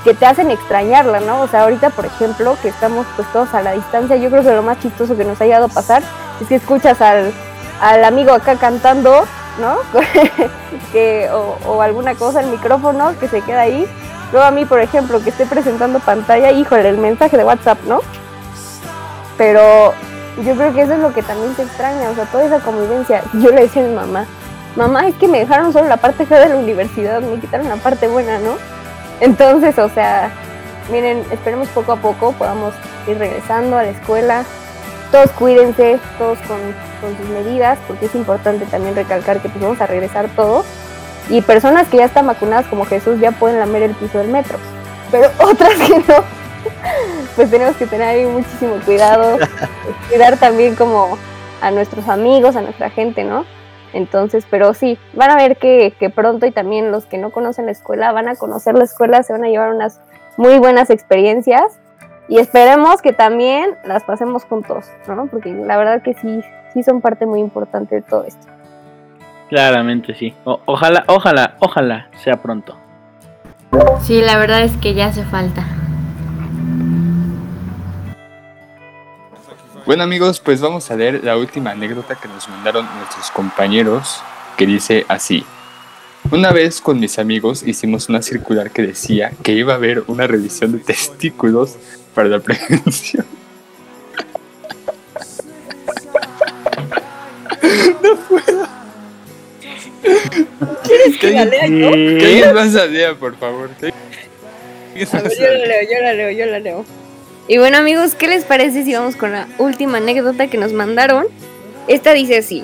que 0.05 0.15
te 0.15 0.27
hacen 0.27 0.51
extrañarla, 0.51 1.21
¿no? 1.21 1.41
O 1.41 1.49
sea, 1.49 1.63
ahorita, 1.63 1.91
por 1.91 2.07
ejemplo, 2.07 2.57
que 2.61 2.69
estamos 2.69 3.07
pues 3.17 3.31
todos 3.33 3.55
a 3.55 3.63
la 3.63 3.73
distancia, 3.73 4.17
yo 4.17 4.31
creo 4.31 4.43
que 4.43 4.51
lo 4.51 4.63
más 4.63 4.81
chistoso 4.81 5.17
que 5.17 5.25
nos 5.25 5.41
ha 5.41 5.45
llegado 5.45 5.67
a 5.67 5.69
pasar 5.69 6.03
es 6.41 6.49
que 6.49 6.57
escuchas 6.57 7.01
al, 7.01 7.33
al 7.81 8.05
amigo 8.05 8.33
acá 8.33 8.57
cantando, 8.57 9.25
¿no? 9.61 9.77
que, 10.93 11.31
o, 11.31 11.57
o, 11.67 11.81
alguna 11.81 12.17
cosa, 12.17 12.41
el 12.41 12.49
micrófono 12.49 13.15
que 13.19 13.29
se 13.29 13.41
queda 13.41 13.61
ahí. 13.63 13.87
Luego 14.33 14.47
a 14.47 14.51
mí, 14.51 14.65
por 14.65 14.81
ejemplo, 14.81 15.23
que 15.23 15.31
esté 15.31 15.47
presentando 15.47 16.01
pantalla, 16.01 16.51
híjole, 16.51 16.89
el 16.89 16.99
mensaje 16.99 17.37
de 17.37 17.45
WhatsApp, 17.45 17.79
¿no? 17.87 18.01
Pero 19.37 19.95
yo 20.45 20.55
creo 20.55 20.73
que 20.73 20.83
eso 20.83 20.95
es 20.95 21.01
lo 21.01 21.13
que 21.13 21.23
también 21.23 21.55
se 21.57 21.63
extraña, 21.63 22.11
o 22.11 22.15
sea, 22.15 22.25
toda 22.27 22.45
esa 22.45 22.61
convivencia. 22.61 23.23
Yo 23.35 23.51
le 23.51 23.63
decía 23.63 23.85
a 23.85 23.89
mi 23.89 23.95
mamá, 23.95 24.27
mamá, 24.77 25.09
es 25.09 25.15
que 25.17 25.29
me 25.29 25.41
dejaron 25.41 25.73
solo 25.73 25.89
la 25.89 25.99
parte 25.99 26.27
fea 26.27 26.41
de 26.41 26.49
la 26.51 26.57
universidad, 26.57 27.21
me 27.21 27.41
quitaron 27.41 27.69
la 27.69 27.77
parte 27.77 28.09
buena, 28.09 28.39
¿no? 28.39 28.57
Entonces, 29.21 29.79
o 29.79 29.89
sea, 29.89 30.31
miren, 30.91 31.25
esperemos 31.31 31.69
poco 31.69 31.93
a 31.93 31.97
poco 31.97 32.33
podamos 32.33 32.75
ir 33.07 33.19
regresando 33.19 33.77
a 33.77 33.83
la 33.83 33.91
escuela. 33.91 34.45
Todos 35.11 35.31
cuídense, 35.33 35.99
todos 36.19 36.39
con, 36.41 36.59
sus 37.17 37.29
medidas, 37.31 37.79
porque 37.89 38.07
es 38.07 38.15
importante 38.15 38.65
también 38.67 38.95
recalcar 38.95 39.41
que 39.41 39.49
pues 39.49 39.63
vamos 39.63 39.81
a 39.81 39.87
regresar 39.87 40.29
todos. 40.35 40.65
Y 41.29 41.41
personas 41.43 41.89
que 41.89 41.99
ya 41.99 42.07
están 42.07 42.27
vacunadas 42.27 42.67
como 42.67 42.85
Jesús 42.85 43.21
ya 43.21 43.33
pueden 43.33 43.59
lamer 43.59 43.83
el 43.83 43.95
piso 43.95 44.19
del 44.19 44.29
metro, 44.29 44.59
pero 45.11 45.31
otras 45.39 45.75
que 45.75 45.99
no, 45.99 46.25
pues 47.37 47.51
tenemos 47.51 47.77
que 47.77 47.87
tener 47.87 48.09
ahí 48.09 48.27
muchísimo 48.27 48.77
cuidado, 48.85 49.39
cuidar 50.09 50.37
también 50.37 50.77
como 50.77 51.19
a 51.61 51.71
nuestros 51.71 52.09
amigos, 52.09 52.57
a 52.57 52.63
nuestra 52.63 52.91
gente, 52.91 53.25
¿no? 53.25 53.45
Entonces, 53.93 54.47
pero 54.51 54.75
sí, 54.75 54.99
van 55.13 55.31
a 55.31 55.37
ver 55.37 55.57
que, 55.57 55.95
pronto 56.15 56.47
y 56.47 56.51
también 56.51 56.91
los 56.91 57.05
que 57.07 57.19
no 57.19 57.31
conocen 57.31 57.67
la 57.67 57.73
escuela 57.73 58.13
van 58.13 58.29
a 58.29 58.37
conocer 58.37 58.75
la 58.75 58.85
escuela, 58.85 59.23
se 59.23 59.33
van 59.33 59.45
a 59.45 59.49
llevar 59.49 59.73
unas 59.73 60.01
muy 60.37 60.59
buenas 60.59 60.91
experiencias 60.91 61.79
y 62.29 62.39
esperemos 62.39 63.03
que 63.03 63.13
también 63.13 63.77
las 63.85 64.05
pasemos 64.05 64.45
juntos, 64.45 64.87
¿no? 65.07 65.27
Porque 65.27 65.53
la 65.53 65.77
verdad 65.77 66.03
que 66.03 66.15
sí, 66.15 66.43
sí 66.73 66.83
son 66.83 67.01
parte 67.01 67.27
muy 67.27 67.41
importante 67.41 67.97
de 67.97 68.03
todo 68.03 68.25
esto. 68.25 68.47
Claramente 69.51 70.15
sí. 70.15 70.35
ojalá, 70.45 71.05
ojalá, 71.09 71.57
ojalá 71.59 72.09
sea 72.25 72.37
pronto. 72.37 72.79
Sí, 74.01 74.23
la 74.23 74.39
verdad 74.39 74.63
es 74.63 74.75
que 74.79 74.95
ya 74.95 75.07
hace 75.07 75.25
falta. 75.25 75.67
Bueno 79.93 80.05
amigos, 80.05 80.41
pues 80.41 80.63
vamos 80.63 80.91
a 80.91 80.97
leer 80.97 81.23
la 81.23 81.37
última 81.37 81.73
anécdota 81.73 82.15
que 82.15 82.27
nos 82.27 82.49
mandaron 82.49 82.89
nuestros 82.97 83.31
compañeros, 83.31 84.23
que 84.57 84.65
dice 84.65 85.05
así. 85.07 85.45
Una 86.31 86.51
vez 86.51 86.81
con 86.81 86.99
mis 86.99 87.19
amigos 87.19 87.63
hicimos 87.63 88.09
una 88.09 88.23
circular 88.23 88.71
que 88.71 88.81
decía 88.81 89.33
que 89.43 89.53
iba 89.53 89.75
a 89.75 89.77
haber 89.77 90.05
una 90.07 90.27
revisión 90.27 90.73
de 90.73 90.79
testículos 90.79 91.77
para 92.15 92.29
la 92.31 92.41
prevención. 92.41 93.27
no 98.03 98.17
puedo. 98.31 98.67
¿Quieres 100.85 101.19
que 101.19 101.31
la 101.33 101.45
lea 101.45 101.67
yo? 101.67 101.91
¿Qué 101.91 102.51
más 102.55 102.75
a 102.77 103.15
por 103.21 103.37
favor? 103.37 103.69
A 103.79 103.83
ver, 103.83 103.93
yo 105.39 105.51
la 105.51 105.67
leo, 105.67 105.83
yo 105.83 106.01
la 106.01 106.13
leo, 106.15 106.31
yo 106.31 106.47
la 106.47 106.59
leo. 106.61 107.02
Y 107.49 107.59
bueno 107.59 107.77
amigos, 107.79 108.15
¿qué 108.15 108.29
les 108.29 108.45
parece 108.45 108.85
si 108.85 108.95
vamos 108.95 109.17
con 109.17 109.33
la 109.33 109.49
última 109.59 109.99
anécdota 109.99 110.47
que 110.47 110.59
nos 110.59 110.73
mandaron? 110.73 111.27
Esta 111.89 112.13
dice 112.13 112.39
así. 112.39 112.63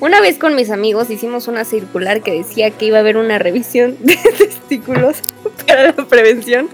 Una 0.00 0.22
vez 0.22 0.38
con 0.38 0.54
mis 0.54 0.70
amigos 0.70 1.10
hicimos 1.10 1.48
una 1.48 1.66
circular 1.66 2.22
que 2.22 2.32
decía 2.32 2.70
que 2.70 2.86
iba 2.86 2.96
a 2.96 3.00
haber 3.00 3.18
una 3.18 3.38
revisión 3.38 3.98
de 4.00 4.16
testículos 4.38 5.18
para 5.66 5.92
la 5.92 6.08
prevención 6.08 6.70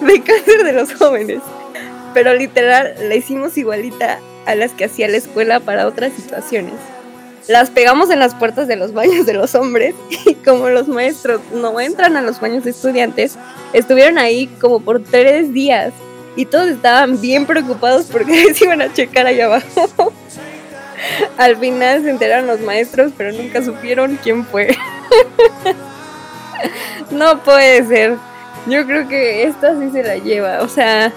de 0.00 0.22
cáncer 0.22 0.64
de 0.64 0.72
los 0.72 0.94
jóvenes. 0.94 1.42
Pero 2.14 2.32
literal 2.32 2.94
la 2.98 3.14
hicimos 3.14 3.58
igualita 3.58 4.18
a 4.46 4.54
las 4.54 4.72
que 4.72 4.86
hacía 4.86 5.06
la 5.08 5.18
escuela 5.18 5.60
para 5.60 5.86
otras 5.86 6.14
situaciones. 6.14 6.74
Las 7.46 7.68
pegamos 7.68 8.08
en 8.08 8.20
las 8.20 8.34
puertas 8.34 8.68
de 8.68 8.76
los 8.76 8.94
baños 8.94 9.26
de 9.26 9.34
los 9.34 9.54
hombres 9.54 9.94
y 10.26 10.34
como 10.36 10.70
los 10.70 10.88
maestros 10.88 11.42
no 11.52 11.78
entran 11.78 12.16
a 12.16 12.22
los 12.22 12.40
baños 12.40 12.64
de 12.64 12.70
estudiantes, 12.70 13.36
estuvieron 13.74 14.16
ahí 14.16 14.46
como 14.58 14.80
por 14.80 15.02
tres 15.02 15.52
días 15.52 15.92
y 16.36 16.46
todos 16.46 16.68
estaban 16.68 17.20
bien 17.20 17.46
preocupados 17.46 18.06
porque 18.06 18.54
se 18.54 18.64
iban 18.64 18.82
a 18.82 18.92
checar 18.92 19.26
allá 19.26 19.46
abajo. 19.46 20.12
Al 21.38 21.56
final 21.56 22.02
se 22.02 22.10
enteraron 22.10 22.46
los 22.46 22.60
maestros, 22.60 23.12
pero 23.16 23.32
nunca 23.32 23.62
supieron 23.62 24.18
quién 24.22 24.44
fue. 24.44 24.76
no 27.10 27.42
puede 27.42 27.86
ser. 27.86 28.16
Yo 28.66 28.86
creo 28.86 29.08
que 29.08 29.44
esta 29.44 29.78
sí 29.78 29.90
se 29.90 30.02
la 30.02 30.16
lleva. 30.16 30.60
O 30.60 30.68
sea, 30.68 31.12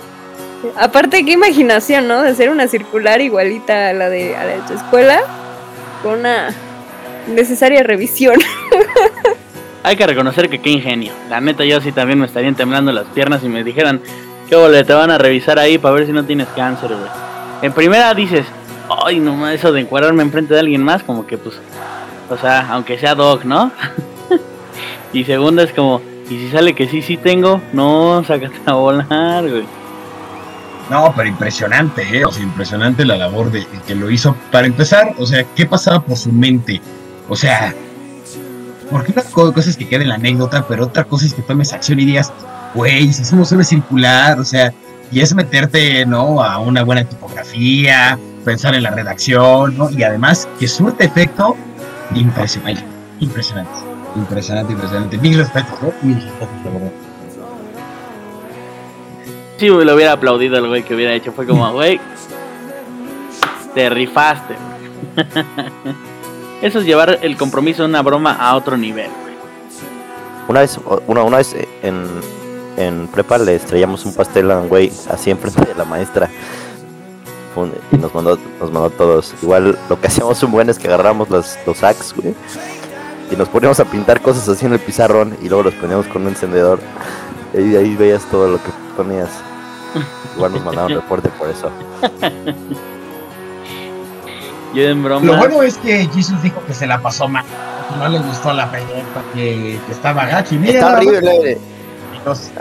aparte 0.77 1.25
qué 1.25 1.33
imaginación, 1.33 2.07
¿no? 2.07 2.21
De 2.21 2.29
hacer 2.29 2.49
una 2.49 2.67
circular 2.67 3.19
igualita 3.21 3.89
a 3.89 3.93
la 3.93 4.09
de, 4.09 4.35
a 4.35 4.45
la 4.45 4.51
de 4.53 4.61
tu 4.61 4.73
escuela 4.73 5.21
con 6.01 6.19
una 6.19 6.53
necesaria 7.27 7.83
revisión. 7.83 8.37
Hay 9.83 9.97
que 9.97 10.07
reconocer 10.07 10.49
que 10.49 10.59
qué 10.59 10.69
ingenio. 10.69 11.11
La 11.29 11.41
neta 11.41 11.65
yo 11.65 11.81
sí 11.81 11.91
también 11.91 12.19
me 12.19 12.25
estarían 12.25 12.55
temblando 12.55 12.93
las 12.93 13.05
piernas 13.07 13.43
y 13.43 13.49
me 13.49 13.65
dijeran, 13.65 14.01
¿Qué? 14.61 14.83
Te 14.83 14.93
van 14.93 15.11
a 15.11 15.17
revisar 15.17 15.59
ahí 15.59 15.77
para 15.77 15.95
ver 15.95 16.05
si 16.05 16.11
no 16.11 16.23
tienes 16.25 16.47
cáncer, 16.55 16.89
güey. 16.89 17.09
En 17.61 17.71
primera 17.73 18.13
dices, 18.13 18.45
ay, 19.05 19.19
no 19.19 19.47
eso 19.49 19.71
de 19.71 19.81
encuadrarme 19.81 20.23
enfrente 20.23 20.53
de 20.53 20.59
alguien 20.59 20.83
más, 20.83 21.03
como 21.03 21.25
que 21.25 21.37
pues, 21.37 21.55
o 22.29 22.37
sea, 22.37 22.67
aunque 22.71 22.97
sea 22.97 23.15
dog, 23.15 23.45
¿no? 23.45 23.71
y 25.13 25.23
segunda 25.23 25.63
es 25.63 25.71
como, 25.73 26.01
y 26.29 26.37
si 26.37 26.49
sale 26.51 26.73
que 26.73 26.87
sí, 26.87 27.01
sí 27.01 27.17
tengo, 27.17 27.61
no, 27.71 28.23
sácate 28.27 28.59
a 28.65 28.73
volar, 28.73 29.49
güey. 29.49 29.63
No, 30.89 31.13
pero 31.15 31.29
impresionante, 31.29 32.01
¿eh? 32.19 32.25
O 32.25 32.31
sea, 32.31 32.43
impresionante 32.43 33.05
la 33.05 33.15
labor 33.15 33.49
de, 33.51 33.59
de 33.59 33.79
que 33.87 33.95
lo 33.95 34.11
hizo. 34.11 34.35
Para 34.51 34.67
empezar, 34.67 35.13
o 35.17 35.25
sea, 35.25 35.45
¿qué 35.55 35.65
pasaba 35.65 36.01
por 36.01 36.17
su 36.17 36.29
mente? 36.31 36.81
O 37.29 37.35
sea, 37.37 37.73
porque 38.91 39.13
una 39.13 39.23
co- 39.23 39.53
cosa 39.53 39.69
es 39.69 39.77
que 39.77 39.87
quede 39.87 40.03
en 40.03 40.09
la 40.09 40.15
anécdota, 40.15 40.65
pero 40.67 40.83
otra 40.85 41.05
cosa 41.05 41.25
es 41.25 41.33
que 41.33 41.41
tomes 41.41 41.71
acción 41.71 41.99
y 42.01 42.05
digas, 42.05 42.33
güey, 42.73 43.11
si 43.13 43.21
eso 43.21 43.35
no 43.35 43.45
suele 43.45 43.63
circular, 43.63 44.39
o 44.39 44.43
sea, 44.43 44.73
y 45.11 45.21
es 45.21 45.33
meterte, 45.35 46.05
¿no? 46.05 46.43
A 46.43 46.59
una 46.59 46.83
buena 46.83 47.03
tipografía, 47.03 48.17
pensar 48.43 48.75
en 48.75 48.83
la 48.83 48.91
redacción, 48.91 49.77
¿no? 49.77 49.89
Y 49.89 50.03
además 50.03 50.47
que 50.59 50.67
surte 50.67 51.05
efecto 51.05 51.55
impresionante, 52.15 52.83
impresionante, 53.19 53.71
impresionante, 54.15 54.73
impresionante. 54.73 55.17
Mil 55.17 55.37
respetos, 55.37 55.81
¿no? 55.81 55.93
Mil 56.01 56.15
respetos, 56.15 56.63
de 56.63 56.69
verdad. 56.69 56.91
Sí, 59.57 59.69
güey, 59.69 59.85
lo 59.85 59.95
hubiera 59.95 60.13
aplaudido 60.13 60.57
el 60.57 60.67
güey 60.67 60.83
que 60.83 60.95
hubiera 60.95 61.13
hecho. 61.13 61.31
Fue 61.31 61.45
como, 61.45 61.71
güey, 61.71 61.99
te 63.75 63.89
rifaste. 63.89 64.55
Eso 66.61 66.79
es 66.79 66.85
llevar 66.85 67.19
el 67.21 67.37
compromiso 67.37 67.83
de 67.83 67.89
una 67.89 68.01
broma 68.01 68.33
a 68.33 68.55
otro 68.55 68.77
nivel, 68.77 69.11
güey. 69.21 69.33
Una 70.47 70.61
vez, 70.61 70.79
una, 71.07 71.23
una 71.23 71.37
vez 71.37 71.55
en, 71.81 72.07
en 72.77 73.07
prepa 73.07 73.37
le 73.37 73.55
estrellamos 73.55 74.05
un 74.05 74.13
pastel 74.13 74.51
a 74.51 74.57
un 74.59 74.69
güey 74.69 74.91
así 75.09 75.31
enfrente 75.31 75.65
de 75.65 75.75
la 75.75 75.85
maestra. 75.85 76.29
Y 77.91 77.97
nos 77.97 78.13
mandó, 78.15 78.37
nos 78.59 78.71
mandó 78.71 78.85
a 78.85 78.89
todos. 78.89 79.35
Igual 79.43 79.77
lo 79.87 80.01
que 80.01 80.07
hacíamos 80.07 80.41
un 80.41 80.51
buen 80.51 80.69
es 80.69 80.79
que 80.79 80.87
agarramos 80.87 81.29
los, 81.29 81.57
los 81.67 81.77
sacks, 81.77 82.13
güey. 82.15 82.33
Y 83.31 83.35
nos 83.35 83.47
poníamos 83.47 83.79
a 83.79 83.85
pintar 83.85 84.21
cosas 84.21 84.47
así 84.49 84.65
en 84.65 84.73
el 84.73 84.79
pizarrón 84.79 85.37
y 85.41 85.49
luego 85.49 85.63
los 85.63 85.73
poníamos 85.75 86.07
con 86.07 86.23
un 86.23 86.29
encendedor. 86.29 86.79
Y 87.53 87.57
ahí, 87.57 87.75
ahí 87.75 87.95
veías 87.95 88.23
todo 88.25 88.47
lo 88.47 88.57
que 88.57 88.71
ponías. 88.97 89.29
Igual 90.35 90.53
nos 90.53 90.63
mandaron 90.63 90.91
reporte 90.95 91.29
por 91.29 91.49
eso. 91.49 91.69
Yo 94.73 94.81
en 94.81 95.03
broma. 95.03 95.25
Lo 95.25 95.37
bueno 95.37 95.61
es 95.61 95.77
que 95.77 96.07
Jesus 96.07 96.41
dijo 96.41 96.59
que 96.65 96.73
se 96.73 96.87
la 96.87 96.99
pasó 96.99 97.27
mal, 97.27 97.45
no 97.99 98.09
le 98.09 98.17
gustó 98.19 98.51
la 98.53 98.71
pregunta, 98.71 99.21
que, 99.35 99.79
que 99.85 99.91
estaba 99.91 100.25
gacho. 100.25 100.55
Mira, 100.55 100.73
Está 100.73 100.97
horrible. 100.97 101.59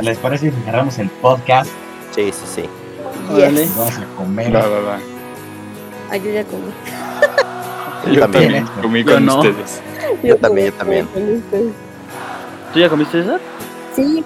¿Les 0.01 0.19
parece 0.19 0.51
si 0.51 0.57
cerramos 0.65 0.99
el 0.99 1.09
podcast? 1.09 1.71
Sí, 2.15 2.33
sí, 2.33 2.45
sí. 2.47 2.65
Vamos 3.29 3.99
a 3.99 4.05
comer. 4.17 4.55
Va, 4.55 4.61
va, 4.67 4.81
va. 4.81 4.99
Ay, 6.11 6.21
yo 6.25 6.31
ya 6.31 6.45
comí. 6.45 6.63
Yo 8.07 8.15
Yo 8.15 8.21
también. 8.23 8.65
también 8.65 8.83
comí 8.83 9.05
Yo 9.05 9.15
con 9.15 9.27
no. 9.27 9.37
ustedes. 9.37 9.81
Yo 10.25 10.37
también, 10.37 10.67
yo 10.67 10.73
también. 10.73 11.09
¿Tú 12.73 12.79
ya 12.81 12.89
comiste 12.89 13.21
eso? 13.21 13.39
Sí, 13.95 14.25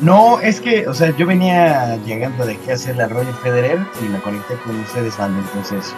No, 0.00 0.38
es 0.38 0.60
que, 0.60 0.86
o 0.86 0.94
sea, 0.94 1.10
yo 1.16 1.26
venía 1.26 1.96
llegando 2.06 2.46
de 2.46 2.52
aquí 2.52 2.70
a 2.70 2.74
hacer 2.74 2.96
la 2.96 3.08
Roger 3.08 3.34
Federer 3.42 3.80
y 4.00 4.04
me 4.08 4.20
conecté 4.20 4.54
con 4.64 4.78
ustedes, 4.80 5.18
Ando, 5.18 5.40
entonces. 5.40 5.92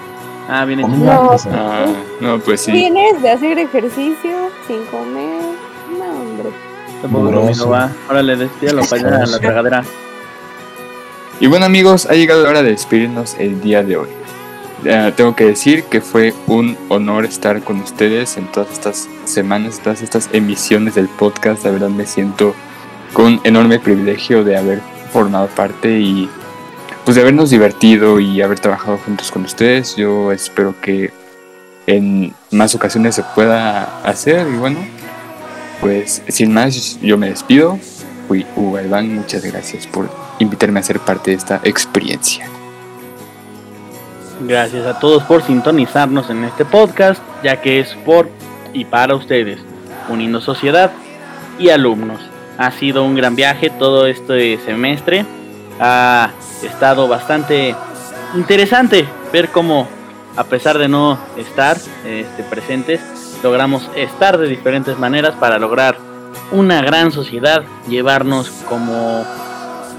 Ah, 0.48 0.64
hecho. 0.66 0.88
No. 0.88 1.36
Ah, 1.53 1.84
no, 2.20 2.38
pues 2.38 2.62
sí. 2.62 2.72
vienes 2.72 3.20
de 3.20 3.30
hacer 3.30 3.59
ejercicio 3.59 4.51
sin 4.66 4.82
comer. 4.86 5.42
Tampoco 7.03 7.24
Mugroso. 7.24 7.68
va. 7.70 7.90
Órale, 8.09 8.36
despídalo 8.36 8.82
para 8.82 9.09
allá 9.09 9.24
a 9.24 9.26
la 9.26 9.38
tragadera. 9.38 9.84
Y 11.40 11.46
bueno 11.46 11.64
amigos, 11.64 12.07
ha 12.07 12.14
llegado 12.14 12.42
la 12.42 12.51
hora 12.51 12.62
de 12.62 12.70
despedirnos 12.70 13.34
el 13.38 13.61
día 13.61 13.82
de 13.82 13.96
hoy. 13.96 14.09
Tengo 15.16 15.36
que 15.36 15.44
decir 15.44 15.84
que 15.84 16.01
fue 16.01 16.32
un 16.46 16.76
honor 16.88 17.24
estar 17.24 17.62
con 17.62 17.80
ustedes 17.80 18.36
en 18.36 18.46
todas 18.51 18.70
estas 18.72 19.09
semanas, 19.24 19.80
todas 19.80 20.01
estas 20.03 20.28
emisiones 20.32 20.94
del 20.94 21.09
podcast. 21.09 21.64
La 21.64 21.70
verdad 21.70 21.88
me 21.90 22.07
siento 22.07 22.55
con 23.12 23.40
enorme 23.44 23.78
privilegio 23.78 24.44
de 24.44 24.57
haber 24.57 24.80
formado 25.12 25.48
parte 25.48 25.98
y 25.98 26.30
pues 27.05 27.14
de 27.14 27.22
habernos 27.22 27.51
divertido 27.51 28.20
y 28.20 28.40
haber 28.40 28.61
trabajado 28.61 28.98
juntos 28.98 29.30
con 29.30 29.44
ustedes. 29.44 29.96
Yo 29.96 30.32
espero 30.32 30.74
que 30.80 31.11
en 31.86 32.34
más 32.51 32.74
ocasiones 32.74 33.14
se 33.14 33.22
pueda 33.22 34.01
hacer 34.03 34.46
y 34.48 34.57
bueno, 34.57 34.80
pues 35.80 36.22
sin 36.28 36.52
más 36.52 37.00
yo 37.00 37.16
me 37.16 37.30
despido. 37.30 37.78
Fui 38.28 38.46
Hugo 38.54 38.72
Galván, 38.72 39.14
muchas 39.14 39.44
gracias 39.44 39.86
por 39.86 40.08
invitarme 40.38 40.80
a 40.80 40.82
ser 40.82 41.00
parte 41.00 41.32
de 41.32 41.36
esta 41.36 41.60
experiencia. 41.64 42.46
Gracias 44.40 44.86
a 44.86 44.98
todos 44.98 45.22
por 45.24 45.42
sintonizarnos 45.42 46.30
en 46.30 46.44
este 46.44 46.64
podcast, 46.64 47.20
ya 47.42 47.60
que 47.60 47.80
es 47.80 47.94
por 48.06 48.30
y 48.72 48.84
para 48.84 49.14
ustedes, 49.14 49.58
uniendo 50.08 50.40
sociedad 50.40 50.92
y 51.58 51.70
alumnos. 51.70 52.20
Ha 52.56 52.70
sido 52.70 53.04
un 53.04 53.14
gran 53.14 53.36
viaje 53.36 53.70
todo 53.70 54.06
este 54.06 54.58
semestre. 54.58 55.26
Ha 55.78 56.30
estado 56.62 57.08
bastante 57.08 57.74
interesante 58.34 59.06
ver 59.32 59.48
cómo, 59.48 59.88
a 60.36 60.44
pesar 60.44 60.78
de 60.78 60.88
no 60.88 61.18
estar 61.36 61.76
este, 62.06 62.42
presentes, 62.44 63.00
logramos 63.43 63.88
estar 63.97 64.38
de 64.38 64.47
diferentes 64.49 64.99
maneras 64.99 65.34
para 65.36 65.59
lograr 65.59 65.97
una 66.53 66.82
gran 66.82 67.12
sociedad, 67.12 67.64
llevarnos 67.88 68.51
como, 68.68 69.24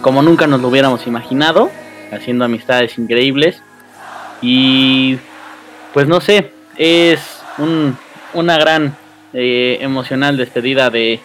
como 0.01 0.21
nunca 0.21 0.47
nos 0.47 0.61
lo 0.61 0.67
hubiéramos 0.67 1.07
imaginado, 1.07 1.69
haciendo 2.11 2.45
amistades 2.45 2.97
increíbles. 2.97 3.61
Y 4.41 5.17
pues 5.93 6.07
no 6.07 6.21
sé, 6.21 6.51
es 6.77 7.19
un, 7.57 7.97
una 8.33 8.57
gran 8.57 8.95
eh, 9.33 9.77
emocional 9.81 10.37
despedida 10.37 10.89
de 10.89 11.19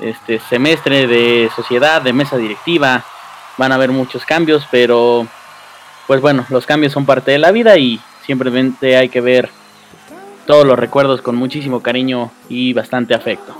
este 0.00 0.40
semestre 0.48 1.06
de 1.06 1.50
sociedad, 1.54 2.02
de 2.02 2.12
mesa 2.12 2.36
directiva. 2.36 3.04
Van 3.56 3.72
a 3.72 3.74
haber 3.74 3.90
muchos 3.90 4.24
cambios, 4.24 4.66
pero 4.70 5.26
pues 6.06 6.20
bueno, 6.20 6.46
los 6.48 6.66
cambios 6.66 6.92
son 6.92 7.06
parte 7.06 7.30
de 7.32 7.38
la 7.38 7.52
vida 7.52 7.76
y 7.76 8.00
simplemente 8.26 8.96
hay 8.96 9.08
que 9.08 9.20
ver 9.20 9.50
todos 10.50 10.66
los 10.66 10.80
recuerdos 10.80 11.22
con 11.22 11.36
muchísimo 11.36 11.80
cariño 11.80 12.32
y 12.48 12.72
bastante 12.72 13.14
afecto. 13.14 13.54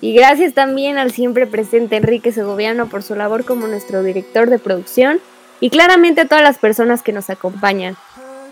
Y 0.00 0.14
gracias 0.14 0.54
también 0.54 0.96
al 0.96 1.10
siempre 1.10 1.48
presente 1.48 1.96
Enrique 1.96 2.30
Segoviano 2.30 2.86
por 2.86 3.02
su 3.02 3.16
labor 3.16 3.44
como 3.44 3.66
nuestro 3.66 4.04
director 4.04 4.48
de 4.48 4.60
producción 4.60 5.18
y 5.58 5.70
claramente 5.70 6.20
a 6.20 6.26
todas 6.26 6.44
las 6.44 6.58
personas 6.58 7.02
que 7.02 7.12
nos 7.12 7.30
acompañan. 7.30 7.96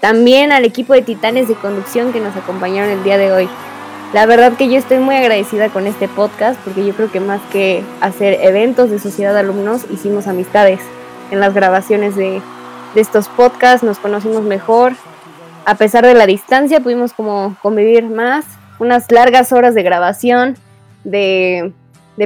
También 0.00 0.50
al 0.50 0.64
equipo 0.64 0.92
de 0.92 1.02
titanes 1.02 1.46
de 1.46 1.54
conducción 1.54 2.12
que 2.12 2.18
nos 2.18 2.34
acompañaron 2.34 2.90
el 2.90 3.04
día 3.04 3.16
de 3.16 3.30
hoy. 3.30 3.48
La 4.12 4.26
verdad 4.26 4.54
que 4.54 4.68
yo 4.68 4.76
estoy 4.76 4.98
muy 4.98 5.14
agradecida 5.14 5.68
con 5.68 5.86
este 5.86 6.08
podcast 6.08 6.58
porque 6.64 6.84
yo 6.84 6.94
creo 6.94 7.12
que 7.12 7.20
más 7.20 7.42
que 7.52 7.84
hacer 8.00 8.40
eventos 8.42 8.90
de 8.90 8.98
sociedad 8.98 9.34
de 9.34 9.38
alumnos, 9.38 9.86
hicimos 9.88 10.26
amistades 10.26 10.80
en 11.30 11.38
las 11.38 11.54
grabaciones 11.54 12.16
de, 12.16 12.42
de 12.96 13.00
estos 13.00 13.28
podcasts, 13.28 13.84
nos 13.84 14.00
conocimos 14.00 14.42
mejor. 14.42 14.94
A 15.66 15.76
pesar 15.76 16.04
de 16.04 16.14
la 16.14 16.26
distancia 16.26 16.80
pudimos 16.80 17.14
como 17.14 17.56
convivir 17.62 18.04
más, 18.04 18.44
unas 18.78 19.10
largas 19.10 19.52
horas 19.52 19.74
de 19.74 19.82
grabación, 19.82 20.56
de, 21.04 21.72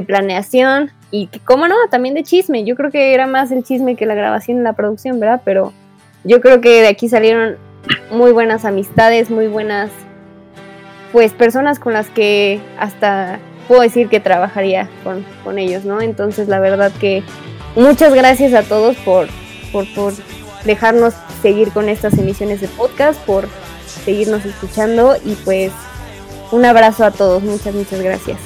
planeación 0.05 0.91
y 1.11 1.27
que, 1.27 1.39
cómo 1.39 1.67
no, 1.67 1.75
también 1.89 2.15
de 2.15 2.23
chisme. 2.23 2.63
Yo 2.63 2.75
creo 2.75 2.91
que 2.91 3.13
era 3.13 3.27
más 3.27 3.51
el 3.51 3.63
chisme 3.63 3.95
que 3.95 4.05
la 4.05 4.15
grabación 4.15 4.59
y 4.59 4.61
la 4.61 4.73
producción, 4.73 5.19
¿verdad? 5.19 5.41
Pero 5.45 5.73
yo 6.23 6.41
creo 6.41 6.61
que 6.61 6.81
de 6.81 6.87
aquí 6.87 7.07
salieron 7.07 7.57
muy 8.11 8.31
buenas 8.31 8.65
amistades, 8.65 9.29
muy 9.29 9.47
buenas, 9.47 9.89
pues 11.11 11.33
personas 11.33 11.79
con 11.79 11.93
las 11.93 12.07
que 12.09 12.59
hasta 12.77 13.39
puedo 13.67 13.81
decir 13.81 14.09
que 14.09 14.19
trabajaría 14.19 14.89
con, 15.03 15.25
con 15.43 15.59
ellos, 15.59 15.85
¿no? 15.85 16.01
Entonces 16.01 16.47
la 16.47 16.59
verdad 16.59 16.91
que 16.99 17.23
muchas 17.75 18.13
gracias 18.13 18.53
a 18.53 18.63
todos 18.63 18.97
por, 18.97 19.27
por, 19.71 19.85
por 19.93 20.13
dejarnos 20.65 21.13
seguir 21.41 21.71
con 21.71 21.89
estas 21.89 22.13
emisiones 22.17 22.61
de 22.61 22.67
podcast, 22.67 23.19
por 23.21 23.47
seguirnos 24.05 24.45
escuchando 24.45 25.15
y 25.23 25.35
pues 25.35 25.71
un 26.51 26.65
abrazo 26.65 27.05
a 27.05 27.11
todos, 27.11 27.43
muchas, 27.43 27.75
muchas 27.75 28.01
gracias. 28.01 28.37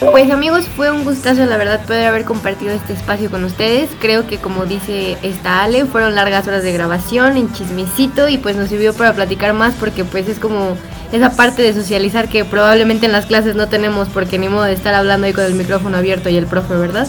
Pues 0.00 0.30
amigos, 0.30 0.66
fue 0.76 0.92
un 0.92 1.02
gustazo 1.02 1.44
la 1.44 1.56
verdad 1.56 1.84
poder 1.84 2.06
haber 2.06 2.24
compartido 2.24 2.72
este 2.72 2.92
espacio 2.92 3.32
con 3.32 3.42
ustedes. 3.42 3.90
Creo 3.98 4.28
que 4.28 4.38
como 4.38 4.64
dice 4.64 5.18
esta 5.22 5.64
Ale, 5.64 5.86
fueron 5.86 6.14
largas 6.14 6.46
horas 6.46 6.62
de 6.62 6.72
grabación, 6.72 7.36
en 7.36 7.52
chismecito 7.52 8.28
y 8.28 8.38
pues 8.38 8.54
nos 8.54 8.68
sirvió 8.68 8.94
para 8.94 9.12
platicar 9.12 9.54
más 9.54 9.74
porque 9.74 10.04
pues 10.04 10.28
es 10.28 10.38
como 10.38 10.76
esa 11.10 11.30
parte 11.30 11.62
de 11.62 11.74
socializar 11.74 12.28
que 12.28 12.44
probablemente 12.44 13.06
en 13.06 13.12
las 13.12 13.26
clases 13.26 13.56
no 13.56 13.68
tenemos 13.68 14.08
porque 14.08 14.38
ni 14.38 14.48
modo 14.48 14.64
de 14.64 14.74
estar 14.74 14.94
hablando 14.94 15.26
ahí 15.26 15.32
con 15.32 15.44
el 15.44 15.54
micrófono 15.54 15.96
abierto 15.96 16.28
y 16.28 16.36
el 16.36 16.46
profe, 16.46 16.74
¿verdad? 16.76 17.08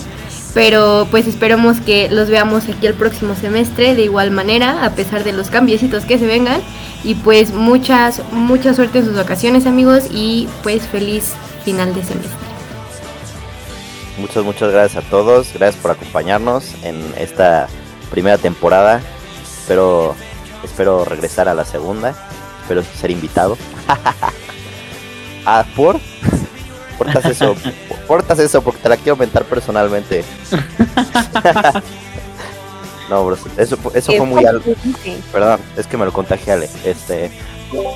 Pero 0.54 1.08
pues 1.12 1.28
esperemos 1.28 1.80
que 1.80 2.10
los 2.10 2.30
veamos 2.30 2.68
aquí 2.68 2.88
el 2.88 2.96
próximo 2.96 3.36
semestre 3.36 3.96
de 3.96 4.04
igual 4.04 4.32
manera, 4.32 4.84
a 4.84 4.92
pesar 4.92 5.24
de 5.24 5.32
los 5.32 5.50
cambiecitos 5.50 6.06
que 6.06 6.18
se 6.18 6.26
vengan. 6.26 6.62
Y 7.04 7.16
pues 7.16 7.52
muchas, 7.54 8.22
mucha 8.32 8.74
suerte 8.74 9.00
en 9.00 9.06
sus 9.06 9.16
vacaciones 9.16 9.66
amigos 9.66 10.06
y 10.12 10.48
pues 10.64 10.88
feliz 10.88 11.34
final 11.64 11.94
de 11.94 12.04
semestre. 12.04 12.48
muchas, 14.18 14.44
muchas 14.44 14.72
gracias 14.72 15.06
a 15.06 15.10
todos. 15.10 15.54
Gracias 15.54 15.82
por 15.82 15.92
acompañarnos 15.92 16.74
en 16.84 17.14
esta 17.18 17.68
primera 18.10 18.38
temporada. 18.38 19.02
Espero, 19.44 20.16
espero 20.64 21.06
regresar 21.06 21.48
a 21.48 21.54
la 21.54 21.64
segunda. 21.64 22.16
Espero 22.62 22.84
ser 22.84 23.12
invitado. 23.12 23.58
ah, 25.46 25.64
¿por? 25.76 26.00
Portas 26.98 27.26
eso, 27.26 27.56
portas 28.10 28.40
eso 28.40 28.62
porque 28.64 28.82
te 28.82 28.90
la 28.90 28.98
quiero 28.98 29.12
aumentar 29.12 29.46
personalmente. 29.46 30.26
no, 33.10 33.24
bro, 33.24 33.38
eso, 33.56 33.78
fue- 33.78 34.00
eso 34.00 34.12
fue 34.12 34.26
muy 34.26 34.44
alto. 34.46 34.72
Sí. 35.04 35.22
Perdón, 35.32 35.60
es 35.78 35.86
que 35.86 35.96
me 35.96 36.06
lo 36.06 36.12
contagié, 36.12 36.54
Ale. 36.54 36.70
Este, 36.84 37.30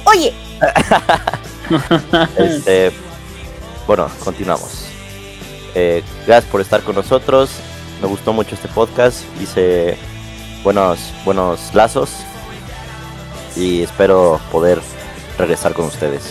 Oye, 0.05 0.32
este, 2.38 2.91
bueno, 3.88 4.07
continuamos. 4.24 4.86
Eh, 5.74 6.03
gracias 6.28 6.51
por 6.51 6.61
estar 6.61 6.84
con 6.84 6.93
nosotros. 6.95 7.49
Me 7.99 8.07
gustó 8.07 8.34
mucho 8.34 8.53
este 8.53 8.68
podcast. 8.68 9.24
Hice 9.41 9.97
buenos, 10.64 10.99
buenos 11.26 11.74
lazos. 11.74 12.11
Y 13.55 13.82
espero 13.82 14.39
poder 14.51 14.80
regresar 15.39 15.74
con 15.74 15.86
ustedes. 15.86 16.22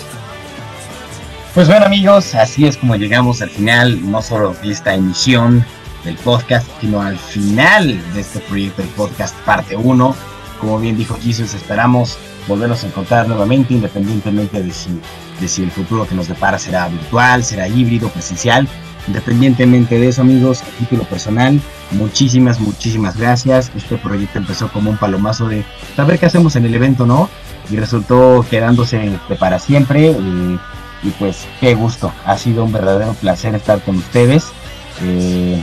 Pues 1.55 1.69
bueno 1.69 1.85
amigos, 1.85 2.35
así 2.35 2.67
es 2.67 2.79
como 2.79 2.97
llegamos 2.97 3.43
al 3.43 3.51
final, 3.51 4.11
no 4.11 4.23
solo 4.23 4.57
de 4.63 4.73
esta 4.73 4.95
emisión 4.95 5.63
del 6.03 6.17
podcast, 6.17 6.67
sino 6.81 7.03
al 7.03 7.19
final 7.19 8.01
de 8.15 8.21
este 8.23 8.41
proyecto 8.41 8.81
del 8.81 8.91
podcast 8.93 9.37
parte 9.41 9.77
1. 9.77 10.17
Como 10.59 10.81
bien 10.81 10.97
dijo 10.97 11.15
Jesus, 11.21 11.53
esperamos 11.53 12.17
volvernos 12.49 12.83
a 12.83 12.87
encontrar 12.87 13.29
nuevamente, 13.29 13.75
independientemente 13.75 14.63
de 14.63 14.73
si, 14.73 14.99
de 15.41 15.47
si 15.47 15.63
el 15.63 15.71
futuro 15.71 16.09
que 16.09 16.15
nos 16.15 16.27
depara 16.27 16.59
será 16.59 16.89
virtual, 16.89 17.45
será 17.45 17.69
híbrido, 17.69 18.09
presencial. 18.09 18.67
Independientemente 19.07 19.99
de 19.99 20.09
eso 20.09 20.23
amigos, 20.23 20.63
a 20.63 20.79
título 20.79 21.05
personal, 21.05 21.61
muchísimas, 21.91 22.61
muchísimas 22.61 23.19
gracias. 23.19 23.71
Este 23.77 23.99
proyecto 23.99 24.39
empezó 24.39 24.73
como 24.73 24.89
un 24.89 24.97
palomazo 24.97 25.49
de 25.49 25.67
saber 25.97 26.19
qué 26.19 26.25
hacemos 26.25 26.57
en 26.57 26.65
el 26.65 26.75
evento, 26.75 27.05
¿no? 27.05 27.29
Y 27.69 27.77
resultó 27.77 28.43
quedándose 28.49 29.19
para 29.39 29.59
siempre. 29.59 30.13
eh, 30.13 30.59
y 31.03 31.11
pues 31.11 31.47
qué 31.61 31.75
gusto, 31.75 32.13
ha 32.25 32.39
sido 32.39 32.65
un 32.65 32.73
verdadero 32.73 33.15
placer 33.15 33.55
estar 33.55 33.81
con 33.83 33.97
ustedes, 33.97 34.47
eh, 35.03 35.63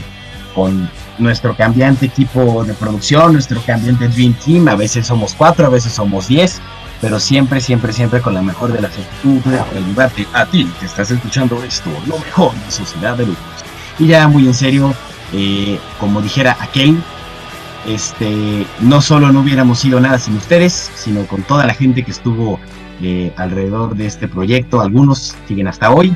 con 0.54 0.90
nuestro 1.18 1.56
cambiante 1.56 2.06
equipo 2.06 2.64
de 2.64 2.74
producción, 2.74 3.32
nuestro 3.32 3.60
cambiante 3.62 4.08
Dream 4.08 4.34
Team, 4.34 4.68
a 4.68 4.74
veces 4.74 5.06
somos 5.06 5.34
cuatro, 5.34 5.66
a 5.66 5.70
veces 5.70 5.92
somos 5.92 6.28
diez, 6.28 6.60
pero 7.00 7.18
siempre, 7.18 7.60
siempre, 7.60 7.92
siempre 7.92 8.20
con 8.20 8.34
la 8.34 8.42
mejor 8.42 8.72
de 8.72 8.80
las 8.80 8.92
actitudes 8.92 9.42
para 9.62 9.78
ayudarte 9.78 10.26
a 10.32 10.46
ti 10.46 10.70
que 10.78 10.86
estás 10.86 11.10
escuchando 11.10 11.62
esto, 11.62 11.90
lo 12.06 12.18
mejor 12.18 12.52
de 12.52 12.70
Sociedad 12.70 13.16
de 13.16 13.26
Luz. 13.26 13.38
Y 13.98 14.06
ya 14.08 14.28
muy 14.28 14.46
en 14.46 14.54
serio, 14.54 14.94
eh, 15.32 15.78
como 15.98 16.20
dijera 16.20 16.56
aquel, 16.60 17.02
este, 17.86 18.66
no 18.80 19.00
solo 19.00 19.32
no 19.32 19.40
hubiéramos 19.40 19.78
sido 19.80 20.00
nada 20.00 20.18
sin 20.18 20.36
ustedes, 20.36 20.90
sino 20.94 21.26
con 21.26 21.42
toda 21.42 21.66
la 21.66 21.74
gente 21.74 22.02
que 22.02 22.10
estuvo 22.10 22.60
eh, 23.02 23.32
alrededor 23.36 23.96
de 23.96 24.06
este 24.06 24.28
proyecto. 24.28 24.80
Algunos 24.80 25.36
siguen 25.46 25.68
hasta 25.68 25.90
hoy. 25.90 26.14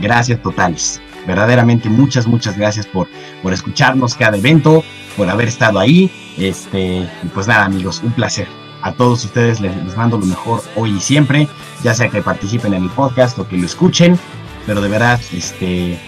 Gracias 0.00 0.42
totales. 0.42 1.00
Verdaderamente 1.26 1.88
muchas, 1.88 2.26
muchas 2.26 2.56
gracias 2.56 2.86
por, 2.86 3.08
por 3.42 3.52
escucharnos 3.52 4.14
cada 4.14 4.36
evento, 4.36 4.82
por 5.16 5.28
haber 5.28 5.48
estado 5.48 5.78
ahí. 5.78 6.10
Este, 6.38 7.08
y 7.22 7.28
pues 7.34 7.46
nada, 7.46 7.64
amigos, 7.64 8.02
un 8.02 8.12
placer. 8.12 8.46
A 8.82 8.92
todos 8.92 9.24
ustedes 9.24 9.60
les, 9.60 9.76
les 9.84 9.96
mando 9.96 10.18
lo 10.18 10.26
mejor 10.26 10.62
hoy 10.76 10.96
y 10.96 11.00
siempre, 11.00 11.48
ya 11.82 11.94
sea 11.94 12.08
que 12.08 12.22
participen 12.22 12.74
en 12.74 12.84
el 12.84 12.90
podcast 12.90 13.38
o 13.38 13.48
que 13.48 13.56
lo 13.56 13.66
escuchen, 13.66 14.18
pero 14.66 14.80
de 14.80 14.88
verdad, 14.88 15.20
este, 15.32 15.98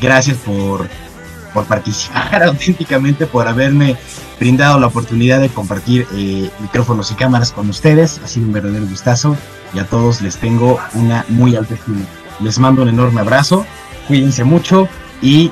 gracias 0.00 0.36
por, 0.38 0.88
por 1.52 1.64
participar 1.64 2.42
auténticamente, 2.44 3.26
por 3.26 3.46
haberme 3.48 3.96
brindado 4.38 4.80
la 4.80 4.86
oportunidad 4.86 5.40
de 5.40 5.48
compartir 5.48 6.06
eh, 6.14 6.50
micrófonos 6.60 7.10
y 7.10 7.14
cámaras 7.14 7.52
con 7.52 7.68
ustedes. 7.68 8.20
Ha 8.24 8.26
sido 8.26 8.46
un 8.46 8.52
verdadero 8.52 8.86
gustazo 8.86 9.36
y 9.74 9.78
a 9.78 9.86
todos 9.86 10.22
les 10.22 10.36
tengo 10.36 10.78
una 10.94 11.24
muy 11.28 11.56
alta 11.56 11.74
estima. 11.74 12.04
Les 12.40 12.58
mando 12.58 12.82
un 12.82 12.88
enorme 12.88 13.20
abrazo, 13.20 13.66
cuídense 14.08 14.44
mucho 14.44 14.88
y, 15.20 15.50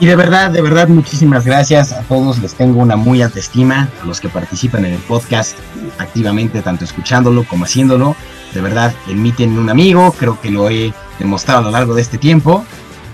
y 0.00 0.06
de 0.06 0.16
verdad, 0.16 0.50
de 0.50 0.60
verdad, 0.60 0.88
muchísimas 0.88 1.44
gracias 1.44 1.92
a 1.92 2.00
todos. 2.02 2.40
Les 2.40 2.54
tengo 2.54 2.80
una 2.80 2.96
muy 2.96 3.22
alta 3.22 3.38
estima, 3.38 3.88
a 4.02 4.06
los 4.06 4.20
que 4.20 4.28
participan 4.28 4.84
en 4.84 4.94
el 4.94 5.00
podcast 5.00 5.56
activamente, 5.98 6.62
tanto 6.62 6.84
escuchándolo 6.84 7.44
como 7.44 7.64
haciéndolo. 7.64 8.16
De 8.54 8.60
verdad, 8.60 8.92
en 9.06 9.22
mí 9.22 9.32
tienen 9.32 9.58
un 9.58 9.70
amigo, 9.70 10.12
creo 10.18 10.40
que 10.40 10.50
lo 10.50 10.68
he 10.68 10.92
demostrado 11.18 11.60
a 11.60 11.62
lo 11.62 11.70
largo 11.70 11.94
de 11.94 12.02
este 12.02 12.18
tiempo. 12.18 12.64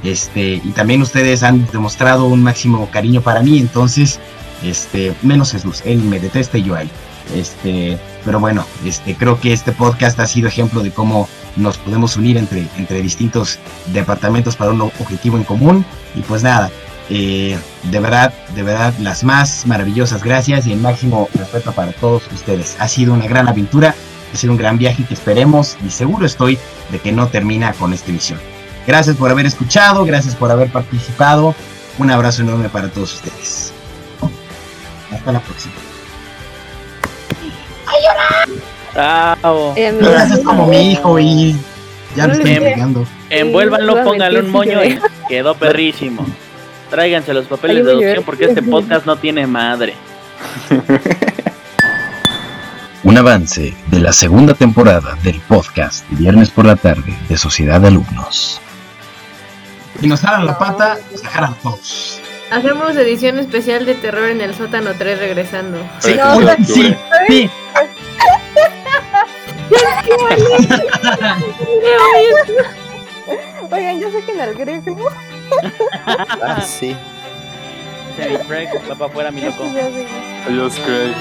Este, 0.02 0.54
y 0.64 0.72
también 0.72 1.02
ustedes 1.02 1.42
han 1.42 1.66
demostrado 1.70 2.26
un 2.26 2.42
máximo 2.42 2.88
cariño 2.90 3.20
para 3.20 3.42
mí, 3.42 3.58
entonces, 3.58 4.18
este, 4.62 5.14
menos 5.22 5.52
Jesús, 5.52 5.82
él 5.84 6.00
me 6.02 6.18
detesta 6.18 6.58
y 6.58 6.64
yo 6.64 6.74
a 6.74 6.82
él. 6.82 6.90
Este, 7.34 7.98
pero 8.24 8.40
bueno, 8.40 8.66
este, 8.84 9.14
creo 9.14 9.40
que 9.40 9.52
este 9.52 9.72
podcast 9.72 10.18
ha 10.20 10.26
sido 10.26 10.48
ejemplo 10.48 10.82
de 10.82 10.90
cómo 10.90 11.28
nos 11.56 11.78
podemos 11.78 12.16
unir 12.16 12.36
entre, 12.36 13.02
distintos 13.02 13.58
departamentos 13.92 14.56
para 14.56 14.72
un 14.72 14.80
objetivo 14.80 15.36
en 15.36 15.44
común. 15.44 15.84
Y 16.14 16.20
pues 16.20 16.42
nada, 16.42 16.70
eh, 17.10 17.58
de 17.84 18.00
verdad, 18.00 18.32
de 18.54 18.62
verdad, 18.62 18.94
las 18.98 19.24
más 19.24 19.66
maravillosas 19.66 20.22
gracias 20.22 20.66
y 20.66 20.72
el 20.72 20.80
máximo 20.80 21.28
respeto 21.34 21.72
para 21.72 21.92
todos 21.92 22.22
ustedes. 22.32 22.76
Ha 22.78 22.88
sido 22.88 23.14
una 23.14 23.26
gran 23.26 23.48
aventura, 23.48 23.94
ha 24.32 24.36
sido 24.36 24.52
un 24.52 24.58
gran 24.58 24.78
viaje 24.78 25.04
que 25.04 25.14
esperemos 25.14 25.76
y 25.86 25.90
seguro 25.90 26.26
estoy 26.26 26.58
de 26.90 26.98
que 26.98 27.12
no 27.12 27.28
termina 27.28 27.72
con 27.72 27.92
esta 27.92 28.10
emisión. 28.10 28.51
Gracias 28.86 29.16
por 29.16 29.30
haber 29.30 29.46
escuchado, 29.46 30.04
gracias 30.04 30.34
por 30.34 30.50
haber 30.50 30.70
participado. 30.70 31.54
Un 31.98 32.10
abrazo 32.10 32.42
enorme 32.42 32.68
para 32.68 32.88
todos 32.88 33.14
ustedes. 33.14 33.72
Hasta 35.12 35.32
la 35.32 35.40
próxima. 35.40 35.74
Bravo. 38.94 39.72
eh, 39.76 39.88
amigos, 39.88 40.08
Gracias 40.10 40.40
como 40.40 40.66
mi 40.66 40.92
hijo 40.92 41.18
y 41.18 41.56
ya 42.16 42.26
me 42.26 42.34
estoy 42.34 42.50
Em- 42.50 42.56
entregando. 42.62 43.06
Envuélvanlo, 43.30 43.92
Iba 43.92 44.00
a 44.02 44.04
pónganle 44.04 44.40
un 44.40 44.50
moño 44.50 44.84
y 44.84 44.98
quedó 45.28 45.54
perrísimo. 45.54 46.26
Tráiganse 46.90 47.32
los 47.32 47.46
papeles 47.46 47.78
Ay, 47.78 47.82
de 47.84 47.88
a 47.88 47.92
adopción 47.92 48.10
llorar. 48.12 48.24
porque 48.26 48.44
este 48.46 48.62
podcast 48.62 49.06
no 49.06 49.16
tiene 49.16 49.46
madre. 49.46 49.94
Un 53.04 53.18
avance 53.18 53.74
de 53.88 53.98
la 54.00 54.12
segunda 54.12 54.54
temporada 54.54 55.16
del 55.24 55.40
podcast 55.40 56.04
Viernes 56.10 56.50
por 56.50 56.66
la 56.66 56.76
tarde 56.76 57.16
de 57.28 57.36
Sociedad 57.36 57.80
de 57.80 57.88
Alumnos. 57.88 58.60
Si 60.02 60.08
nos 60.08 60.20
jalan 60.20 60.46
la 60.46 60.58
pata, 60.58 60.98
se 61.14 61.24
jalan 61.24 61.54
todos. 61.62 62.20
Hacemos 62.50 62.96
edición 62.96 63.38
especial 63.38 63.86
de 63.86 63.94
terror 63.94 64.30
en 64.30 64.40
el 64.40 64.52
sótano 64.52 64.90
3 64.98 65.16
regresando. 65.16 65.78
Sí, 66.00 66.14
No, 66.16 66.40
no, 66.40 66.50
sí, 66.66 66.96
sí. 67.28 67.48
Oigan, 73.70 74.00
yo 74.00 74.10
sé 74.10 74.24
que 74.26 74.32
en 74.32 74.40
el 74.40 74.54
griego. 74.54 75.08
Ah, 76.04 76.60
sí. 76.60 76.96
Va 78.90 78.94
para 78.96 79.06
afuera, 79.08 79.30
mi 79.30 79.42
loco. 79.42 79.62
Ya. 79.72 79.86
Adiós, 80.48 80.74
Craig. 80.84 81.14